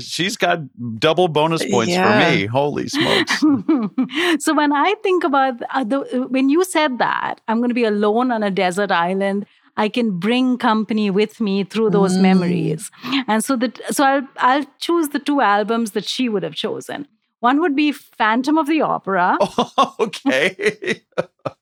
She's 0.00 0.36
got 0.36 0.58
double 0.98 1.28
bonus 1.28 1.64
points 1.70 1.92
yeah. 1.92 2.30
for 2.30 2.36
me. 2.36 2.46
Holy 2.46 2.88
smokes. 2.88 3.38
so 4.44 4.54
when 4.54 4.72
I 4.72 4.94
think 5.04 5.22
about 5.22 5.62
uh, 5.70 5.84
the, 5.84 6.26
when 6.30 6.48
you 6.48 6.64
said 6.64 6.98
that, 6.98 7.40
I'm 7.46 7.58
going 7.58 7.70
to 7.70 7.74
be 7.74 7.84
alone 7.84 8.32
on 8.32 8.42
a 8.42 8.50
desert 8.50 8.90
island 8.90 9.46
I 9.76 9.88
can 9.88 10.18
bring 10.18 10.58
company 10.58 11.10
with 11.10 11.40
me 11.40 11.64
through 11.64 11.90
those 11.90 12.16
mm. 12.16 12.22
memories. 12.22 12.90
And 13.26 13.44
so 13.44 13.56
that 13.56 13.80
so 13.90 14.04
I'll 14.04 14.28
I'll 14.38 14.66
choose 14.78 15.10
the 15.10 15.18
two 15.18 15.40
albums 15.40 15.92
that 15.92 16.04
she 16.04 16.28
would 16.28 16.42
have 16.42 16.54
chosen. 16.54 17.06
One 17.40 17.60
would 17.62 17.74
be 17.74 17.90
Phantom 17.92 18.58
of 18.58 18.66
the 18.66 18.82
Opera. 18.82 19.38
Oh, 19.40 19.94
okay. 20.00 21.00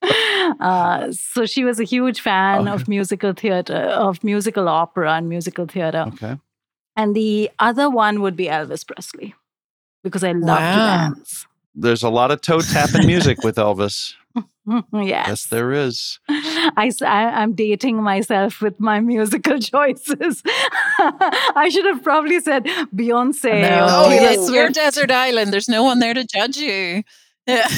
uh, 0.61 1.13
so 1.13 1.47
she 1.47 1.65
was 1.65 1.79
a 1.79 1.85
huge 1.85 2.21
fan 2.21 2.63
okay. 2.63 2.71
of 2.71 2.89
musical 2.89 3.33
theater, 3.33 3.77
of 3.77 4.25
musical 4.25 4.69
opera 4.69 5.13
and 5.13 5.29
musical 5.29 5.67
theater. 5.67 6.07
Okay. 6.09 6.37
And 6.97 7.15
the 7.15 7.49
other 7.61 7.89
one 7.89 8.23
would 8.23 8.35
be 8.35 8.47
Elvis 8.47 8.85
Presley 8.85 9.37
because 10.03 10.25
I 10.25 10.33
love 10.33 10.59
wow. 10.59 10.73
to 10.73 11.15
dance. 11.15 11.47
There's 11.77 12.03
a 12.03 12.11
lot 12.11 12.33
of 12.33 12.41
toe 12.41 12.61
tapping 12.61 13.07
music 13.07 13.45
with 13.45 13.55
Elvis. 13.55 14.15
yes. 14.93 15.29
Yes, 15.29 15.47
there 15.47 15.73
is. 15.73 16.19
I, 16.29 16.93
I, 17.03 17.43
am 17.43 17.55
dating 17.55 18.03
myself 18.03 18.61
with 18.61 18.79
my 18.79 19.01
musical 19.01 19.59
choices. 19.73 20.43
I 20.45 21.69
should 21.73 21.87
have 21.87 22.03
probably 22.03 22.41
said 22.41 22.65
Beyonce. 22.95 23.63
No, 23.63 23.87
oh, 23.89 24.11
it's 24.11 24.51
your 24.51 24.69
desert 24.69 25.11
island. 25.11 25.53
There's 25.53 25.69
no 25.69 25.85
one 25.85 26.01
there 26.01 26.15
to 26.15 26.25
judge 26.25 26.57
you. 26.57 27.03
Yeah. 27.47 27.69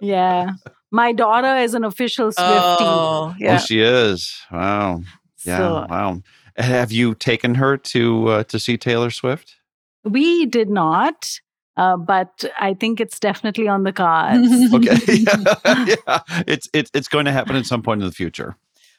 yeah. 0.00 0.50
My 0.92 1.12
daughter 1.12 1.56
is 1.56 1.74
an 1.74 1.84
official 1.84 2.28
Swiftie. 2.28 2.76
Oh, 2.80 3.34
yeah. 3.38 3.56
oh 3.56 3.64
she 3.64 3.80
is. 3.80 4.36
Wow. 4.52 5.02
Yeah. 5.44 5.58
So, 5.58 5.86
wow. 5.88 6.22
Have 6.56 6.92
you 6.92 7.14
taken 7.14 7.54
her 7.56 7.76
to 7.76 8.28
uh, 8.28 8.44
to 8.44 8.58
see 8.58 8.76
Taylor 8.76 9.10
Swift? 9.10 9.56
We 10.04 10.46
did 10.46 10.68
not. 10.68 11.40
Uh, 11.80 11.96
but 11.96 12.44
I 12.60 12.74
think 12.74 13.00
it's 13.00 13.18
definitely 13.18 13.66
on 13.66 13.84
the 13.84 13.92
cards. 13.92 14.46
okay, 14.74 14.98
yeah. 15.08 15.44
yeah, 15.86 16.20
it's 16.46 16.68
it's 16.74 16.90
it's 16.92 17.08
going 17.08 17.24
to 17.24 17.32
happen 17.32 17.56
at 17.56 17.64
some 17.64 17.80
point 17.80 18.02
in 18.02 18.06
the 18.06 18.12
future. 18.12 18.54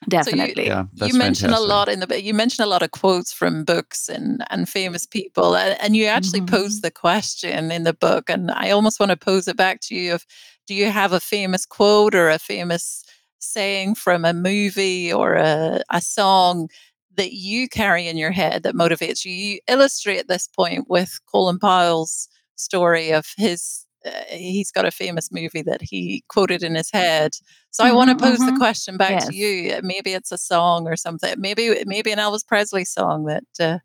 Definitely. 0.09 0.65
So 0.65 0.71
you, 0.71 0.87
yeah, 0.95 1.05
you 1.05 1.13
mentioned 1.13 1.51
fantastic. 1.51 1.69
a 1.69 1.73
lot 1.73 1.89
in 1.89 1.99
the 1.99 2.23
you 2.23 2.33
mentioned 2.33 2.65
a 2.65 2.69
lot 2.69 2.81
of 2.81 2.89
quotes 2.89 3.31
from 3.31 3.63
books 3.65 4.09
and 4.09 4.43
and 4.49 4.67
famous 4.67 5.05
people, 5.05 5.55
and, 5.55 5.79
and 5.79 5.95
you 5.95 6.05
actually 6.05 6.39
mm-hmm. 6.39 6.55
posed 6.55 6.81
the 6.81 6.89
question 6.89 7.71
in 7.71 7.83
the 7.83 7.93
book, 7.93 8.31
and 8.31 8.49
I 8.49 8.71
almost 8.71 8.99
want 8.99 9.11
to 9.11 9.17
pose 9.17 9.47
it 9.47 9.57
back 9.57 9.79
to 9.81 9.95
you: 9.95 10.15
of 10.15 10.25
do 10.65 10.73
you 10.73 10.89
have 10.89 11.13
a 11.13 11.19
famous 11.19 11.67
quote 11.67 12.15
or 12.15 12.29
a 12.29 12.39
famous 12.39 13.03
saying 13.37 13.93
from 13.93 14.25
a 14.25 14.33
movie 14.33 15.13
or 15.13 15.35
a, 15.35 15.83
a 15.91 16.01
song 16.01 16.67
that 17.15 17.33
you 17.33 17.69
carry 17.69 18.07
in 18.07 18.17
your 18.17 18.31
head 18.31 18.63
that 18.63 18.73
motivates 18.73 19.23
you? 19.23 19.31
You 19.31 19.59
illustrate 19.67 20.27
this 20.27 20.47
point 20.47 20.89
with 20.89 21.19
Colin 21.31 21.59
Powell's 21.59 22.27
story 22.61 23.11
of 23.11 23.27
his 23.37 23.85
uh, 24.05 24.09
he's 24.29 24.71
got 24.71 24.85
a 24.85 24.91
famous 24.91 25.31
movie 25.31 25.61
that 25.61 25.81
he 25.81 26.23
quoted 26.27 26.63
in 26.63 26.73
his 26.73 26.89
head. 26.91 27.33
So 27.69 27.83
mm-hmm, 27.83 27.91
I 27.91 27.95
want 27.95 28.09
to 28.09 28.15
pose 28.15 28.39
mm-hmm. 28.39 28.53
the 28.53 28.57
question 28.57 28.97
back 28.97 29.11
yes. 29.11 29.27
to 29.27 29.35
you. 29.35 29.79
Maybe 29.83 30.13
it's 30.13 30.31
a 30.31 30.37
song 30.37 30.87
or 30.87 30.95
something. 30.95 31.35
Maybe 31.37 31.83
maybe 31.85 32.11
an 32.11 32.19
Elvis 32.19 32.45
Presley 32.45 32.85
song 32.85 33.25
that. 33.25 33.43
Uh, 33.59 33.79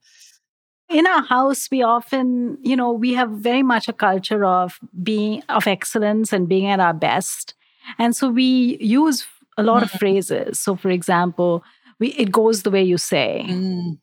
in 0.89 1.05
our 1.05 1.23
house, 1.23 1.69
we 1.69 1.83
often, 1.83 2.59
you 2.63 2.77
know, 2.77 2.93
we 2.93 3.13
have 3.15 3.31
very 3.31 3.65
much 3.65 3.89
a 3.89 3.93
culture 3.93 4.45
of 4.45 4.79
being 5.03 5.43
of 5.49 5.67
excellence 5.67 6.33
and 6.33 6.49
being 6.49 6.67
at 6.67 6.79
our 6.79 6.95
best, 6.95 7.55
and 7.99 8.15
so 8.15 8.29
we 8.29 8.79
use 8.81 9.27
a 9.57 9.65
lot 9.65 9.83
mm-hmm. 9.83 9.95
of 9.95 10.01
phrases. 10.01 10.61
So, 10.61 10.77
for 10.77 10.91
example, 10.91 11.65
we 11.99 12.09
it 12.13 12.31
goes 12.31 12.63
the 12.63 12.71
way 12.71 12.85
you 12.85 12.99
say. 12.99 13.45
Mm. 13.49 13.99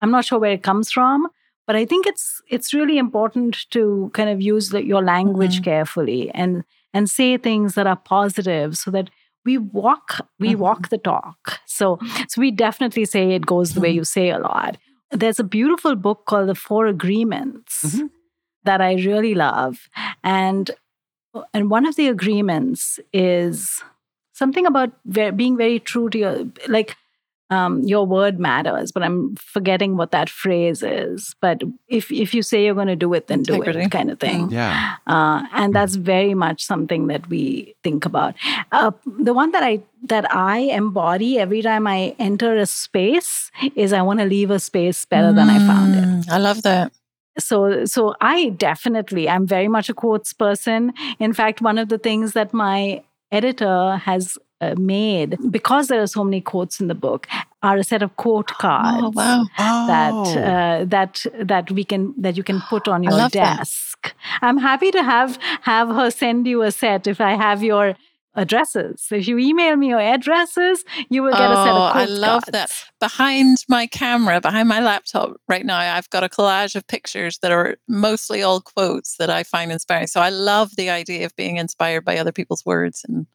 I'm 0.00 0.10
not 0.10 0.24
sure 0.24 0.38
where 0.38 0.52
it 0.52 0.62
comes 0.62 0.90
from, 0.90 1.28
but 1.66 1.76
i 1.76 1.84
think 1.84 2.06
it's 2.06 2.40
it's 2.48 2.74
really 2.74 2.98
important 2.98 3.66
to 3.70 4.10
kind 4.14 4.30
of 4.30 4.40
use 4.40 4.70
the, 4.70 4.84
your 4.84 5.02
language 5.02 5.56
mm-hmm. 5.56 5.64
carefully 5.64 6.30
and 6.30 6.64
and 6.92 7.10
say 7.10 7.36
things 7.36 7.74
that 7.74 7.86
are 7.86 7.96
positive 7.96 8.76
so 8.76 8.90
that 8.90 9.10
we 9.44 9.58
walk 9.58 10.26
we 10.38 10.50
mm-hmm. 10.50 10.60
walk 10.60 10.88
the 10.88 10.98
talk 10.98 11.60
so 11.66 11.98
so 12.28 12.40
we 12.40 12.50
definitely 12.50 13.04
say 13.04 13.32
it 13.32 13.46
goes 13.46 13.70
the 13.70 13.74
mm-hmm. 13.74 13.82
way 13.82 13.90
you 13.90 14.04
say 14.04 14.30
a 14.30 14.38
lot 14.38 14.76
there's 15.10 15.38
a 15.38 15.44
beautiful 15.44 15.94
book 15.94 16.24
called 16.26 16.48
the 16.48 16.54
four 16.54 16.86
agreements 16.86 17.84
mm-hmm. 17.84 18.06
that 18.64 18.80
i 18.80 18.94
really 18.94 19.34
love 19.34 19.88
and 20.22 20.70
and 21.52 21.70
one 21.70 21.86
of 21.86 21.96
the 21.96 22.08
agreements 22.08 23.00
is 23.12 23.82
something 24.32 24.66
about 24.66 24.90
being 25.36 25.56
very 25.56 25.78
true 25.78 26.08
to 26.10 26.18
your 26.18 26.44
like 26.68 26.96
um, 27.54 27.82
your 27.82 28.04
word 28.04 28.38
matters, 28.38 28.92
but 28.92 29.02
I'm 29.02 29.36
forgetting 29.36 29.96
what 29.96 30.10
that 30.10 30.28
phrase 30.28 30.82
is. 30.82 31.34
But 31.40 31.62
if 31.88 32.10
if 32.10 32.34
you 32.34 32.42
say 32.42 32.64
you're 32.64 32.74
going 32.74 32.88
to 32.88 32.96
do 32.96 33.14
it, 33.14 33.28
then 33.28 33.40
Integrity. 33.40 33.72
do 33.72 33.78
it, 33.78 33.90
kind 33.90 34.10
of 34.10 34.18
thing. 34.20 34.50
Yeah, 34.50 34.96
uh, 35.06 35.42
and 35.52 35.74
that's 35.74 35.94
very 35.94 36.34
much 36.34 36.64
something 36.64 37.06
that 37.06 37.28
we 37.28 37.74
think 37.82 38.04
about. 38.04 38.34
Uh, 38.72 38.90
the 39.18 39.32
one 39.32 39.52
that 39.52 39.62
I 39.62 39.80
that 40.04 40.30
I 40.34 40.58
embody 40.58 41.38
every 41.38 41.62
time 41.62 41.86
I 41.86 42.14
enter 42.18 42.56
a 42.56 42.66
space 42.66 43.50
is 43.74 43.92
I 43.92 44.02
want 44.02 44.20
to 44.20 44.26
leave 44.26 44.50
a 44.50 44.58
space 44.58 45.04
better 45.04 45.32
mm, 45.32 45.36
than 45.36 45.48
I 45.48 45.58
found 45.66 45.94
it. 45.94 46.04
Mm, 46.04 46.30
I 46.30 46.38
love 46.38 46.62
that 46.62 46.92
so 47.36 47.84
so 47.84 48.14
i 48.20 48.50
definitely 48.50 49.28
i'm 49.28 49.44
very 49.44 49.66
much 49.66 49.88
a 49.88 49.94
quotes 49.94 50.32
person 50.32 50.92
in 51.18 51.32
fact 51.32 51.60
one 51.60 51.78
of 51.78 51.88
the 51.88 51.98
things 51.98 52.32
that 52.32 52.54
my 52.54 53.02
editor 53.32 53.96
has 53.96 54.38
made 54.76 55.30
because 55.50 55.84
there 55.88 56.02
are 56.04 56.12
so 56.18 56.22
many 56.28 56.40
quotes 56.52 56.80
in 56.80 56.86
the 56.92 56.94
book 57.06 57.26
are 57.62 57.76
a 57.78 57.84
set 57.92 58.02
of 58.02 58.10
quote 58.24 58.48
cards 58.64 59.02
Oh, 59.02 59.10
wow. 59.20 59.44
that 59.92 60.12
Oh. 60.14 60.38
uh, 60.52 60.84
that 60.96 61.12
that 61.52 61.66
we 61.76 61.84
can 61.92 62.02
that 62.24 62.34
you 62.38 62.44
can 62.50 62.60
put 62.72 62.84
on 62.88 63.02
your 63.02 63.14
love 63.22 63.32
that. 63.32 63.58
desk. 63.58 64.14
I'm 64.46 64.58
happy 64.70 64.90
to 64.98 65.02
have 65.14 65.30
have 65.72 65.88
her 65.98 66.10
send 66.10 66.46
you 66.46 66.62
a 66.62 66.70
set 66.70 67.06
if 67.06 67.20
I 67.20 67.32
have 67.46 67.62
your 67.62 67.86
addresses. 68.36 69.00
So 69.06 69.14
if 69.14 69.28
you 69.28 69.38
email 69.38 69.76
me 69.76 69.88
your 69.90 70.00
addresses, 70.00 70.84
you 71.08 71.22
will 71.22 71.32
get 71.32 71.50
a 71.52 71.56
set 71.64 71.72
Oh, 71.72 71.82
of 71.86 71.96
I 71.96 72.04
love 72.06 72.42
cards. 72.44 72.50
that. 72.52 72.70
Behind 72.98 73.58
my 73.68 73.86
camera, 73.86 74.40
behind 74.40 74.68
my 74.68 74.80
laptop 74.80 75.36
right 75.48 75.64
now, 75.64 75.78
I've 75.78 76.10
got 76.10 76.24
a 76.24 76.28
collage 76.28 76.74
of 76.74 76.84
pictures 76.88 77.38
that 77.42 77.52
are 77.52 77.76
mostly 77.86 78.42
all 78.42 78.60
quotes 78.60 79.16
that 79.18 79.30
I 79.30 79.44
find 79.44 79.70
inspiring. 79.70 80.08
So 80.08 80.20
I 80.20 80.30
love 80.30 80.74
the 80.76 80.90
idea 80.90 81.26
of 81.26 81.36
being 81.36 81.58
inspired 81.58 82.04
by 82.04 82.18
other 82.18 82.32
people's 82.32 82.64
words. 82.66 83.04
And 83.08 83.26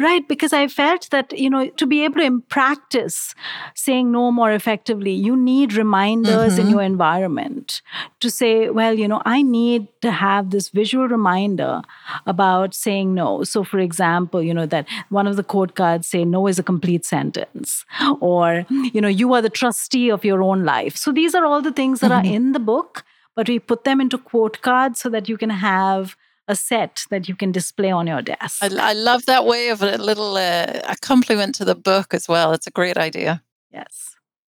Right, 0.00 0.26
because 0.28 0.52
I 0.52 0.68
felt 0.68 1.10
that, 1.10 1.36
you 1.36 1.50
know, 1.50 1.70
to 1.70 1.84
be 1.84 2.04
able 2.04 2.20
to 2.20 2.40
practice 2.48 3.34
saying 3.74 4.12
no 4.12 4.30
more 4.30 4.52
effectively, 4.52 5.10
you 5.10 5.36
need 5.36 5.74
reminders 5.74 6.56
in 6.56 6.66
Mhm. 6.68 6.70
your 6.70 6.82
environment 6.82 7.82
to 8.20 8.30
say, 8.30 8.70
well, 8.70 8.94
you 8.94 9.08
know, 9.08 9.20
I 9.24 9.42
need 9.42 9.88
to 10.02 10.12
have 10.12 10.50
this 10.50 10.68
visual 10.68 11.08
reminder 11.08 11.82
about 12.26 12.74
saying 12.74 13.12
no. 13.12 13.42
So, 13.42 13.64
for 13.64 13.80
example, 13.80 14.40
you 14.40 14.54
know, 14.54 14.66
that 14.66 14.86
one 15.08 15.26
of 15.26 15.34
the 15.34 15.42
quote 15.42 15.74
cards 15.74 16.06
say, 16.06 16.24
no 16.24 16.46
is 16.46 16.60
a 16.60 16.62
complete 16.62 17.04
sentence, 17.04 17.84
or, 18.20 18.66
you 18.94 19.00
know, 19.00 19.08
you 19.08 19.32
are 19.34 19.42
the 19.42 19.50
trustee 19.62 20.10
of 20.10 20.24
your 20.24 20.44
own 20.44 20.64
life. 20.64 20.96
So, 20.96 21.10
these 21.10 21.34
are 21.34 21.44
all 21.44 21.60
the 21.60 21.72
things 21.72 21.98
that 22.00 22.12
Mhm. 22.12 22.18
are 22.18 22.24
in 22.36 22.52
the 22.52 22.60
book, 22.72 23.04
but 23.34 23.48
we 23.48 23.58
put 23.58 23.82
them 23.82 24.00
into 24.00 24.16
quote 24.18 24.60
cards 24.62 25.00
so 25.00 25.08
that 25.08 25.28
you 25.28 25.36
can 25.36 25.50
have 25.50 26.16
a 26.48 26.56
set 26.56 27.04
that 27.10 27.28
you 27.28 27.36
can 27.36 27.52
display 27.52 27.90
on 27.90 28.06
your 28.06 28.22
desk. 28.22 28.62
I, 28.62 28.70
I 28.90 28.92
love 28.94 29.26
that 29.26 29.44
way 29.44 29.68
of 29.68 29.82
a 29.82 29.98
little 29.98 30.36
uh, 30.36 30.80
a 30.88 30.96
compliment 31.00 31.54
to 31.56 31.64
the 31.64 31.74
book 31.74 32.14
as 32.14 32.26
well. 32.26 32.52
It's 32.52 32.66
a 32.66 32.70
great 32.72 32.96
idea. 32.96 33.42
yes. 33.72 34.16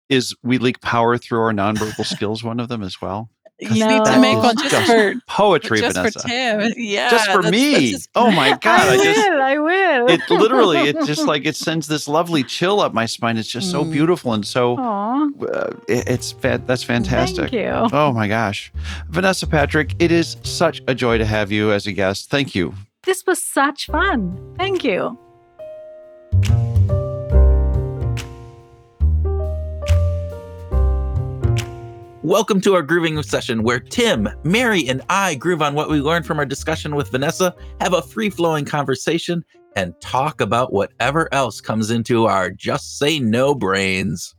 Is 0.09 0.35
we 0.43 0.57
leak 0.57 0.81
power 0.81 1.19
through 1.19 1.41
our 1.41 1.53
nonverbal 1.53 2.07
skills 2.07 2.43
one 2.43 2.61
of 2.61 2.69
them 2.69 2.83
as 2.83 3.01
well? 3.03 3.29
You 3.61 3.89
need 3.89 4.05
to 4.05 4.21
make 4.21 4.37
one 4.39 4.57
just 4.57 4.71
Just 4.71 4.87
for 4.91 5.15
Poetry, 5.27 5.81
just 5.81 5.97
Vanessa. 5.97 6.21
for 6.21 6.29
Tim. 6.29 6.73
Yeah, 6.77 7.11
just 7.11 7.27
for 7.31 7.43
that's- 7.43 7.51
me. 7.51 7.73
that's 7.73 7.91
just- 7.91 8.11
oh 8.15 8.31
my 8.31 8.51
god! 8.61 8.67
I, 8.89 8.93
I, 8.93 8.97
just 9.05 9.29
will. 9.29 9.43
I 9.43 9.59
will. 9.59 10.09
it 10.09 10.21
literally 10.31 10.79
it 10.79 10.97
just 11.07 11.27
like 11.27 11.45
it 11.45 11.57
sends 11.67 11.89
this 11.89 12.07
lovely 12.07 12.45
chill 12.45 12.81
up 12.81 12.95
my 12.95 13.05
spine. 13.07 13.37
It's 13.37 13.49
just 13.49 13.71
so 13.73 13.85
Mm. 13.85 13.91
beautiful 13.93 14.33
and 14.33 14.47
so 14.47 14.77
Aw, 14.79 15.27
uh, 15.53 15.71
it- 15.89 16.09
it's 16.09 16.33
that's 16.41 16.85
fantastic. 16.85 17.51
Thank 17.51 17.53
you. 17.53 17.69
Oh 17.93 18.13
my 18.13 18.29
gosh, 18.29 18.73
Vanessa 19.09 19.47
Patrick, 19.47 19.95
it 19.99 20.13
is 20.13 20.37
such 20.45 20.81
a 20.87 20.95
joy 20.95 21.19
to 21.19 21.25
have 21.25 21.51
you 21.51 21.73
as 21.73 21.87
a 21.89 21.93
guest. 21.93 22.31
Thank 22.31 22.55
you. 22.55 22.75
This 23.03 23.27
was 23.27 23.43
such 23.43 23.87
fun. 23.87 24.55
Thank 24.57 24.85
you. 24.85 25.19
Welcome 32.29 32.61
to 32.61 32.75
our 32.75 32.83
grooving 32.83 33.23
session 33.23 33.63
where 33.63 33.81
Tim, 33.81 34.29
Mary, 34.45 34.87
and 34.87 35.01
I 35.09 35.35
groove 35.35 35.63
on 35.63 35.75
what 35.75 35.89
we 35.89 36.03
learned 36.03 36.27
from 36.27 36.39
our 36.39 36.45
discussion 36.45 36.95
with 36.95 37.11
Vanessa, 37.11 37.57
have 37.81 37.95
a 37.95 38.03
free 38.03 38.29
flowing 38.29 38.67
conversation, 38.67 39.43
and 39.77 39.99
talk 40.03 40.43
about 40.43 40.71
whatever 40.71 41.33
else 41.33 41.63
comes 41.63 41.91
into 41.91 42.27
our 42.27 42.51
just 42.51 42.99
say 42.99 43.19
no 43.19 43.55
brains. 43.55 44.35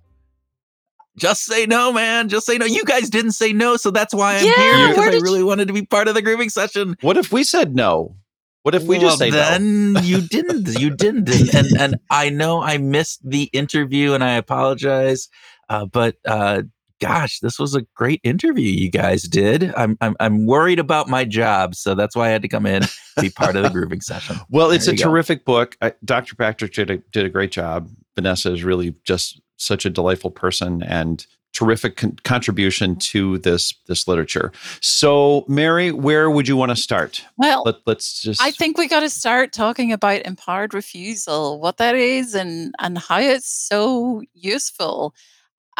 Just 1.17 1.45
say 1.45 1.65
no, 1.65 1.91
man. 1.91 2.29
Just 2.29 2.45
say 2.45 2.59
no. 2.59 2.67
You 2.67 2.85
guys 2.85 3.09
didn't 3.09 3.31
say 3.31 3.53
no, 3.53 3.75
so 3.75 3.89
that's 3.89 4.13
why 4.13 4.35
I'm 4.37 4.45
Yeah, 4.45 4.53
here 4.53 4.89
because 4.89 5.07
I 5.07 5.17
really 5.17 5.41
wanted 5.41 5.67
to 5.69 5.73
be 5.73 5.83
part 5.83 6.07
of 6.07 6.13
the 6.13 6.21
grooving 6.21 6.49
session. 6.49 6.95
What 7.01 7.17
if 7.17 7.31
we 7.31 7.43
said 7.43 7.73
no? 7.73 8.15
What 8.61 8.75
if 8.75 8.83
we 8.83 8.99
just 8.99 9.17
say 9.17 9.31
well, 9.31 9.57
no? 9.57 9.65
then 9.65 10.03
you 10.03 10.21
didn't. 10.21 10.67
You 10.67 10.95
didn't, 10.95 11.27
and, 11.27 11.49
and 11.55 11.81
and 11.81 11.99
I 12.11 12.29
know 12.29 12.61
I 12.61 12.77
missed 12.77 13.27
the 13.27 13.45
interview, 13.45 14.13
and 14.13 14.23
I 14.23 14.33
apologize. 14.33 15.27
Uh, 15.69 15.85
but 15.85 16.17
uh, 16.25 16.63
gosh, 16.99 17.39
this 17.39 17.57
was 17.59 17.75
a 17.75 17.81
great 17.95 18.21
interview 18.23 18.69
you 18.69 18.89
guys 18.91 19.23
did. 19.23 19.73
I'm 19.75 19.97
I'm 20.01 20.15
I'm 20.19 20.45
worried 20.45 20.79
about 20.79 21.07
my 21.07 21.25
job, 21.25 21.75
so 21.75 21.95
that's 21.95 22.15
why 22.15 22.27
I 22.27 22.29
had 22.29 22.41
to 22.43 22.47
come 22.47 22.65
in 22.65 22.83
be 23.21 23.29
part 23.29 23.55
of 23.55 23.63
the 23.63 23.69
grooving 23.73 24.01
session. 24.01 24.37
Well, 24.49 24.71
it's 24.71 24.85
There 24.85 24.93
a 24.93 24.97
you 24.97 25.03
go. 25.03 25.09
terrific 25.09 25.45
book. 25.45 25.77
I, 25.81 25.93
Dr. 26.05 26.35
Patrick 26.35 26.73
did 26.73 26.89
a, 26.89 26.97
did 27.11 27.25
a 27.25 27.29
great 27.29 27.51
job. 27.51 27.89
Vanessa 28.15 28.51
is 28.51 28.63
really 28.63 28.95
just 29.03 29.39
such 29.57 29.85
a 29.85 29.89
delightful 29.89 30.31
person 30.31 30.83
and 30.83 31.25
terrific 31.51 31.97
con- 31.97 32.15
contribution 32.23 32.95
to 32.95 33.39
this 33.39 33.73
this 33.87 34.07
literature. 34.07 34.51
So, 34.81 35.45
Mary, 35.47 35.91
where 35.91 36.29
would 36.29 36.47
you 36.47 36.55
want 36.55 36.69
to 36.69 36.75
start? 36.75 37.25
well, 37.37 37.63
Let, 37.65 37.75
let's 37.85 38.21
just. 38.21 38.41
I 38.41 38.51
think 38.51 38.77
we 38.77 38.87
got 38.87 38.99
to 39.01 39.09
start 39.09 39.51
talking 39.51 39.91
about 39.91 40.21
empowered 40.25 40.73
refusal, 40.73 41.59
what 41.59 41.77
that 41.77 41.95
is, 41.95 42.35
and 42.35 42.73
and 42.79 42.97
how 42.97 43.19
it's 43.19 43.49
so 43.49 44.21
useful. 44.33 45.13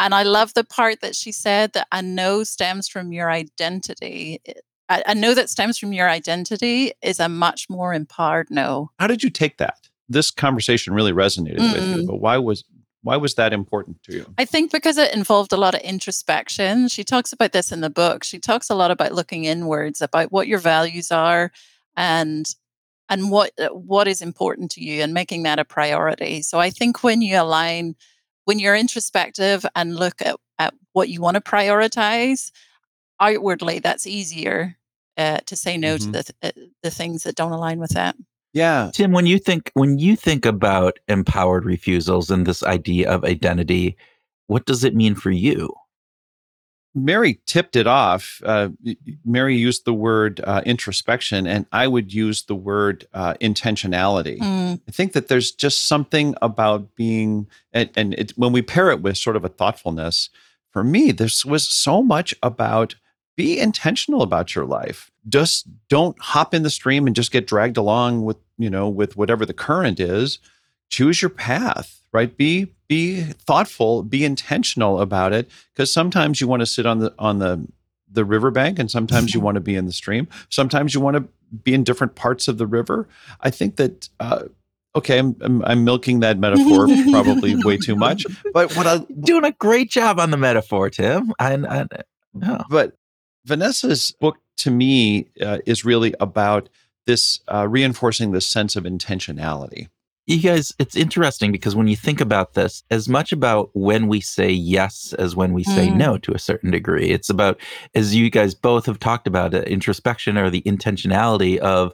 And 0.00 0.14
I 0.14 0.22
love 0.22 0.54
the 0.54 0.64
part 0.64 1.02
that 1.02 1.14
she 1.14 1.30
said 1.30 1.74
that 1.74 1.86
I 1.92 2.00
know 2.00 2.42
stems 2.42 2.88
from 2.88 3.12
your 3.12 3.30
identity. 3.30 4.40
I, 4.88 5.02
I 5.08 5.14
know 5.14 5.34
that 5.34 5.50
stems 5.50 5.78
from 5.78 5.92
your 5.92 6.08
identity 6.08 6.92
is 7.02 7.20
a 7.20 7.28
much 7.28 7.68
more 7.68 7.92
empowered 7.92 8.48
no. 8.50 8.90
how 8.98 9.06
did 9.06 9.22
you 9.22 9.28
take 9.28 9.58
that? 9.58 9.90
This 10.08 10.30
conversation 10.30 10.94
really 10.94 11.12
resonated 11.12 11.58
with 11.72 11.98
you, 11.98 12.06
but 12.06 12.16
why 12.16 12.38
was 12.38 12.64
why 13.02 13.16
was 13.16 13.34
that 13.34 13.52
important 13.52 14.02
to 14.04 14.12
you? 14.12 14.34
I 14.38 14.44
think 14.44 14.72
because 14.72 14.98
it 14.98 15.14
involved 15.14 15.52
a 15.52 15.56
lot 15.56 15.74
of 15.74 15.80
introspection. 15.80 16.88
She 16.88 17.04
talks 17.04 17.32
about 17.32 17.52
this 17.52 17.70
in 17.70 17.80
the 17.80 17.90
book. 17.90 18.24
She 18.24 18.38
talks 18.38 18.68
a 18.70 18.74
lot 18.74 18.90
about 18.90 19.12
looking 19.12 19.44
inwards, 19.44 20.02
about 20.02 20.32
what 20.32 20.48
your 20.48 20.58
values 20.58 21.10
are, 21.12 21.52
and 21.96 22.46
and 23.08 23.30
what 23.30 23.52
what 23.70 24.08
is 24.08 24.22
important 24.22 24.70
to 24.72 24.82
you, 24.82 25.02
and 25.02 25.14
making 25.14 25.44
that 25.44 25.58
a 25.58 25.64
priority. 25.64 26.42
So 26.42 26.58
I 26.58 26.70
think 26.70 27.02
when 27.02 27.22
you 27.22 27.40
align, 27.40 27.96
when 28.50 28.58
you're 28.58 28.74
introspective 28.74 29.64
and 29.76 29.94
look 29.94 30.20
at, 30.20 30.34
at 30.58 30.74
what 30.92 31.08
you 31.08 31.20
want 31.20 31.36
to 31.36 31.40
prioritize 31.40 32.50
outwardly, 33.20 33.78
that's 33.78 34.08
easier 34.08 34.76
uh, 35.16 35.38
to 35.46 35.54
say 35.54 35.76
no 35.76 35.94
Mhm. 35.94 36.00
to 36.00 36.10
the 36.10 36.22
th- 36.24 36.36
uh, 36.42 36.60
the 36.82 36.90
things 36.90 37.22
that 37.22 37.36
don't 37.36 37.52
align 37.52 37.78
with 37.78 37.90
that. 37.92 38.16
Yeah, 38.52 38.90
Tim, 38.92 39.12
when 39.12 39.26
you 39.26 39.38
think 39.38 39.70
when 39.74 40.00
you 40.00 40.16
think 40.16 40.44
about 40.44 40.98
empowered 41.06 41.64
refusals 41.64 42.28
and 42.28 42.44
this 42.44 42.64
idea 42.64 43.08
of 43.08 43.22
identity, 43.22 43.96
what 44.48 44.66
does 44.66 44.82
it 44.82 44.96
mean 44.96 45.14
for 45.14 45.30
you? 45.30 45.72
Mary 46.94 47.40
tipped 47.46 47.76
it 47.76 47.86
off. 47.86 48.42
Uh, 48.44 48.70
Mary 49.24 49.56
used 49.56 49.84
the 49.84 49.94
word 49.94 50.40
uh, 50.42 50.62
introspection, 50.66 51.46
and 51.46 51.66
I 51.70 51.86
would 51.86 52.12
use 52.12 52.42
the 52.42 52.54
word 52.54 53.06
uh, 53.14 53.34
intentionality. 53.34 54.38
Mm, 54.38 54.80
I 54.88 54.90
think 54.90 55.12
that 55.12 55.28
there's 55.28 55.52
just 55.52 55.86
something 55.86 56.34
about 56.42 56.96
being, 56.96 57.46
and, 57.72 57.90
and 57.96 58.14
it, 58.14 58.32
when 58.32 58.52
we 58.52 58.62
pair 58.62 58.90
it 58.90 59.02
with 59.02 59.16
sort 59.16 59.36
of 59.36 59.44
a 59.44 59.48
thoughtfulness, 59.48 60.30
for 60.72 60.82
me, 60.82 61.12
this 61.12 61.44
was 61.44 61.66
so 61.68 62.02
much 62.02 62.34
about 62.42 62.96
be 63.36 63.58
intentional 63.58 64.22
about 64.22 64.54
your 64.54 64.66
life. 64.66 65.10
Just 65.28 65.66
don't 65.88 66.20
hop 66.20 66.54
in 66.54 66.62
the 66.62 66.70
stream 66.70 67.06
and 67.06 67.16
just 67.16 67.32
get 67.32 67.46
dragged 67.46 67.76
along 67.76 68.22
with, 68.22 68.36
you 68.58 68.68
know, 68.68 68.88
with 68.88 69.16
whatever 69.16 69.46
the 69.46 69.54
current 69.54 70.00
is. 70.00 70.38
Choose 70.90 71.22
your 71.22 71.30
path, 71.30 71.99
right? 72.12 72.36
Be 72.36 72.72
be 72.88 73.22
thoughtful, 73.22 74.02
be 74.02 74.24
intentional 74.24 75.00
about 75.00 75.32
it, 75.32 75.50
because 75.72 75.92
sometimes 75.92 76.40
you 76.40 76.48
want 76.48 76.60
to 76.60 76.66
sit 76.66 76.86
on 76.86 76.98
the 76.98 77.14
on 77.18 77.38
the 77.38 77.66
the 78.10 78.24
riverbank, 78.24 78.78
and 78.78 78.90
sometimes 78.90 79.34
you 79.34 79.40
want 79.40 79.54
to 79.54 79.60
be 79.60 79.76
in 79.76 79.86
the 79.86 79.92
stream. 79.92 80.28
Sometimes 80.48 80.94
you 80.94 81.00
want 81.00 81.16
to 81.16 81.28
be 81.62 81.74
in 81.74 81.84
different 81.84 82.14
parts 82.14 82.48
of 82.48 82.58
the 82.58 82.66
river. 82.66 83.08
I 83.40 83.50
think 83.50 83.76
that 83.76 84.08
uh, 84.18 84.44
okay, 84.94 85.18
I'm, 85.18 85.36
I'm 85.40 85.64
I'm 85.64 85.84
milking 85.84 86.20
that 86.20 86.38
metaphor 86.38 86.88
probably 87.10 87.54
way 87.64 87.76
too 87.76 87.96
much, 87.96 88.26
but 88.52 88.76
what 88.76 88.86
I 88.86 88.98
Doing 89.20 89.44
a 89.44 89.52
great 89.52 89.90
job 89.90 90.18
on 90.18 90.30
the 90.30 90.36
metaphor, 90.36 90.90
Tim. 90.90 91.32
And, 91.38 91.66
yeah. 92.34 92.62
but 92.68 92.94
Vanessa's 93.44 94.12
book 94.20 94.38
to 94.58 94.70
me 94.70 95.28
uh, 95.40 95.58
is 95.66 95.84
really 95.84 96.14
about 96.20 96.68
this 97.06 97.40
uh, 97.48 97.66
reinforcing 97.66 98.32
this 98.32 98.46
sense 98.46 98.76
of 98.76 98.84
intentionality. 98.84 99.88
You 100.30 100.40
guys, 100.40 100.72
it's 100.78 100.96
interesting 100.96 101.50
because 101.52 101.74
when 101.74 101.86
you 101.88 101.96
think 101.96 102.20
about 102.20 102.54
this, 102.54 102.84
as 102.90 103.08
much 103.08 103.32
about 103.32 103.70
when 103.74 104.06
we 104.06 104.20
say 104.20 104.50
yes 104.50 105.12
as 105.18 105.34
when 105.34 105.52
we 105.52 105.64
say 105.64 105.88
Mm. 105.88 105.96
no 105.96 106.18
to 106.18 106.32
a 106.32 106.38
certain 106.38 106.70
degree, 106.70 107.10
it's 107.10 107.28
about, 107.30 107.60
as 107.94 108.14
you 108.14 108.30
guys 108.30 108.54
both 108.54 108.86
have 108.86 108.98
talked 108.98 109.26
about, 109.26 109.54
uh, 109.54 109.62
introspection 109.62 110.38
or 110.38 110.48
the 110.50 110.62
intentionality 110.62 111.58
of, 111.58 111.92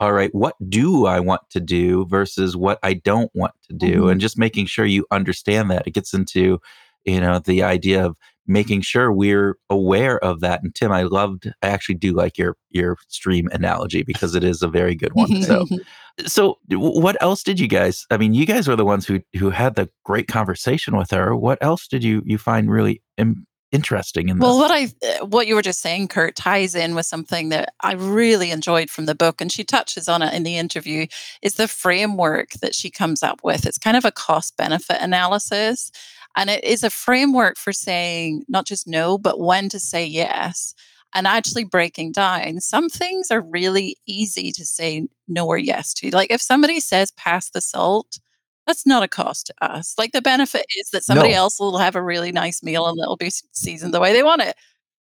all 0.00 0.12
right, 0.12 0.34
what 0.34 0.54
do 0.68 1.06
I 1.06 1.18
want 1.20 1.42
to 1.50 1.60
do 1.60 2.06
versus 2.06 2.56
what 2.56 2.78
I 2.82 2.94
don't 2.94 3.30
want 3.34 3.54
to 3.68 3.72
do? 3.74 4.02
Mhm. 4.02 4.12
And 4.12 4.20
just 4.20 4.38
making 4.38 4.66
sure 4.66 4.84
you 4.86 5.06
understand 5.10 5.70
that. 5.70 5.86
It 5.86 5.94
gets 5.94 6.14
into, 6.14 6.60
you 7.04 7.20
know, 7.20 7.38
the 7.40 7.62
idea 7.62 8.04
of 8.04 8.16
making 8.48 8.80
sure 8.80 9.12
we're 9.12 9.56
aware 9.70 10.18
of 10.24 10.40
that. 10.40 10.62
And 10.62 10.74
Tim, 10.74 10.90
I 10.90 11.02
loved, 11.02 11.52
I 11.62 11.68
actually 11.68 11.96
do 11.96 12.12
like 12.12 12.38
your 12.38 12.56
your 12.70 12.96
stream 13.08 13.48
analogy 13.52 14.02
because 14.02 14.34
it 14.34 14.42
is 14.42 14.62
a 14.62 14.68
very 14.68 14.94
good 14.94 15.12
one. 15.14 15.42
So 15.42 15.66
so 16.26 16.58
what 16.70 17.20
else 17.22 17.42
did 17.42 17.60
you 17.60 17.68
guys 17.68 18.06
i 18.10 18.16
mean 18.16 18.34
you 18.34 18.46
guys 18.46 18.66
were 18.66 18.76
the 18.76 18.84
ones 18.84 19.06
who 19.06 19.20
who 19.38 19.50
had 19.50 19.74
the 19.76 19.88
great 20.04 20.26
conversation 20.26 20.96
with 20.96 21.10
her 21.10 21.36
what 21.36 21.58
else 21.60 21.86
did 21.86 22.02
you 22.02 22.22
you 22.24 22.38
find 22.38 22.70
really 22.70 23.02
Im- 23.16 23.46
interesting 23.70 24.28
in 24.28 24.38
well 24.38 24.58
what 24.58 24.70
i 24.70 24.84
uh, 24.84 25.26
what 25.26 25.46
you 25.46 25.54
were 25.54 25.62
just 25.62 25.80
saying 25.80 26.08
kurt 26.08 26.34
ties 26.34 26.74
in 26.74 26.94
with 26.94 27.06
something 27.06 27.50
that 27.50 27.72
i 27.82 27.92
really 27.92 28.50
enjoyed 28.50 28.88
from 28.88 29.06
the 29.06 29.14
book 29.14 29.40
and 29.40 29.52
she 29.52 29.62
touches 29.62 30.08
on 30.08 30.22
it 30.22 30.32
in 30.32 30.42
the 30.42 30.56
interview 30.56 31.06
is 31.42 31.54
the 31.54 31.68
framework 31.68 32.52
that 32.62 32.74
she 32.74 32.90
comes 32.90 33.22
up 33.22 33.40
with 33.44 33.66
it's 33.66 33.78
kind 33.78 33.96
of 33.96 34.04
a 34.04 34.10
cost 34.10 34.56
benefit 34.56 34.96
analysis 35.00 35.92
and 36.36 36.50
it 36.50 36.62
is 36.64 36.82
a 36.84 36.90
framework 36.90 37.56
for 37.56 37.72
saying 37.72 38.44
not 38.48 38.66
just 38.66 38.86
no 38.86 39.18
but 39.18 39.40
when 39.40 39.68
to 39.68 39.80
say 39.80 40.04
yes 40.04 40.74
and 41.14 41.26
actually 41.26 41.64
breaking 41.64 42.12
down 42.12 42.60
some 42.60 42.88
things 42.88 43.30
are 43.30 43.40
really 43.40 43.96
easy 44.06 44.52
to 44.52 44.64
say 44.66 45.06
no 45.26 45.46
or 45.46 45.58
yes 45.58 45.92
to 45.94 46.10
like 46.10 46.30
if 46.30 46.40
somebody 46.42 46.80
says 46.80 47.10
pass 47.12 47.50
the 47.50 47.60
salt 47.60 48.18
that's 48.66 48.84
not 48.84 49.02
a 49.02 49.08
cost 49.08 49.46
to 49.46 49.54
us. 49.62 49.94
Like 49.96 50.12
the 50.12 50.20
benefit 50.20 50.66
is 50.78 50.90
that 50.90 51.02
somebody 51.02 51.30
No. 51.30 51.36
else 51.36 51.58
will 51.58 51.78
have 51.78 51.96
a 51.96 52.02
really 52.02 52.32
nice 52.32 52.62
meal 52.62 52.86
and 52.86 52.98
it'll 53.02 53.16
be 53.16 53.30
seasoned 53.52 53.94
the 53.94 53.98
way 54.00 54.12
they 54.12 54.22
want 54.22 54.42
it. 54.42 54.56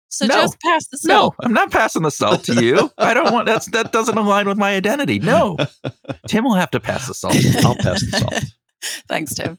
So 0.09 0.27
No. 0.27 0.35
just 0.35 0.59
pass 0.61 0.85
the 0.89 0.99
salt. 0.99 1.33
no. 1.41 1.45
I'm 1.47 1.51
not 1.51 1.71
passing 1.71 2.03
the 2.03 2.11
salt 2.11 2.43
to 2.43 2.63
you. 2.63 2.91
I 2.99 3.15
don't 3.15 3.33
want 3.33 3.47
that's 3.47 3.65
that 3.71 3.91
doesn't 3.91 4.19
align 4.19 4.47
with 4.47 4.59
my 4.59 4.75
identity. 4.75 5.17
No. 5.17 5.57
Tim 6.27 6.43
will 6.43 6.53
have 6.53 6.69
to 6.71 6.79
pass 6.79 7.07
the 7.07 7.15
salt. 7.15 7.35
I'll 7.65 7.73
pass 7.73 8.01
the 8.01 8.17
salt. 8.19 8.43
Thanks, 9.09 9.33
Tim. 9.33 9.57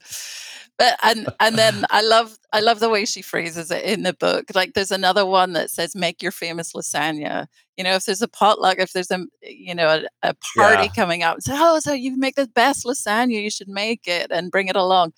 But 0.78 0.98
and 1.02 1.28
and 1.40 1.56
then 1.56 1.86
I 1.90 2.02
love 2.02 2.36
I 2.52 2.60
love 2.60 2.80
the 2.80 2.90
way 2.90 3.06
she 3.06 3.22
phrases 3.22 3.70
it 3.70 3.84
in 3.84 4.02
the 4.02 4.12
book. 4.12 4.46
Like 4.54 4.74
there's 4.74 4.90
another 4.90 5.24
one 5.24 5.54
that 5.54 5.70
says 5.70 5.94
make 5.96 6.22
your 6.22 6.32
famous 6.32 6.74
lasagna. 6.74 7.46
You 7.78 7.84
know, 7.84 7.94
if 7.94 8.04
there's 8.04 8.20
a 8.22 8.28
potluck, 8.28 8.78
if 8.78 8.92
there's 8.92 9.10
a 9.10 9.24
you 9.42 9.74
know 9.74 9.88
a, 10.22 10.30
a 10.30 10.34
party 10.56 10.84
Yeah. 10.84 10.88
coming 10.94 11.22
up, 11.22 11.40
say, 11.40 11.52
oh, 11.56 11.80
so 11.80 11.92
you 11.94 12.16
make 12.18 12.34
the 12.36 12.46
best 12.48 12.84
lasagna, 12.84 13.42
you 13.42 13.50
should 13.50 13.68
make 13.68 14.02
it 14.06 14.30
and 14.30 14.50
bring 14.50 14.68
it 14.68 14.76
along. 14.76 15.12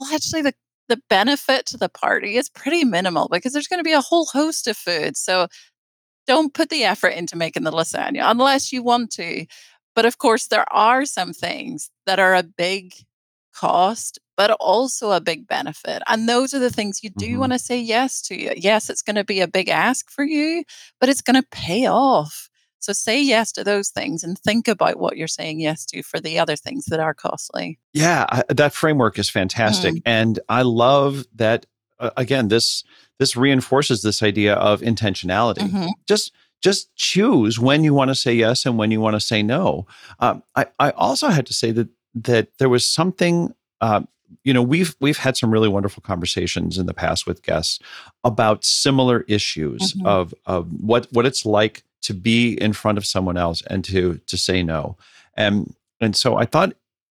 Well, 0.00 0.14
actually, 0.14 0.42
the 0.42 0.54
the 0.88 1.00
benefit 1.08 1.66
to 1.66 1.76
the 1.76 1.88
party 1.88 2.36
is 2.36 2.48
pretty 2.48 2.84
minimal 2.84 3.28
because 3.30 3.52
there's 3.52 3.68
going 3.68 3.78
to 3.80 3.84
be 3.84 3.92
a 3.92 4.00
whole 4.00 4.26
host 4.26 4.66
of 4.66 4.76
food. 4.76 5.16
So 5.16 5.46
don't 6.26 6.54
put 6.54 6.70
the 6.70 6.84
effort 6.84 7.10
into 7.10 7.36
making 7.36 7.64
the 7.64 7.72
lasagna 7.72 8.22
unless 8.30 8.72
you 8.72 8.82
want 8.82 9.10
to. 9.12 9.46
But 9.94 10.04
of 10.06 10.18
course, 10.18 10.46
there 10.48 10.70
are 10.72 11.04
some 11.06 11.32
things 11.32 11.90
that 12.06 12.18
are 12.20 12.34
a 12.34 12.42
big 12.42 12.94
cost, 13.54 14.18
but 14.40 14.52
also 14.52 15.10
a 15.10 15.20
big 15.20 15.46
benefit. 15.46 16.02
And 16.06 16.26
those 16.26 16.54
are 16.54 16.58
the 16.58 16.70
things 16.70 17.00
you 17.02 17.10
do 17.10 17.34
Mhm. 17.34 17.40
want 17.40 17.52
to 17.52 17.58
say 17.58 17.78
yes 17.78 18.22
to. 18.22 18.58
Yes, 18.58 18.88
it's 18.88 19.02
going 19.02 19.16
to 19.16 19.22
be 19.34 19.40
a 19.42 19.46
big 19.46 19.68
ask 19.68 20.10
for 20.10 20.24
you, 20.24 20.64
but 20.98 21.10
it's 21.10 21.20
going 21.20 21.38
to 21.38 21.46
pay 21.50 21.84
off. 21.86 22.48
So 22.78 22.94
say 22.94 23.20
yes 23.22 23.52
to 23.52 23.64
those 23.64 23.90
things 23.90 24.24
and 24.24 24.38
think 24.38 24.66
about 24.66 24.98
what 24.98 25.18
you're 25.18 25.28
saying 25.28 25.60
yes 25.60 25.84
to 25.90 26.02
for 26.02 26.18
the 26.20 26.38
other 26.38 26.56
things 26.56 26.86
that 26.86 27.00
are 27.00 27.12
costly. 27.12 27.78
Yeah, 27.92 28.24
I, 28.30 28.42
that 28.48 28.72
framework 28.72 29.18
is 29.18 29.28
fantastic, 29.28 29.96
and 30.06 30.40
I 30.48 30.62
love 30.62 31.26
that. 31.34 31.66
Uh, 31.98 32.08
again, 32.16 32.48
this 32.48 32.82
this 33.18 33.36
reinforces 33.36 34.00
this 34.00 34.22
idea 34.22 34.54
of 34.54 34.80
intentionality. 34.80 35.68
Mhm. 35.68 35.90
Just 36.08 36.32
just 36.62 36.88
choose 36.96 37.58
when 37.60 37.84
you 37.84 37.92
want 37.92 38.08
to 38.08 38.14
say 38.14 38.32
yes 38.32 38.64
and 38.64 38.78
when 38.78 38.90
you 38.90 39.02
want 39.02 39.16
to 39.16 39.20
say 39.20 39.42
no. 39.42 39.86
Um, 40.18 40.42
I 40.56 40.64
I 40.78 40.90
also 40.92 41.28
had 41.28 41.44
to 41.48 41.52
say 41.52 41.72
that 41.72 41.88
that 42.14 42.48
there 42.58 42.70
was 42.70 42.86
something. 42.86 43.52
Uh, 43.82 44.02
you 44.44 44.52
know, 44.54 44.62
we've 44.62 44.94
we've 45.00 45.18
had 45.18 45.36
some 45.36 45.50
really 45.50 45.68
wonderful 45.68 46.02
conversations 46.02 46.78
in 46.78 46.86
the 46.86 46.94
past 46.94 47.26
with 47.26 47.42
guests 47.42 47.78
about 48.24 48.64
similar 48.64 49.20
issues 49.28 49.94
Mhm. 49.94 50.06
of 50.06 50.34
of 50.46 50.68
what 50.80 51.06
what 51.12 51.26
it's 51.26 51.44
like 51.44 51.82
to 52.02 52.14
be 52.14 52.54
in 52.54 52.72
front 52.72 52.96
of 52.98 53.04
someone 53.06 53.36
else 53.36 53.62
and 53.68 53.84
to 53.84 54.20
to 54.26 54.36
say 54.36 54.62
no. 54.62 54.96
And 55.36 55.74
and 56.00 56.16
so 56.16 56.36
I 56.36 56.46
thought 56.46 56.72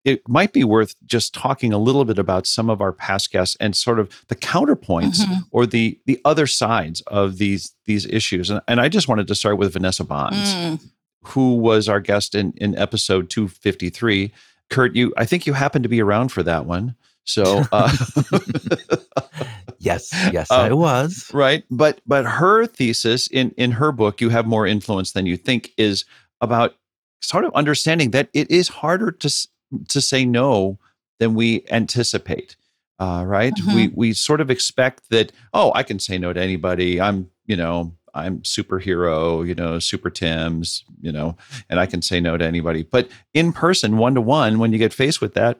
it 0.03 0.27
might 0.27 0.51
be 0.51 0.63
worth 0.63 0.95
just 1.05 1.31
talking 1.31 1.71
a 1.71 1.77
little 1.77 2.05
bit 2.05 2.17
about 2.17 2.47
some 2.47 2.71
of 2.71 2.81
our 2.81 2.91
past 2.91 3.31
guests 3.31 3.55
and 3.59 3.75
sort 3.75 3.99
of 3.99 4.09
the 4.29 4.35
counterpoints 4.35 5.19
Mhm. 5.21 5.43
or 5.51 5.67
the 5.67 5.99
the 6.07 6.19
other 6.25 6.47
sides 6.47 7.01
of 7.07 7.37
these 7.37 7.75
these 7.85 8.05
issues. 8.07 8.49
And, 8.49 8.61
and 8.67 8.81
I 8.81 8.89
just 8.89 9.07
wanted 9.07 9.27
to 9.27 9.35
start 9.35 9.57
with 9.59 9.73
Vanessa 9.73 10.03
Bohns, 10.03 10.53
Mm. 10.55 10.79
who 11.25 11.55
was 11.57 11.87
our 11.87 11.99
guest 11.99 12.33
in 12.33 12.53
in 12.57 12.75
episode 12.77 13.29
253. 13.29 14.31
Kurt, 14.71 14.95
you 14.95 15.13
I 15.17 15.25
think 15.25 15.45
you 15.45 15.53
happened 15.53 15.83
to 15.83 15.89
be 15.89 16.01
around 16.01 16.29
for 16.31 16.41
that 16.43 16.65
one. 16.65 16.95
So 17.23 17.63
uh, 17.71 17.95
Yes, 19.79 20.11
yes, 20.31 20.51
Um, 20.51 20.59
I 20.59 20.73
was. 20.73 21.29
right 21.33 21.63
but 21.71 22.01
but 22.05 22.25
her 22.25 22.65
thesis 22.65 23.27
in 23.27 23.51
in 23.57 23.71
her 23.71 23.91
book 23.91 24.21
you 24.21 24.29
have 24.29 24.45
more 24.45 24.67
influence 24.67 25.11
than 25.13 25.25
you 25.25 25.37
think 25.37 25.71
is 25.77 26.05
about 26.39 26.75
sort 27.21 27.45
of 27.45 27.53
understanding 27.53 28.11
that 28.11 28.29
it 28.33 28.49
is 28.51 28.67
harder 28.67 29.11
to 29.11 29.47
to 29.87 30.01
say 30.01 30.23
no 30.25 30.77
than 31.19 31.33
we 31.33 31.63
anticipate 31.71 32.55
uh, 32.99 33.23
right 33.25 33.53
we 33.73 33.87
we 33.89 34.13
sort 34.13 34.39
of 34.41 34.49
expect 34.51 35.09
that 35.09 35.31
oh 35.53 35.71
i 35.73 35.81
can 35.83 35.97
say 35.99 36.17
no 36.19 36.31
to 36.33 36.39
anybody 36.41 37.01
i'm 37.01 37.29
you 37.45 37.55
know 37.55 37.91
i'm 38.13 38.39
superhero 38.41 39.45
you 39.47 39.55
know 39.55 39.79
super 39.79 40.09
tim's 40.09 40.83
you 41.01 41.11
know 41.11 41.35
and 41.69 41.79
i 41.79 41.85
can 41.85 42.01
say 42.01 42.19
no 42.19 42.37
to 42.37 42.45
anybody. 42.45 42.83
But 42.83 43.09
in 43.33 43.51
person 43.53 43.97
one 43.97 44.15
to 44.15 44.21
one 44.21 44.59
when 44.59 44.71
you 44.71 44.77
get 44.77 44.93
faced 44.93 45.21
with 45.21 45.33
that 45.35 45.59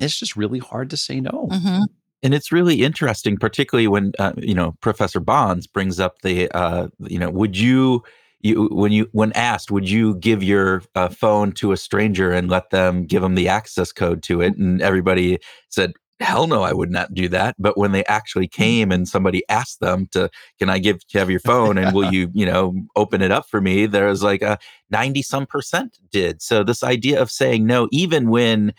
it's 0.00 0.18
just 0.18 0.36
really 0.36 0.58
hard 0.58 0.90
to 0.90 0.96
say 0.96 1.20
no. 1.20 1.48
Mhm. 1.52 1.86
and 2.22 2.34
it's 2.34 2.50
really 2.50 2.82
interesting 2.82 3.36
particularly 3.36 3.86
when 3.88 4.12
uh, 4.18 4.32
you 4.36 4.54
know 4.54 4.74
professor 4.80 5.20
bohns 5.20 5.70
brings 5.70 6.00
up 6.00 6.20
the 6.22 6.50
uh, 6.50 6.88
you 7.00 7.18
know 7.18 7.30
would 7.30 7.56
you 7.56 8.02
you 8.40 8.66
when 8.72 8.92
you 8.92 9.08
when 9.12 9.32
asked 9.32 9.70
would 9.70 9.88
you 9.88 10.16
give 10.16 10.42
your 10.42 10.82
uh, 10.94 11.08
phone 11.08 11.52
to 11.52 11.72
a 11.72 11.76
stranger 11.76 12.30
and 12.30 12.50
let 12.50 12.70
them 12.70 13.04
give 13.06 13.22
them 13.22 13.34
the 13.36 13.48
access 13.48 13.90
code 13.90 14.22
to 14.24 14.42
it? 14.42 14.56
And 14.58 14.82
everybody 14.82 15.38
said 15.70 15.92
hell 16.20 16.46
no 16.46 16.62
i 16.62 16.72
would 16.72 16.90
not 16.90 17.12
do 17.12 17.28
that 17.28 17.54
but 17.58 17.76
when 17.76 17.92
they 17.92 18.04
actually 18.04 18.46
mm. 18.46 18.52
came 18.52 18.92
and 18.92 19.08
somebody 19.08 19.42
asked 19.48 19.80
them 19.80 20.06
to 20.12 20.30
can 20.58 20.70
i 20.70 20.78
give 20.78 21.00
have 21.12 21.30
your 21.30 21.40
phone 21.40 21.76
and 21.78 21.94
will 21.94 22.12
you 22.12 22.30
you 22.34 22.46
know 22.46 22.74
open 22.96 23.22
it 23.22 23.30
up 23.30 23.48
for 23.48 23.60
me? 23.60 23.86
There 23.86 24.06
was 24.06 24.22
like 24.22 24.42
a 24.42 24.58
90 24.90 25.22
some 25.22 25.46
percent 25.46 25.98
did. 26.10 26.42
So 26.42 26.62
this 26.62 26.82
idea 26.82 27.20
of 27.20 27.30
saying 27.30 27.66
no 27.66 27.88
even 27.92 28.30
when 28.30 28.72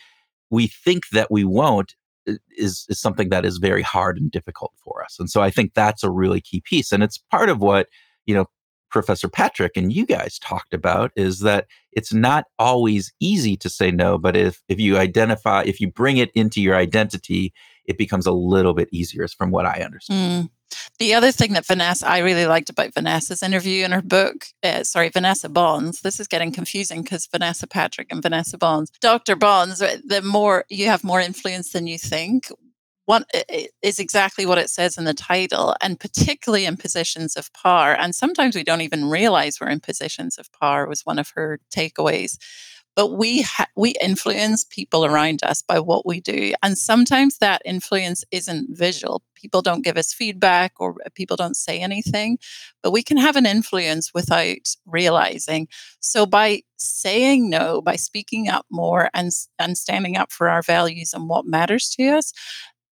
we 0.49 0.67
think 0.67 1.09
that 1.11 1.31
we 1.31 1.43
won't 1.43 1.95
is 2.57 2.85
is 2.89 2.99
something 2.99 3.29
that 3.29 3.45
is 3.45 3.57
very 3.57 3.83
hard 3.83 4.17
and 4.17 4.31
difficult 4.31 4.73
for 4.83 5.03
us. 5.03 5.17
And 5.19 5.29
so 5.29 5.41
I 5.41 5.51
think 5.51 5.73
that's 5.73 6.03
a 6.03 6.09
really 6.09 6.41
key 6.41 6.61
piece 6.61 6.91
and 6.91 7.03
it's 7.03 7.17
part 7.17 7.49
of 7.49 7.59
what, 7.59 7.87
you 8.25 8.33
know, 8.33 8.45
Professor 8.95 9.27
Patrick 9.27 9.75
and 9.75 9.91
you 9.91 10.05
guys 10.05 10.39
talked 10.39 10.73
about 10.73 11.11
is 11.17 11.41
that 11.41 11.67
it's 11.91 12.13
not 12.13 12.45
always 12.57 13.11
easy 13.19 13.57
to 13.57 13.69
say 13.69 13.91
no, 13.91 14.17
but 14.17 14.37
if 14.37 14.63
if 14.69 14.79
you 14.79 14.97
identify 14.97 15.63
if 15.63 15.81
you 15.81 15.91
bring 15.91 16.15
it 16.15 16.31
into 16.33 16.61
your 16.61 16.75
identity, 16.75 17.53
it 17.83 17.97
becomes 17.97 18.25
a 18.25 18.31
little 18.31 18.73
bit 18.73 18.87
easier 18.93 19.27
from 19.27 19.51
what 19.51 19.65
I 19.65 19.81
understand. 19.81 20.45
Mm. 20.45 20.49
The 20.97 21.13
other 21.13 21.33
thing 21.33 21.51
that 21.53 21.65
Vanessa, 21.65 22.07
I 22.07 22.19
really 22.19 22.45
liked 22.45 22.69
about 22.69 22.93
Vanessa's 22.93 23.43
interview 23.43 23.83
in 23.83 23.91
her 23.91 24.01
book, 24.01 24.45
uh, 24.63 24.83
sorry, 24.83 25.09
Vanessa 25.09 25.49
Bohns, 25.49 26.01
this 26.01 26.21
is 26.21 26.27
getting 26.27 26.53
confusing 26.53 27.01
because 27.01 27.27
Vanessa 27.27 27.67
Patrick 27.67 28.07
and 28.11 28.23
Vanessa 28.23 28.57
Bohns, 28.57 28.87
Dr. 29.01 29.35
Bohns, 29.35 29.79
the 30.05 30.21
more 30.21 30.63
you 30.69 30.85
have 30.85 31.03
more 31.03 31.19
influence 31.19 31.71
than 31.71 31.85
you 31.85 31.97
think. 31.97 32.49
I- 33.09 33.69
is 33.81 33.99
exactly 33.99 34.45
what 34.45 34.57
it 34.57 34.69
says 34.69 34.97
in 34.97 35.05
the 35.05 35.13
title, 35.13 35.75
and 35.81 35.99
particularly 35.99 36.65
in 36.65 36.77
positions 36.77 37.35
of 37.35 37.51
power. 37.53 37.93
And 37.93 38.15
sometimes 38.15 38.55
we 38.55 38.63
don't 38.63 38.81
even 38.81 39.09
realize 39.09 39.59
we're 39.59 39.69
in 39.69 39.79
positions 39.79 40.37
of 40.37 40.51
power, 40.59 40.87
was 40.87 41.01
one 41.05 41.19
of 41.19 41.31
her 41.35 41.59
takeaways 41.75 42.37
but 42.95 43.07
we 43.17 43.41
ha- 43.41 43.67
we 43.75 43.93
influence 44.01 44.63
people 44.63 45.05
around 45.05 45.43
us 45.43 45.61
by 45.61 45.79
what 45.79 46.05
we 46.05 46.19
do 46.21 46.53
and 46.63 46.77
sometimes 46.77 47.37
that 47.37 47.61
influence 47.65 48.23
isn't 48.31 48.67
visual 48.77 49.21
people 49.35 49.61
don't 49.61 49.83
give 49.83 49.97
us 49.97 50.13
feedback 50.13 50.73
or 50.79 50.95
uh, 51.05 51.09
people 51.13 51.35
don't 51.35 51.57
say 51.57 51.79
anything 51.79 52.37
but 52.81 52.91
we 52.91 53.03
can 53.03 53.17
have 53.17 53.35
an 53.35 53.45
influence 53.45 54.13
without 54.13 54.75
realizing 54.85 55.67
so 55.99 56.25
by 56.25 56.61
saying 56.77 57.49
no 57.49 57.81
by 57.81 57.95
speaking 57.95 58.47
up 58.49 58.65
more 58.71 59.09
and 59.13 59.31
and 59.59 59.77
standing 59.77 60.17
up 60.17 60.31
for 60.31 60.49
our 60.49 60.61
values 60.61 61.13
and 61.13 61.29
what 61.29 61.45
matters 61.45 61.89
to 61.89 62.03
us 62.07 62.31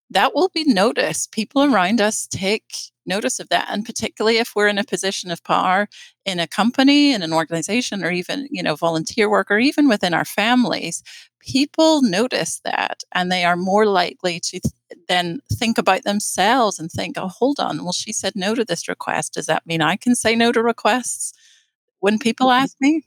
that 0.10 0.34
will 0.34 0.50
be 0.54 0.64
noticed. 0.64 1.32
People 1.32 1.64
around 1.64 2.02
us 2.02 2.28
take 2.28 2.74
notice 3.08 3.40
of 3.40 3.50
that 3.50 3.68
and 3.72 3.86
particularly 3.86 4.38
if 4.38 4.54
we're 4.56 4.68
in 4.68 4.78
a 4.78 4.84
position 4.84 5.32
of 5.32 5.44
power 5.44 5.88
in 6.26 6.40
a 6.40 6.48
company 6.48 7.14
in 7.14 7.22
an 7.22 7.32
organization 7.32 8.04
or 8.04 8.12
even 8.12 8.48
you 8.52 8.62
know 8.62 8.76
volunteer 8.76 9.30
work 9.30 9.50
or 9.50 9.58
even 9.58 9.88
within 9.88 10.14
our 10.14 10.26
families 10.26 11.02
people 11.40 12.02
notice 12.02 12.60
that 12.66 13.04
and 13.14 13.32
they 13.32 13.46
are 13.46 13.56
more 13.56 13.86
likely 13.86 14.40
to 14.42 14.60
th- 14.60 14.74
then 15.08 15.40
think 15.54 15.78
about 15.78 16.04
themselves 16.04 16.80
and 16.80 16.92
think 16.92 17.18
oh 17.18 17.30
hold 17.30 17.60
on. 17.60 17.84
Well 17.84 17.94
she 17.94 18.12
said 18.12 18.34
no 18.36 18.54
to 18.56 18.66
this 18.66 18.88
request. 18.90 19.34
Does 19.34 19.46
that 19.46 19.66
mean 19.66 19.82
i 19.82 19.96
can 19.96 20.14
say 20.14 20.36
no 20.36 20.52
to 20.52 20.62
requests 20.62 21.34
when 22.00 22.20
people 22.20 22.48
mm-hmm. 22.48 22.64
ask 22.64 22.76
me 22.82 23.04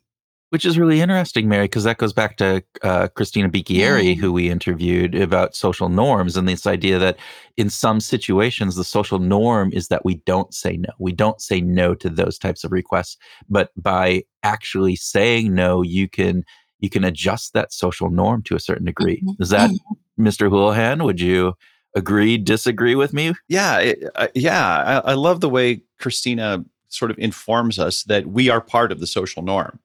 Which 0.51 0.65
is 0.65 0.79
really 0.79 1.01
interesting, 1.01 1.49
Mary, 1.49 1.65
because 1.65 1.85
that 1.85 1.99
goes 1.99 2.13
back 2.13 2.37
to 2.39 2.63
uh, 2.83 3.07
Christina 3.09 3.49
Bicchieri, 3.49 4.17
Mm. 4.17 4.19
who 4.19 4.33
we 4.33 4.51
interviewed 4.51 5.15
about 5.15 5.55
social 5.55 5.89
norms 5.89 6.37
and 6.37 6.49
this 6.49 6.67
idea 6.67 6.99
that 6.99 7.19
in 7.57 7.71
some 7.71 8.01
situations, 8.01 8.75
the 8.75 8.83
social 8.85 9.21
norm 9.21 9.71
is 9.73 9.89
that 9.89 10.05
we 10.05 10.17
don't 10.27 10.53
say 10.53 10.77
no. 10.77 10.89
We 10.99 11.13
don't 11.13 11.41
say 11.41 11.61
no 11.61 11.95
to 11.95 12.09
those 12.11 12.37
types 12.37 12.65
of 12.65 12.73
requests. 12.73 13.17
But 13.49 13.71
by 13.77 14.25
actually 14.43 14.97
saying 14.97 15.55
no, 15.55 15.83
you 15.83 16.09
can 16.09 16.45
you 16.81 16.91
can 16.91 17.05
adjust 17.05 17.53
that 17.53 17.73
social 17.73 18.11
norm 18.11 18.43
to 18.45 18.57
a 18.57 18.61
certain 18.61 18.87
degree. 18.87 19.23
Mhm. 19.25 19.41
Is 19.41 19.51
that. 19.51 19.71
Mr. 20.19 20.51
Houlihan? 20.51 21.03
Would 21.05 21.21
you 21.21 21.55
agree, 21.95 22.37
disagree 22.37 22.95
with 22.95 23.13
me? 23.15 23.33
Yeah, 23.49 23.79
it, 23.79 24.05
uh, 24.17 24.29
yeah. 24.35 25.01
I, 25.05 25.13
I 25.13 25.15
love 25.15 25.41
the 25.41 25.49
way 25.49 25.83
Christina 25.99 26.65
sort 26.89 27.11
of 27.11 27.19
informs 27.19 27.79
us 27.79 28.03
that 28.05 28.27
we 28.27 28.49
are 28.51 28.61
part 28.61 28.93
of 28.93 29.01
the 29.01 29.07
social 29.07 29.43
norm 29.43 29.79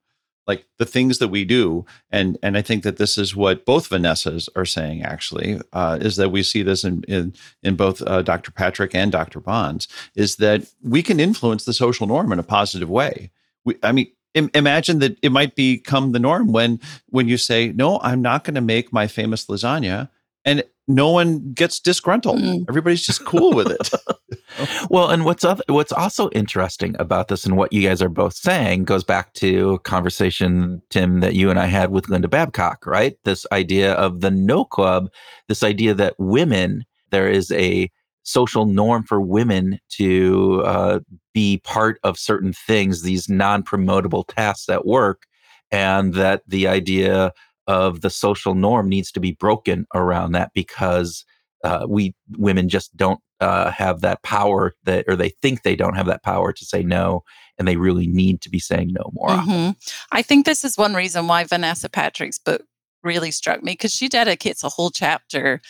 like 0.47 0.65
the 0.77 0.85
things 0.85 1.19
that 1.19 1.29
we 1.29 1.43
do 1.43 1.85
and 2.09 2.37
and 2.41 2.57
i 2.57 2.61
think 2.61 2.83
that 2.83 2.97
this 2.97 3.17
is 3.17 3.35
what 3.35 3.65
both 3.65 3.89
vanessas 3.89 4.49
are 4.55 4.65
saying 4.65 5.03
actually 5.03 5.59
uh, 5.73 5.97
is 6.01 6.15
that 6.15 6.29
we 6.29 6.43
see 6.43 6.63
this 6.63 6.83
in 6.83 7.03
in, 7.07 7.33
in 7.63 7.75
both 7.75 8.01
uh, 8.03 8.21
dr 8.21 8.51
patrick 8.51 8.93
and 8.93 9.11
dr 9.11 9.39
bohns 9.41 9.87
is 10.15 10.37
that 10.37 10.67
we 10.81 11.01
can 11.01 11.19
influence 11.19 11.65
the 11.65 11.73
social 11.73 12.07
norm 12.07 12.31
in 12.31 12.39
a 12.39 12.43
positive 12.43 12.89
way 12.89 13.31
we, 13.63 13.75
i 13.83 13.91
mean 13.91 14.07
Im- 14.33 14.51
imagine 14.53 14.99
that 14.99 15.17
it 15.21 15.31
might 15.31 15.55
become 15.55 16.11
the 16.11 16.19
norm 16.19 16.51
when 16.51 16.79
when 17.09 17.27
you 17.27 17.37
say 17.37 17.71
no 17.71 17.99
i'm 18.01 18.21
not 18.21 18.43
going 18.43 18.55
to 18.55 18.61
make 18.61 18.91
my 18.91 19.07
famous 19.07 19.45
lasagna 19.45 20.09
and 20.43 20.63
no 20.87 21.09
one 21.09 21.51
gets 21.53 21.79
disgruntled. 21.79 22.39
Mm. 22.39 22.65
Everybody's 22.69 23.05
just 23.05 23.25
cool 23.25 23.53
with 23.53 23.71
it. 23.71 23.89
well, 24.89 25.09
and 25.09 25.25
what's 25.25 25.43
other, 25.43 25.63
what's 25.67 25.91
also 25.91 26.29
interesting 26.29 26.95
about 26.99 27.27
this 27.27 27.45
and 27.45 27.57
what 27.57 27.73
you 27.73 27.87
guys 27.87 28.01
are 28.01 28.09
both 28.09 28.33
saying 28.33 28.85
goes 28.85 29.03
back 29.03 29.33
to 29.33 29.79
conversation 29.79 30.81
Tim 30.89 31.19
that 31.19 31.35
you 31.35 31.49
and 31.49 31.59
I 31.59 31.65
had 31.65 31.91
with 31.91 32.09
Linda 32.09 32.27
Babcock, 32.27 32.85
right? 32.85 33.17
This 33.23 33.45
idea 33.51 33.93
of 33.93 34.21
the 34.21 34.31
no 34.31 34.65
club, 34.65 35.09
this 35.47 35.63
idea 35.63 35.93
that 35.93 36.15
women 36.17 36.85
there 37.11 37.29
is 37.29 37.51
a 37.51 37.89
social 38.23 38.65
norm 38.65 39.03
for 39.03 39.21
women 39.21 39.79
to 39.89 40.61
uh, 40.65 40.99
be 41.33 41.59
part 41.63 41.99
of 42.03 42.17
certain 42.17 42.53
things, 42.53 43.03
these 43.03 43.29
non-promotable 43.29 44.25
tasks 44.27 44.67
at 44.67 44.85
work, 44.85 45.23
and 45.71 46.13
that 46.15 46.41
the 46.47 46.67
idea 46.67 47.31
of 47.67 48.01
the 48.01 48.09
social 48.09 48.55
norm 48.55 48.89
needs 48.89 49.11
to 49.11 49.19
be 49.19 49.31
broken 49.31 49.85
around 49.93 50.31
that 50.31 50.51
because 50.53 51.23
uh, 51.63 51.85
we 51.87 52.13
women 52.37 52.69
just 52.69 52.95
don't 52.95 53.19
uh, 53.39 53.71
have 53.71 54.01
that 54.01 54.23
power 54.23 54.75
that 54.83 55.05
or 55.07 55.15
they 55.15 55.29
think 55.29 55.61
they 55.61 55.75
don't 55.75 55.95
have 55.95 56.05
that 56.05 56.23
power 56.23 56.53
to 56.53 56.65
say 56.65 56.83
no 56.83 57.23
and 57.57 57.67
they 57.67 57.75
really 57.75 58.07
need 58.07 58.41
to 58.41 58.49
be 58.49 58.59
saying 58.59 58.89
no 58.91 59.09
more 59.13 59.29
mm-hmm. 59.29 59.71
i 60.11 60.21
think 60.21 60.45
this 60.45 60.63
is 60.63 60.77
one 60.77 60.93
reason 60.93 61.27
why 61.27 61.43
vanessa 61.43 61.89
patrick's 61.89 62.39
book 62.39 62.63
really 63.03 63.31
struck 63.31 63.61
me 63.61 63.73
because 63.73 63.93
she 63.93 64.07
dedicates 64.07 64.63
a 64.63 64.69
whole 64.69 64.89
chapter 64.89 65.61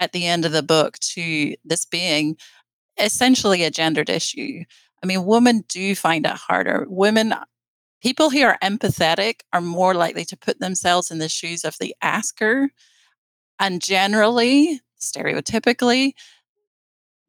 at 0.00 0.12
the 0.12 0.26
end 0.26 0.44
of 0.44 0.52
the 0.52 0.62
book 0.62 0.98
to 0.98 1.54
this 1.64 1.84
being 1.86 2.36
essentially 2.98 3.64
a 3.64 3.70
gendered 3.70 4.10
issue 4.10 4.62
i 5.02 5.06
mean 5.06 5.24
women 5.24 5.64
do 5.68 5.94
find 5.94 6.26
it 6.26 6.32
harder 6.32 6.86
women 6.88 7.34
people 8.04 8.28
who 8.28 8.42
are 8.42 8.58
empathetic 8.62 9.40
are 9.54 9.62
more 9.62 9.94
likely 9.94 10.26
to 10.26 10.36
put 10.36 10.60
themselves 10.60 11.10
in 11.10 11.18
the 11.18 11.28
shoes 11.28 11.64
of 11.64 11.74
the 11.80 11.96
asker. 12.02 12.68
And 13.58 13.80
generally, 13.80 14.80
stereotypically, 15.00 16.12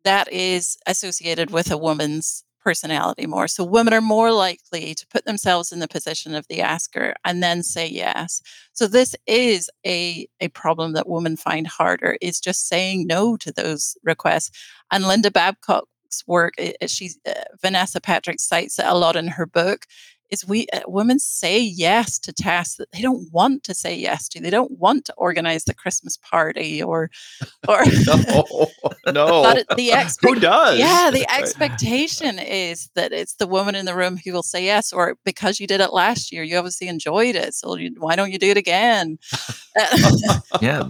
that 0.06 0.32
is 0.32 0.78
associated 0.88 1.51
with 1.51 1.70
a 1.70 1.78
woman's 1.78 2.45
personality 2.64 3.28
more. 3.28 3.47
So 3.47 3.64
women 3.64 3.93
are 3.93 4.01
more 4.01 4.32
likely 4.32 4.95
to 4.95 5.08
put 5.08 5.26
themselves 5.26 5.72
in 5.72 5.80
the 5.80 5.88
position 5.88 6.34
of 6.34 6.47
the 6.47 6.62
asker 6.62 7.14
and 7.24 7.43
then 7.43 7.62
say 7.62 7.88
yes. 7.88 8.41
So 8.74 8.88
this 8.88 9.16
is 9.28 9.70
a, 9.86 10.28
a 10.41 10.47
problem 10.49 10.93
that 10.93 11.08
women 11.08 11.38
find 11.38 11.68
harder 11.68 12.18
is 12.22 12.39
just 12.39 12.68
saying 12.68 13.06
no 13.06 13.38
to 13.38 13.51
those 13.51 13.95
requests. 14.03 14.49
And 14.91 15.08
Linda 15.08 15.30
Babcock's 15.30 16.24
work, 16.26 16.56
she's 16.88 17.20
uh, 17.28 17.34
Vanessa 17.62 18.01
Patrick 18.01 18.39
cites 18.39 18.80
it 18.80 18.86
a 18.88 18.95
lot 18.95 19.16
in 19.16 19.28
her 19.28 19.45
book 19.45 19.86
is 20.32 20.47
we 20.47 20.68
uh, 20.74 20.82
women 20.88 21.20
say 21.20 21.60
yes 21.60 22.18
to 22.20 22.34
tasks 22.34 22.76
that 22.78 22.91
they 22.91 23.01
don't 23.01 23.32
want 23.32 23.64
to 23.64 23.74
say 23.74 23.95
yes 23.95 24.28
to. 24.30 24.41
They 24.41 24.49
don't 24.49 24.80
want 24.80 25.06
to 25.06 25.14
organize 25.18 25.66
the 25.66 25.74
Christmas 25.74 26.18
party 26.18 26.82
or 26.82 27.10
or 27.68 27.84
no, 28.06 28.68
no. 29.06 29.43
but 29.68 29.78
the 29.78 29.89
expe- 29.89 30.18
who 30.22 30.39
does? 30.39 30.80
Yeah, 30.80 31.10
the 31.12 31.26
expectation 31.30 32.39
is 32.39 32.89
that 32.95 33.12
it's 33.12 33.36
the 33.36 33.47
woman 33.47 33.76
in 33.76 33.86
the 33.86 33.95
room 33.95 34.18
who 34.18 34.34
will 34.34 34.43
say 34.43 34.66
yes, 34.66 34.91
or 34.91 35.18
because 35.24 35.60
you 35.60 35.68
did 35.68 35.82
it 35.82 35.93
last 35.93 36.32
year, 36.32 36.43
you 36.43 36.58
obviously 36.58 36.88
enjoyed 36.88 37.36
it, 37.36 37.53
so 37.53 37.76
you, 37.76 37.91
why 37.97 38.16
don't 38.16 38.32
you 38.32 38.39
do 38.39 38.49
it 38.49 38.58
again? 38.58 39.18
yeah, 40.62 40.89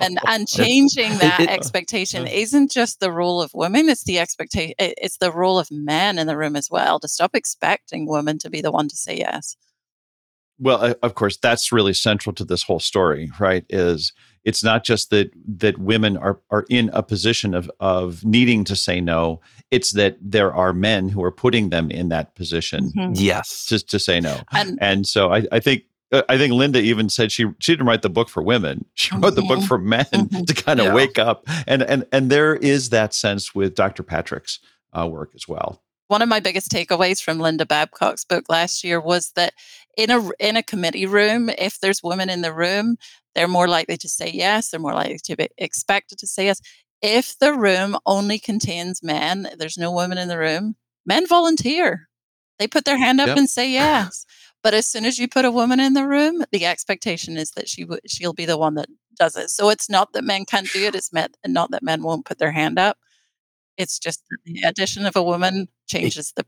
and 0.00 0.18
and 0.26 0.48
changing 0.48 1.18
that 1.18 1.46
expectation 1.48 2.26
isn't 2.26 2.70
just 2.70 3.00
the 3.00 3.12
role 3.12 3.40
of 3.42 3.52
women; 3.54 3.88
it's 3.88 4.04
the 4.04 4.18
expectation. 4.18 4.74
It's 4.78 5.18
the 5.18 5.32
role 5.32 5.58
of 5.58 5.68
men 5.70 6.18
in 6.18 6.26
the 6.26 6.36
room 6.36 6.56
as 6.56 6.70
well 6.70 6.98
to 7.00 7.08
stop 7.08 7.34
expecting 7.34 8.08
women 8.08 8.38
to 8.38 8.50
be 8.50 8.60
the 8.60 8.72
one 8.72 8.88
to 8.88 8.96
say 8.96 9.18
yes. 9.18 9.56
Well, 10.58 10.82
uh, 10.84 10.94
of 11.02 11.14
course, 11.14 11.36
that's 11.36 11.72
really 11.72 11.94
central 11.94 12.32
to 12.34 12.44
this 12.44 12.62
whole 12.62 12.80
story, 12.80 13.30
right? 13.40 13.64
Is 13.68 14.12
it's 14.44 14.62
not 14.62 14.84
just 14.84 15.10
that 15.10 15.30
that 15.46 15.78
women 15.78 16.16
are 16.16 16.40
are 16.50 16.64
in 16.68 16.90
a 16.92 17.02
position 17.02 17.54
of 17.54 17.70
of 17.80 18.24
needing 18.24 18.64
to 18.64 18.76
say 18.76 19.00
no. 19.00 19.40
It's 19.70 19.92
that 19.92 20.16
there 20.20 20.54
are 20.54 20.72
men 20.72 21.08
who 21.08 21.22
are 21.24 21.32
putting 21.32 21.70
them 21.70 21.90
in 21.90 22.08
that 22.10 22.34
position. 22.34 22.92
Mm-hmm. 22.96 23.12
Yes, 23.14 23.66
to 23.66 23.78
to 23.78 23.98
say 23.98 24.20
no. 24.20 24.40
And, 24.52 24.78
and 24.80 25.06
so 25.06 25.32
I, 25.32 25.44
I 25.50 25.60
think 25.60 25.84
uh, 26.12 26.22
I 26.28 26.36
think 26.36 26.52
Linda 26.52 26.80
even 26.80 27.08
said 27.08 27.32
she 27.32 27.46
she 27.58 27.72
didn't 27.72 27.86
write 27.86 28.02
the 28.02 28.10
book 28.10 28.28
for 28.28 28.42
women. 28.42 28.84
She 28.94 29.14
wrote 29.14 29.22
mm-hmm. 29.22 29.34
the 29.34 29.42
book 29.42 29.58
mm-hmm. 29.58 29.66
for 29.66 29.78
men 29.78 30.04
mm-hmm. 30.06 30.44
to 30.44 30.54
kind 30.54 30.80
of 30.80 30.86
yeah. 30.86 30.94
wake 30.94 31.18
up. 31.18 31.44
And 31.66 31.82
and 31.82 32.06
and 32.12 32.30
there 32.30 32.54
is 32.54 32.90
that 32.90 33.14
sense 33.14 33.54
with 33.54 33.74
Dr. 33.74 34.02
Patrick's 34.02 34.60
uh, 34.92 35.08
work 35.08 35.30
as 35.34 35.48
well 35.48 35.83
one 36.14 36.22
of 36.22 36.28
my 36.28 36.38
biggest 36.38 36.70
takeaways 36.70 37.20
from 37.20 37.40
Linda 37.40 37.66
Babcock's 37.66 38.24
book 38.24 38.44
last 38.48 38.84
year 38.84 39.00
was 39.00 39.32
that 39.34 39.52
in 39.96 40.12
a 40.12 40.30
in 40.38 40.56
a 40.56 40.62
committee 40.62 41.06
room, 41.06 41.50
if 41.58 41.80
there's 41.80 42.04
women 42.04 42.30
in 42.30 42.40
the 42.40 42.54
room, 42.54 42.98
they're 43.34 43.48
more 43.48 43.66
likely 43.66 43.96
to 43.96 44.08
say 44.08 44.30
yes. 44.32 44.70
They're 44.70 44.78
more 44.78 44.94
likely 44.94 45.18
to 45.24 45.34
be 45.34 45.48
expected 45.58 46.18
to 46.18 46.28
say 46.28 46.44
yes. 46.44 46.60
If 47.02 47.36
the 47.40 47.52
room 47.52 47.98
only 48.06 48.38
contains 48.38 49.02
men, 49.02 49.48
there's 49.58 49.76
no 49.76 49.90
women 49.90 50.16
in 50.16 50.28
the 50.28 50.38
room. 50.38 50.76
Men 51.04 51.26
volunteer. 51.26 52.08
They 52.60 52.68
put 52.68 52.84
their 52.84 52.98
hand 52.98 53.20
up 53.20 53.26
yep. 53.26 53.36
and 53.36 53.50
say 53.50 53.72
yes. 53.72 54.24
But 54.62 54.72
as 54.72 54.86
soon 54.86 55.04
as 55.06 55.18
you 55.18 55.26
put 55.26 55.44
a 55.44 55.50
woman 55.50 55.80
in 55.80 55.94
the 55.94 56.06
room, 56.06 56.44
the 56.52 56.64
expectation 56.64 57.36
is 57.36 57.50
that 57.56 57.68
she 57.68 57.82
w- 57.82 58.00
she'll 58.06 58.32
be 58.32 58.46
the 58.46 58.56
one 58.56 58.76
that 58.76 58.86
does 59.18 59.34
it. 59.34 59.50
So 59.50 59.68
it's 59.68 59.90
not 59.90 60.12
that 60.12 60.22
men 60.22 60.44
can't 60.44 60.72
do 60.72 60.84
it. 60.84 60.94
It's 60.94 61.12
met, 61.12 61.36
not 61.44 61.72
that 61.72 61.82
men 61.82 62.04
won't 62.04 62.24
put 62.24 62.38
their 62.38 62.52
hand 62.52 62.78
up. 62.78 62.98
It's 63.76 63.98
just 63.98 64.22
the 64.44 64.62
addition 64.62 65.06
of 65.06 65.16
a 65.16 65.22
woman 65.22 65.68
changes 65.88 66.32
the 66.36 66.44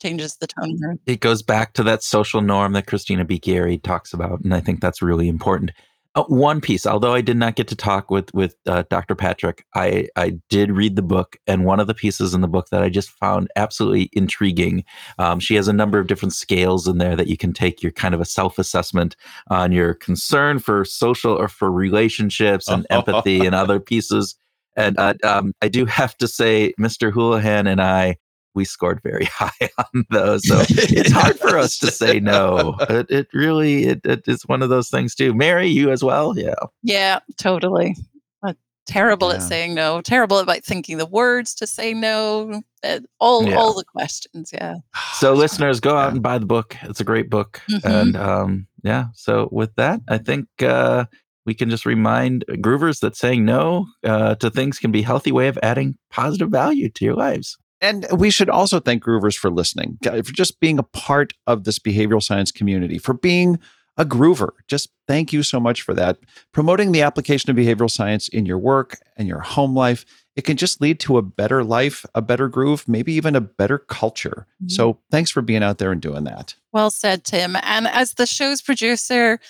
changes 0.00 0.36
the 0.36 0.46
tone. 0.46 0.98
It 1.06 1.20
goes 1.20 1.42
back 1.42 1.74
to 1.74 1.82
that 1.84 2.02
social 2.02 2.40
norm 2.40 2.72
that 2.72 2.86
Christina 2.86 3.24
Bicchieri 3.24 3.82
talks 3.82 4.12
about, 4.12 4.40
and 4.40 4.54
I 4.54 4.60
think 4.60 4.80
that's 4.80 5.02
really 5.02 5.28
important. 5.28 5.72
Uh, 6.14 6.24
one 6.24 6.60
piece, 6.60 6.86
although 6.86 7.14
I 7.14 7.20
did 7.20 7.36
not 7.36 7.54
get 7.54 7.68
to 7.68 7.76
talk 7.76 8.10
with 8.10 8.32
with 8.32 8.56
uh, 8.66 8.82
Dr. 8.88 9.14
Patrick, 9.14 9.64
I 9.74 10.08
I 10.16 10.38
did 10.48 10.72
read 10.72 10.96
the 10.96 11.02
book, 11.02 11.36
and 11.46 11.64
one 11.64 11.80
of 11.80 11.86
the 11.86 11.94
pieces 11.94 12.32
in 12.32 12.40
the 12.40 12.48
book 12.48 12.68
that 12.70 12.82
I 12.82 12.88
just 12.88 13.10
found 13.10 13.48
absolutely 13.56 14.08
intriguing. 14.14 14.84
Um, 15.18 15.38
she 15.38 15.54
has 15.56 15.68
a 15.68 15.72
number 15.72 15.98
of 15.98 16.06
different 16.06 16.32
scales 16.32 16.88
in 16.88 16.98
there 16.98 17.14
that 17.14 17.28
you 17.28 17.36
can 17.36 17.52
take 17.52 17.82
your 17.82 17.92
kind 17.92 18.14
of 18.14 18.20
a 18.20 18.24
self 18.24 18.58
assessment 18.58 19.16
on 19.48 19.70
your 19.70 19.94
concern 19.94 20.58
for 20.58 20.84
social 20.84 21.32
or 21.32 21.46
for 21.46 21.70
relationships 21.70 22.68
and 22.68 22.86
empathy 22.90 23.44
and 23.44 23.54
other 23.54 23.78
pieces. 23.78 24.34
And 24.78 24.96
uh, 24.96 25.14
um, 25.24 25.52
I 25.60 25.66
do 25.66 25.84
have 25.86 26.16
to 26.18 26.28
say, 26.28 26.72
Mr. 26.78 27.12
Houlihan 27.12 27.66
and 27.66 27.82
I, 27.82 28.16
we 28.54 28.64
scored 28.64 29.00
very 29.02 29.24
high 29.32 29.70
on 29.76 30.04
those. 30.10 30.46
So 30.46 30.62
it's 30.68 31.10
hard 31.10 31.38
for 31.38 31.58
us 31.58 31.78
to 31.78 31.90
say 31.90 32.20
no. 32.20 32.76
It, 32.88 33.10
it 33.10 33.28
really, 33.34 33.86
it, 33.86 34.00
it 34.04 34.28
is 34.28 34.42
one 34.46 34.62
of 34.62 34.68
those 34.68 34.88
things 34.88 35.16
too. 35.16 35.34
Mary, 35.34 35.66
you 35.66 35.90
as 35.90 36.04
well? 36.04 36.38
Yeah. 36.38 36.54
Yeah, 36.84 37.18
totally. 37.38 37.96
Uh, 38.44 38.54
terrible 38.86 39.30
yeah. 39.30 39.36
at 39.36 39.42
saying 39.42 39.74
no. 39.74 40.00
Terrible 40.00 40.38
about 40.38 40.62
thinking 40.62 40.98
the 40.98 41.06
words 41.06 41.54
to 41.56 41.66
say 41.66 41.92
no. 41.92 42.62
Uh, 42.84 43.00
all, 43.18 43.48
yeah. 43.48 43.56
all 43.56 43.74
the 43.74 43.84
questions. 43.84 44.50
Yeah. 44.52 44.76
So 45.14 45.32
listeners, 45.34 45.80
go 45.80 45.96
out 45.96 46.12
and 46.12 46.22
buy 46.22 46.38
the 46.38 46.46
book. 46.46 46.76
It's 46.82 47.00
a 47.00 47.04
great 47.04 47.28
book. 47.28 47.60
Mm-hmm. 47.68 47.88
And 47.88 48.16
um, 48.16 48.68
yeah. 48.84 49.06
So 49.14 49.48
with 49.50 49.74
that, 49.74 50.00
I 50.06 50.18
think 50.18 50.46
uh, 50.60 51.06
we 51.48 51.54
can 51.54 51.70
just 51.70 51.86
remind 51.86 52.44
groovers 52.46 53.00
that 53.00 53.16
saying 53.16 53.44
no 53.44 53.86
uh, 54.04 54.36
to 54.36 54.50
things 54.50 54.78
can 54.78 54.92
be 54.92 55.00
a 55.00 55.06
healthy 55.06 55.32
way 55.32 55.48
of 55.48 55.58
adding 55.62 55.96
positive 56.10 56.50
value 56.50 56.90
to 56.90 57.04
your 57.04 57.14
lives. 57.14 57.56
And 57.80 58.06
we 58.12 58.30
should 58.30 58.50
also 58.50 58.80
thank 58.80 59.02
groovers 59.02 59.36
for 59.36 59.50
listening, 59.50 59.98
for 60.02 60.22
just 60.22 60.60
being 60.60 60.78
a 60.78 60.82
part 60.82 61.32
of 61.46 61.64
this 61.64 61.78
behavioral 61.78 62.22
science 62.22 62.52
community, 62.52 62.98
for 62.98 63.14
being 63.14 63.58
a 63.96 64.04
groover. 64.04 64.50
Just 64.68 64.90
thank 65.08 65.32
you 65.32 65.42
so 65.42 65.58
much 65.58 65.82
for 65.82 65.94
that. 65.94 66.18
Promoting 66.52 66.92
the 66.92 67.02
application 67.02 67.50
of 67.50 67.56
behavioral 67.56 67.90
science 67.90 68.28
in 68.28 68.46
your 68.46 68.58
work 68.58 68.98
and 69.16 69.26
your 69.26 69.40
home 69.40 69.74
life, 69.74 70.04
it 70.36 70.42
can 70.42 70.56
just 70.56 70.80
lead 70.80 71.00
to 71.00 71.18
a 71.18 71.22
better 71.22 71.64
life, 71.64 72.06
a 72.14 72.22
better 72.22 72.48
groove, 72.48 72.86
maybe 72.86 73.12
even 73.14 73.34
a 73.34 73.40
better 73.40 73.78
culture. 73.78 74.46
Mm-hmm. 74.62 74.68
So 74.68 74.98
thanks 75.10 75.30
for 75.30 75.42
being 75.42 75.64
out 75.64 75.78
there 75.78 75.90
and 75.90 76.00
doing 76.00 76.24
that. 76.24 76.54
Well 76.72 76.90
said, 76.90 77.24
Tim. 77.24 77.56
And 77.56 77.88
as 77.88 78.14
the 78.14 78.26
show's 78.26 78.62
producer, 78.62 79.40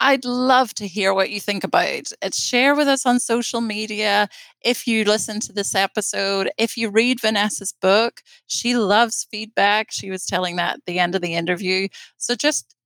I'd 0.00 0.24
love 0.24 0.74
to 0.74 0.86
hear 0.86 1.12
what 1.12 1.30
you 1.30 1.40
think 1.40 1.64
about 1.64 1.88
it. 1.88 2.34
Share 2.34 2.74
with 2.74 2.88
us 2.88 3.04
on 3.04 3.18
social 3.18 3.60
media. 3.60 4.28
If 4.62 4.86
you 4.86 5.04
listen 5.04 5.40
to 5.40 5.52
this 5.52 5.74
episode, 5.74 6.50
if 6.56 6.76
you 6.76 6.88
read 6.88 7.20
Vanessa's 7.20 7.72
book, 7.72 8.22
she 8.46 8.76
loves 8.76 9.26
feedback. 9.30 9.88
She 9.90 10.10
was 10.10 10.24
telling 10.24 10.56
that 10.56 10.76
at 10.76 10.86
the 10.86 10.98
end 10.98 11.14
of 11.14 11.22
the 11.22 11.34
interview. 11.34 11.88
So 12.16 12.34
just 12.34 12.76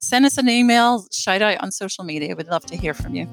send 0.00 0.26
us 0.26 0.38
an 0.38 0.48
email, 0.48 1.06
shout 1.12 1.42
out 1.42 1.62
on 1.62 1.70
social 1.70 2.04
media. 2.04 2.34
We'd 2.34 2.48
love 2.48 2.66
to 2.66 2.76
hear 2.76 2.94
from 2.94 3.14
you. 3.14 3.28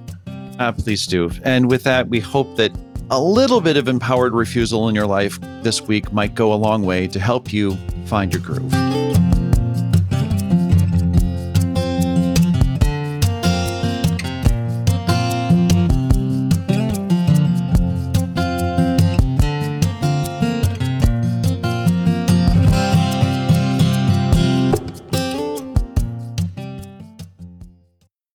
Uh, 0.60 0.72
please 0.72 1.08
do. 1.08 1.32
And 1.44 1.70
with 1.70 1.84
that, 1.84 2.10
we 2.10 2.20
hope 2.20 2.56
that 2.58 2.72
a 3.10 3.20
little 3.20 3.62
bit 3.62 3.78
of 3.78 3.88
empowered 3.88 4.34
refusal 4.34 4.88
in 4.88 4.96
your 4.96 5.08
life 5.08 5.40
this 5.62 5.82
week 5.82 6.14
might 6.14 6.36
go 6.36 6.54
a 6.54 6.56
long 6.56 6.84
way 6.84 7.08
to 7.08 7.20
help 7.20 7.52
you 7.52 7.76
find 8.06 8.34
your 8.34 8.42
groove. 8.42 8.74